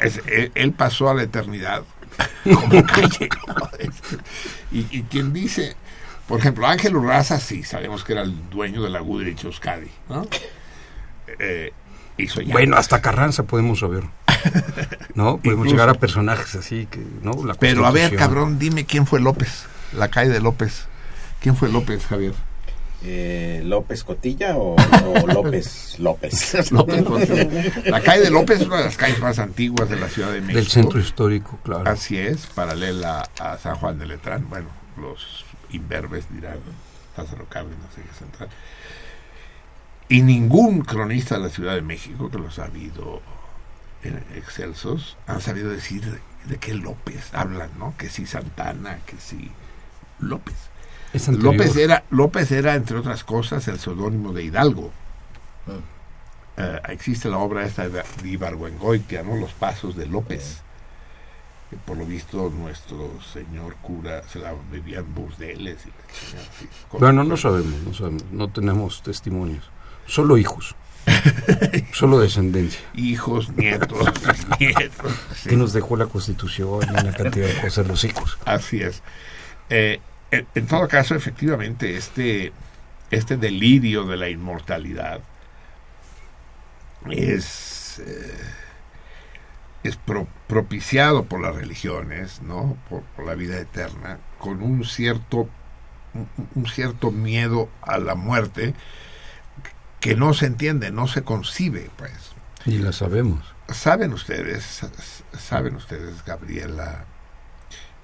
[0.00, 1.82] Es- él, él pasó a la eternidad
[2.44, 3.28] como calle.
[4.72, 5.76] y, y quien dice,
[6.26, 10.26] por ejemplo, Ángel Urraza, sí, sabemos que era el dueño de la Goodrich Euskadi, ¿no?
[11.38, 11.72] Eh,
[12.18, 14.04] hizo ya- Bueno, hasta Carranza podemos saber.
[15.14, 15.36] ¿No?
[15.42, 15.70] Podemos Incluso.
[15.70, 17.44] llegar a personajes así que, ¿no?
[17.46, 19.66] La Pero a ver, cabrón, dime quién fue López,
[19.96, 20.86] la calle de López.
[21.40, 22.34] ¿Quién fue López, Javier?
[23.04, 26.70] Eh, ¿López Cotilla o, o López López?
[26.72, 27.72] López Cotilla.
[27.86, 30.40] La calle de López es una de las calles más antiguas de la Ciudad de
[30.40, 30.58] México.
[30.58, 31.88] Del centro histórico, claro.
[31.90, 34.48] Así es, paralela a San Juan de Letrán.
[34.48, 34.68] Bueno,
[35.00, 36.58] los imberbes dirán
[37.16, 38.48] Lázaro Cárdenas, eje central.
[40.08, 43.22] Y ningún cronista de la Ciudad de México, que los ha habido
[44.02, 47.94] en excelsos, han sabido decir de qué López hablan, ¿no?
[47.96, 49.50] Que si Santana, que si
[50.18, 50.54] López.
[51.12, 51.28] Es.
[51.28, 54.90] López era, López era, entre otras cosas, el seudónimo de Hidalgo.
[56.56, 59.36] Eh, existe la obra esta de de Ibargüengoitia, ¿no?
[59.36, 60.62] Los pasos de López.
[61.72, 65.78] Que por lo visto nuestro señor cura se la bebía en burdeles.
[65.86, 65.88] Y
[66.36, 66.68] la así,
[66.98, 69.70] Bueno, no sabemos, no sabemos, no tenemos testimonios.
[70.06, 70.76] Solo hijos.
[71.94, 72.82] Solo descendencia.
[72.94, 74.06] Hijos, nietos,
[74.60, 75.12] nietos.
[75.34, 75.48] sí.
[75.48, 78.36] Que nos dejó la constitución y una cantidad de cosas los hijos.
[78.44, 79.02] Así es.
[79.70, 79.98] Eh,
[80.30, 82.52] en, en todo caso, efectivamente, este,
[83.10, 85.22] este delirio de la inmortalidad
[87.10, 88.34] es, eh,
[89.82, 92.76] es pro- propiciado por las religiones, ¿no?
[92.88, 95.48] Por, por la vida eterna, con un cierto,
[96.14, 98.74] un, un cierto miedo a la muerte
[100.00, 102.32] que no se entiende, no se concibe, pues.
[102.66, 103.54] Y la sabemos.
[103.68, 104.86] Saben ustedes,
[105.38, 107.04] saben ustedes, Gabriela,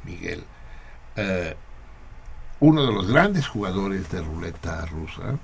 [0.05, 0.45] Miguel,
[1.17, 1.57] eh,
[2.61, 5.39] uno de los grandes jugadores de ruleta rusa,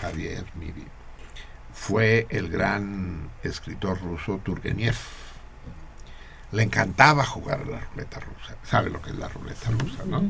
[0.00, 0.84] Javier Miri,
[1.72, 4.96] fue el gran escritor ruso Turgenev.
[6.54, 8.54] Le encantaba jugar a la ruleta rusa.
[8.64, 10.22] ¿Sabe lo que es la ruleta rusa, no?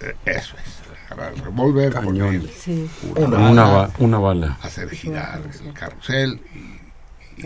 [0.00, 2.14] Eh, Eso es, agarrar el revólver, Cañón.
[2.40, 2.90] poner Sí.
[3.16, 4.58] una, Una, bala, ba- una bala.
[4.62, 6.80] hacer girar el carrusel y,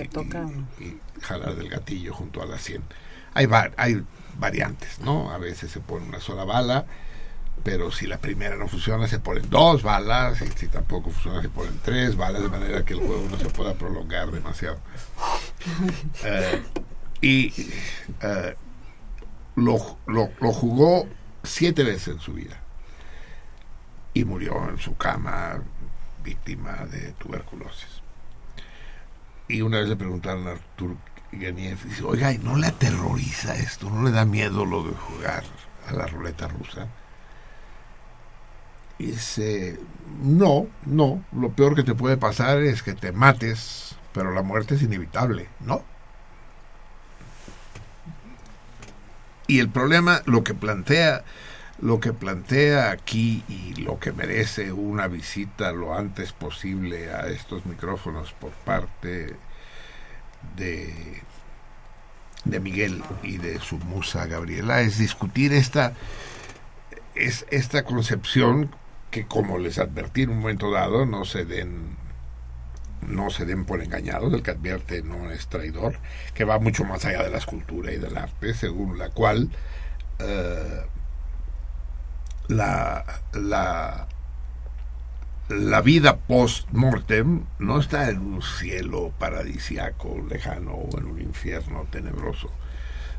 [0.01, 2.82] y jalar del gatillo junto a la 100.
[3.35, 4.03] Hay, va- hay
[4.39, 5.31] variantes, ¿no?
[5.32, 6.86] A veces se pone una sola bala,
[7.65, 11.48] pero si la primera no funciona, se ponen dos balas, y si tampoco funciona, se
[11.48, 14.78] ponen tres balas, de manera que el juego no se pueda prolongar demasiado.
[16.24, 16.62] Eh,
[17.20, 17.52] y
[18.22, 18.56] eh,
[19.56, 21.06] lo, lo- jugó
[21.43, 22.60] siete veces en su vida
[24.14, 25.62] y murió en su cama
[26.24, 28.02] víctima de tuberculosis.
[29.48, 30.97] Y una vez le preguntaron a Artur
[31.30, 33.90] Turgenev, dice, oiga, ¿y no le aterroriza esto?
[33.90, 35.44] ¿No le da miedo lo de jugar
[35.88, 36.88] a la ruleta rusa?
[38.98, 39.78] Y dice,
[40.22, 44.74] no, no, lo peor que te puede pasar es que te mates, pero la muerte
[44.76, 45.82] es inevitable, ¿no?
[49.47, 51.24] Y el problema, lo que plantea,
[51.81, 57.66] lo que plantea aquí y lo que merece una visita lo antes posible a estos
[57.66, 59.36] micrófonos por parte
[60.56, 61.23] de,
[62.44, 65.93] de Miguel y de su musa Gabriela es discutir esta,
[67.14, 68.74] es esta concepción
[69.10, 71.97] que como les advertí en un momento dado no se den
[73.08, 75.96] no se den por engañados, el que advierte no es traidor,
[76.34, 79.50] que va mucho más allá de la escultura y del arte, según la cual
[80.18, 80.82] eh,
[82.48, 84.06] la, la,
[85.48, 92.50] la vida post-mortem no está en un cielo paradisiaco lejano o en un infierno tenebroso,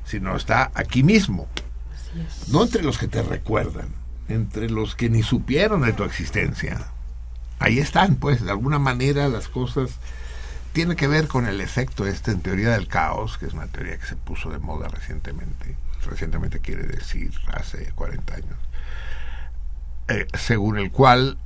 [0.04, 1.48] sino está aquí mismo,
[2.50, 3.90] no entre los que te recuerdan,
[4.28, 6.92] entre los que ni supieron de tu existencia.
[7.60, 9.92] Ahí están, pues, de alguna manera las cosas
[10.74, 13.98] tiene que ver con el efecto este en teoría del caos, que es una teoría
[13.98, 15.76] que se puso de moda recientemente.
[16.06, 18.58] Recientemente quiere decir hace 40 años.
[20.10, 21.38] Eh, según el cual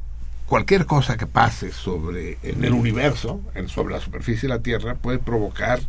[0.47, 4.95] cualquier cosa que pase sobre en el universo, en, sobre la superficie de la Tierra,
[4.95, 5.79] puede provocar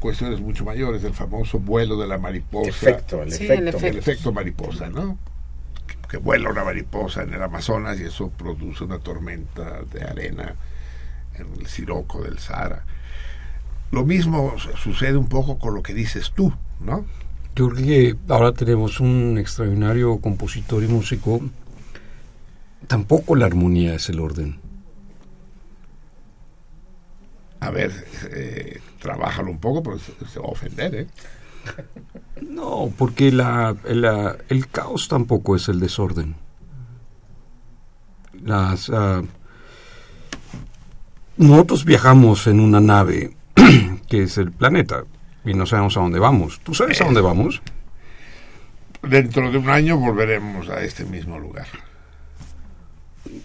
[0.00, 2.70] cuestiones mucho mayores, el famoso vuelo de la mariposa.
[2.70, 3.60] Efecto, el Sí, efecto.
[3.60, 3.86] el efecto.
[3.88, 5.18] El efecto mariposa, ¿no?
[6.08, 10.54] Que, vuela una mariposa en el Amazonas y eso produce una tormenta de arena
[11.34, 12.84] en el Siroco del Sahara.
[13.90, 17.04] Lo mismo sucede un poco con lo que dices tú, ¿no?
[17.54, 21.40] Yo creo que ahora tenemos un extraordinario compositor y músico.
[22.86, 24.60] Tampoco la armonía es el orden.
[27.60, 27.92] A ver,
[28.30, 31.06] eh, trabájalo un poco, pero se, se va a ofender, ¿eh?
[32.40, 36.34] No, porque la, la- el caos tampoco es el desorden.
[38.42, 39.22] Las, ah,
[41.36, 43.36] nosotros viajamos en una nave
[44.08, 45.04] que es el planeta
[45.44, 46.60] y no sabemos a dónde vamos.
[46.62, 47.62] ¿Tú sabes a dónde vamos?
[49.02, 51.66] Dentro de un año volveremos a este mismo lugar.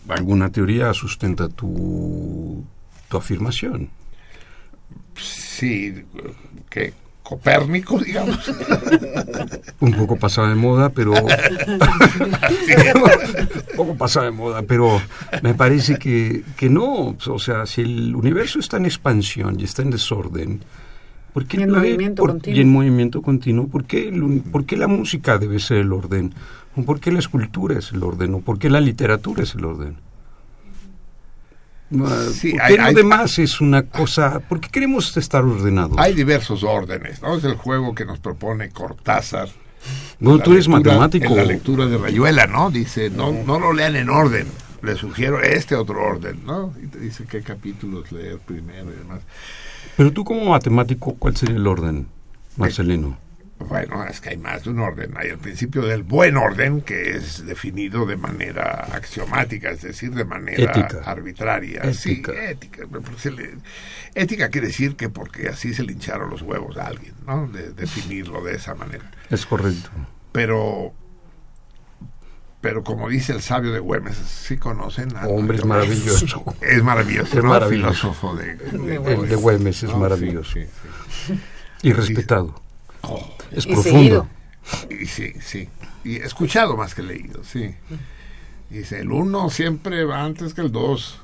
[0.10, 2.64] ¿Alguna teoría sustenta tu,
[3.10, 3.90] tu afirmación?
[5.16, 6.04] Sí,
[6.70, 6.94] que
[7.38, 8.40] Copérnico, digamos.
[9.80, 11.14] Un poco pasada de moda, pero...
[11.24, 11.30] un
[13.76, 15.02] poco pasada de moda, pero
[15.42, 17.16] me parece que, que no.
[17.28, 20.62] O sea, si el universo está en expansión y está en desorden,
[21.34, 22.58] ¿por qué Y en no hay- movimiento por- continuo.
[22.58, 26.34] y en movimiento continuo, ¿por qué, el por qué la música debe ser el orden?
[26.76, 28.34] ¿O por qué la escultura es el orden?
[28.36, 29.96] ¿O por qué la literatura es el orden?
[32.06, 34.40] Ah, Sí, ¿Por hay- qué lo hay- demás es una cosa?
[34.40, 35.98] ¿Por qué queremos estar ordenados?
[35.98, 37.36] Hay diversos órdenes, ¿no?
[37.38, 39.49] Es el juego que nos propone Cortázar.
[40.20, 41.26] Bueno, tú eres lectura- matemático.
[41.32, 42.72] En la lectura de Rayuela, ¿no?
[42.72, 44.48] Dice, no, no lo lean en orden,
[44.82, 46.74] les sugiero este otro orden, ¿no?
[46.82, 49.20] Y te dice qué capítulos leer primero y demás.
[49.98, 52.07] Pero tú como matemático, ¿cuál sería el orden,
[52.57, 53.18] Marcelino?
[53.68, 55.14] Bueno, es que hay más de un orden.
[55.18, 60.26] Hay el principio del buen orden, que es definido de manera axiomática, es decir, de
[60.26, 61.02] manera Ética.
[61.06, 61.81] arbitraria.
[61.84, 61.94] Ética.
[62.34, 62.84] Sí, ética.
[63.18, 63.57] Se le-
[64.15, 67.48] ética quiere decir que porque así se le hincharon los huevos a alguien, ¿no?
[67.48, 69.10] De definirlo de esa manera.
[69.30, 69.90] Es correcto.
[70.31, 70.94] Pero,
[72.61, 76.56] pero como dice el sabio de Güemes, sí conocen a Hombre, es maravilloso.
[76.61, 77.49] Es maravilloso, Es ¿no?
[77.49, 78.14] maravilloso.
[78.14, 78.52] Filósofo de,
[79.14, 80.53] El de Güemes es No, maravilloso.
[80.53, 80.65] sí,
[81.27, 81.40] sí,
[81.81, 82.62] Y respetado.
[83.52, 84.28] Es Y profundo.
[84.90, 85.70] Y sí, sí.
[86.04, 87.76] Y escuchado más que leído, sí.
[88.70, 91.20] Dice, el uno siempre va antes que el dos.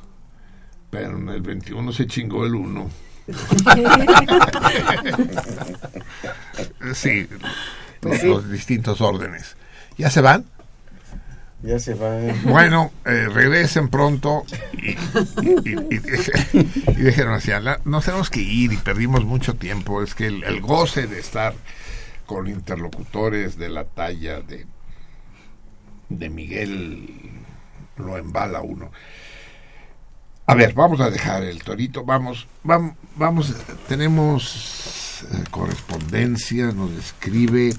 [0.90, 2.90] Pero en el 21 se chingó el uno.
[6.96, 7.28] sí,
[8.02, 9.56] los, los distintos órdenes.
[9.98, 10.46] ¿Ya se van?
[11.62, 12.18] Ya se va.
[12.46, 14.92] Bueno, eh, regresen pronto y,
[15.70, 15.98] y,
[17.04, 17.52] déjenos así.
[17.84, 20.02] Nos tenemos que ir y perdimos mucho tiempo.
[20.02, 21.54] Es que el, el goce de estar
[22.26, 24.68] con interlocutores de la talla de,
[26.10, 27.32] de Miguel
[27.98, 28.92] lo embala uno.
[30.46, 32.06] A ver, vamos a dejar el torito.
[32.06, 33.54] Vamos, vamos, vamos.
[33.88, 37.74] Tenemos eh, correspondencia, nos escribe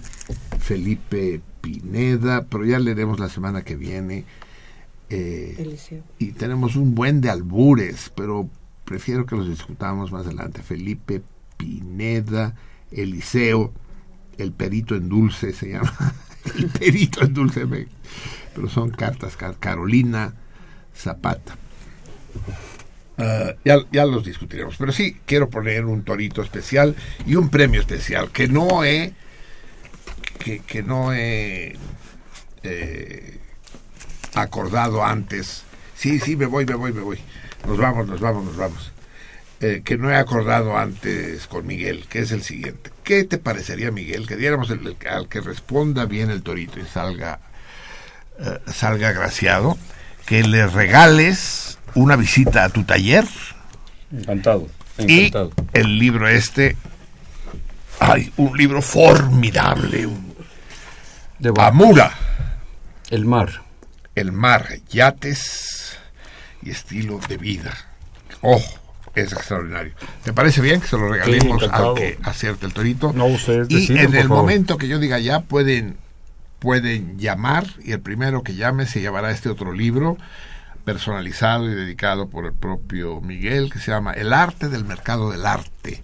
[0.60, 4.24] Felipe Pineda, pero ya leeremos la semana que viene.
[5.12, 6.02] Eh, Eliseo.
[6.20, 8.48] y tenemos un buen de albures, pero
[8.84, 10.62] prefiero que los discutamos más adelante.
[10.62, 11.22] Felipe
[11.56, 12.54] Pineda,
[12.92, 13.72] Eliseo,
[14.38, 15.92] el perito en dulce se llama.
[16.56, 17.88] el perito en dulce, me-
[18.54, 19.36] pero son cartas.
[19.36, 20.34] Car- Carolina
[20.94, 21.56] Zapata.
[23.18, 26.96] Ah, ya, ya los discutiremos, pero sí quiero poner un torito especial
[27.26, 29.12] y un premio especial que no he
[30.40, 31.76] que, que no he
[32.64, 33.38] eh,
[34.34, 35.62] acordado antes.
[35.94, 37.18] Sí, sí, me voy, me voy, me voy.
[37.66, 38.92] Nos vamos, nos vamos, nos vamos.
[39.60, 42.90] Eh, que no he acordado antes con Miguel, que es el siguiente.
[43.04, 46.86] ¿Qué te parecería, Miguel, que diéramos el- el- al que responda bien el torito y
[46.86, 47.40] salga,
[48.38, 49.76] eh, salga agraciado,
[50.24, 53.26] que le regales una visita a tu taller
[54.10, 54.66] Encantado.
[54.96, 55.52] y Encantado.
[55.74, 56.76] el libro este,
[57.98, 60.29] ay, un libro formidable, un-
[61.40, 62.12] De Amura.
[63.08, 63.62] El mar.
[64.14, 65.96] El mar, yates
[66.62, 67.72] y estilo de vida.
[68.42, 68.62] Oh,
[69.14, 69.94] es extraordinario.
[70.22, 73.14] ¿Te parece bien que se lo regalemos al que acierte el torito?
[73.14, 74.42] No, ustedes y deciden, en el favor.
[74.42, 75.96] momento que yo diga ya, pueden,
[76.58, 80.18] pueden llamar y el primero que llame se llevará este otro libro
[80.84, 85.46] personalizado y dedicado por el propio Miguel que se llama El arte del mercado del
[85.46, 86.02] arte.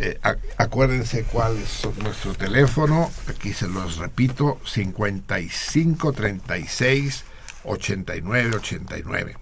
[0.00, 7.24] Eh, ac- acuérdense cuál es nuestro teléfono, aquí se los repito, 55 36
[7.64, 9.36] 89 89.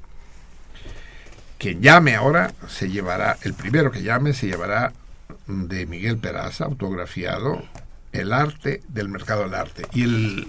[1.59, 4.93] Quien llame ahora se llevará, el primero que llame se llevará
[5.47, 7.65] de Miguel Peraza, autografiado,
[8.13, 9.87] El arte del mercado del arte.
[9.95, 10.49] Y, el,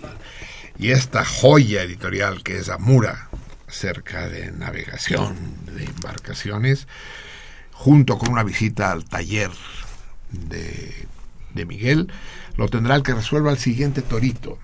[0.77, 3.29] y esta joya editorial que es Amura,
[3.69, 5.35] cerca de navegación,
[5.67, 6.87] de embarcaciones,
[7.71, 9.49] junto con una visita al taller
[10.33, 11.07] de,
[11.53, 12.11] de Miguel,
[12.57, 14.59] lo tendrá el que resuelva el siguiente torito.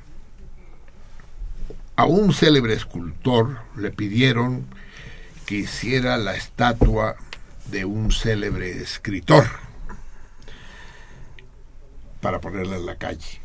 [1.96, 4.66] A un célebre escultor le pidieron
[5.46, 7.16] que hiciera la estatua
[7.72, 9.46] de un célebre escritor
[12.22, 13.42] para ponerla en la calle.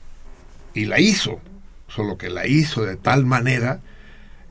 [0.74, 1.40] Y la hizo,
[1.88, 3.80] solo que la hizo de tal manera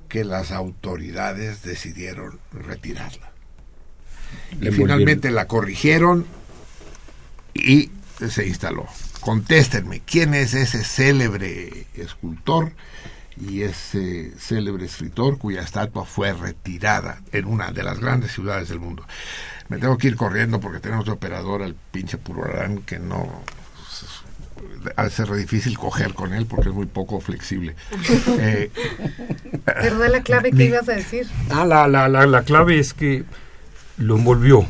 [0.09, 3.31] que las autoridades decidieron retirarla.
[4.61, 6.25] Y finalmente la corrigieron
[7.53, 7.91] y
[8.29, 8.87] se instaló.
[9.21, 12.73] Contéstenme, ¿quién es ese célebre escultor
[13.39, 18.79] y ese célebre escritor cuya estatua fue retirada en una de las grandes ciudades del
[18.79, 19.05] mundo?
[19.69, 23.43] Me tengo que ir corriendo porque tenemos de operador al pinche Purorán que no
[24.83, 27.75] de ser difícil coger con él porque es muy poco flexible.
[28.39, 28.71] Eh,
[29.65, 31.27] Pero da la clave que ibas a decir.
[31.49, 33.23] Ah, la, la, la, la clave es que
[33.97, 34.67] lo envolvió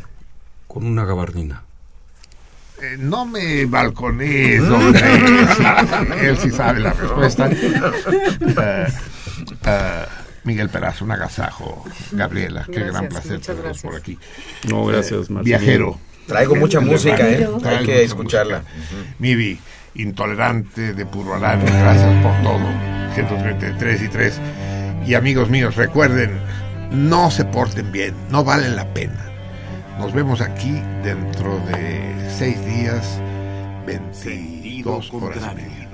[0.68, 1.63] con una gabardina.
[2.84, 5.02] Eh, no me balconees, hombre.
[6.22, 7.50] Él sí sabe la respuesta.
[8.56, 8.88] Eh,
[9.66, 10.06] eh,
[10.44, 11.86] Miguel Perazo, un agasajo.
[12.12, 14.20] Gabriela, qué gran placer muchas tenerlos por aquí.
[14.68, 15.44] No, gracias, Marcelino.
[15.44, 16.00] Viajero.
[16.28, 17.48] Traigo mucha música, ¿eh?
[17.60, 18.64] Traigo Hay que escucharla.
[19.20, 19.60] Mivi,
[19.96, 22.68] intolerante de Purroalán, gracias por todo.
[23.16, 24.42] 133 y 3.
[25.08, 26.40] Y amigos míos, recuerden,
[26.92, 29.33] no se porten bien, no valen la pena.
[30.00, 33.22] Nos vemos aquí dentro de seis días,
[33.86, 35.90] 22 horas y media.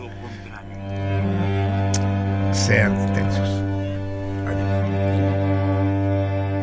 [2.54, 3.50] Sean tensos.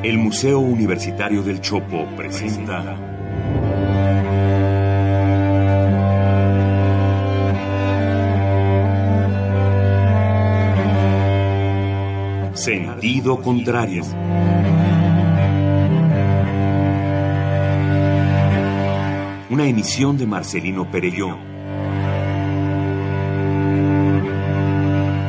[0.02, 2.96] El Museo Universitario del Chopo presenta
[12.54, 14.02] Sentido contrario.
[19.56, 21.34] Una emisión de Marcelino Perelló.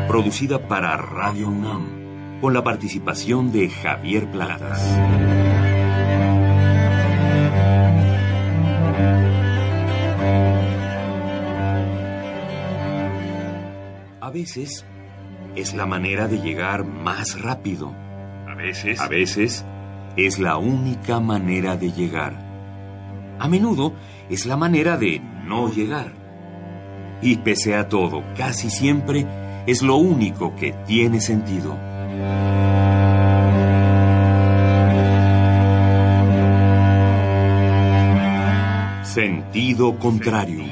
[0.10, 4.82] Producida para Radio UNAM, con la participación de Javier Platas.
[14.20, 14.86] A veces
[15.56, 17.96] es la manera de llegar más rápido.
[18.46, 19.66] A veces, a veces
[20.18, 22.46] es la única manera de llegar.
[23.40, 23.94] A menudo
[24.30, 26.12] es la manera de no llegar.
[27.22, 29.26] Y pese a todo, casi siempre
[29.66, 31.78] es lo único que tiene sentido.
[39.04, 40.64] Sentido contrario.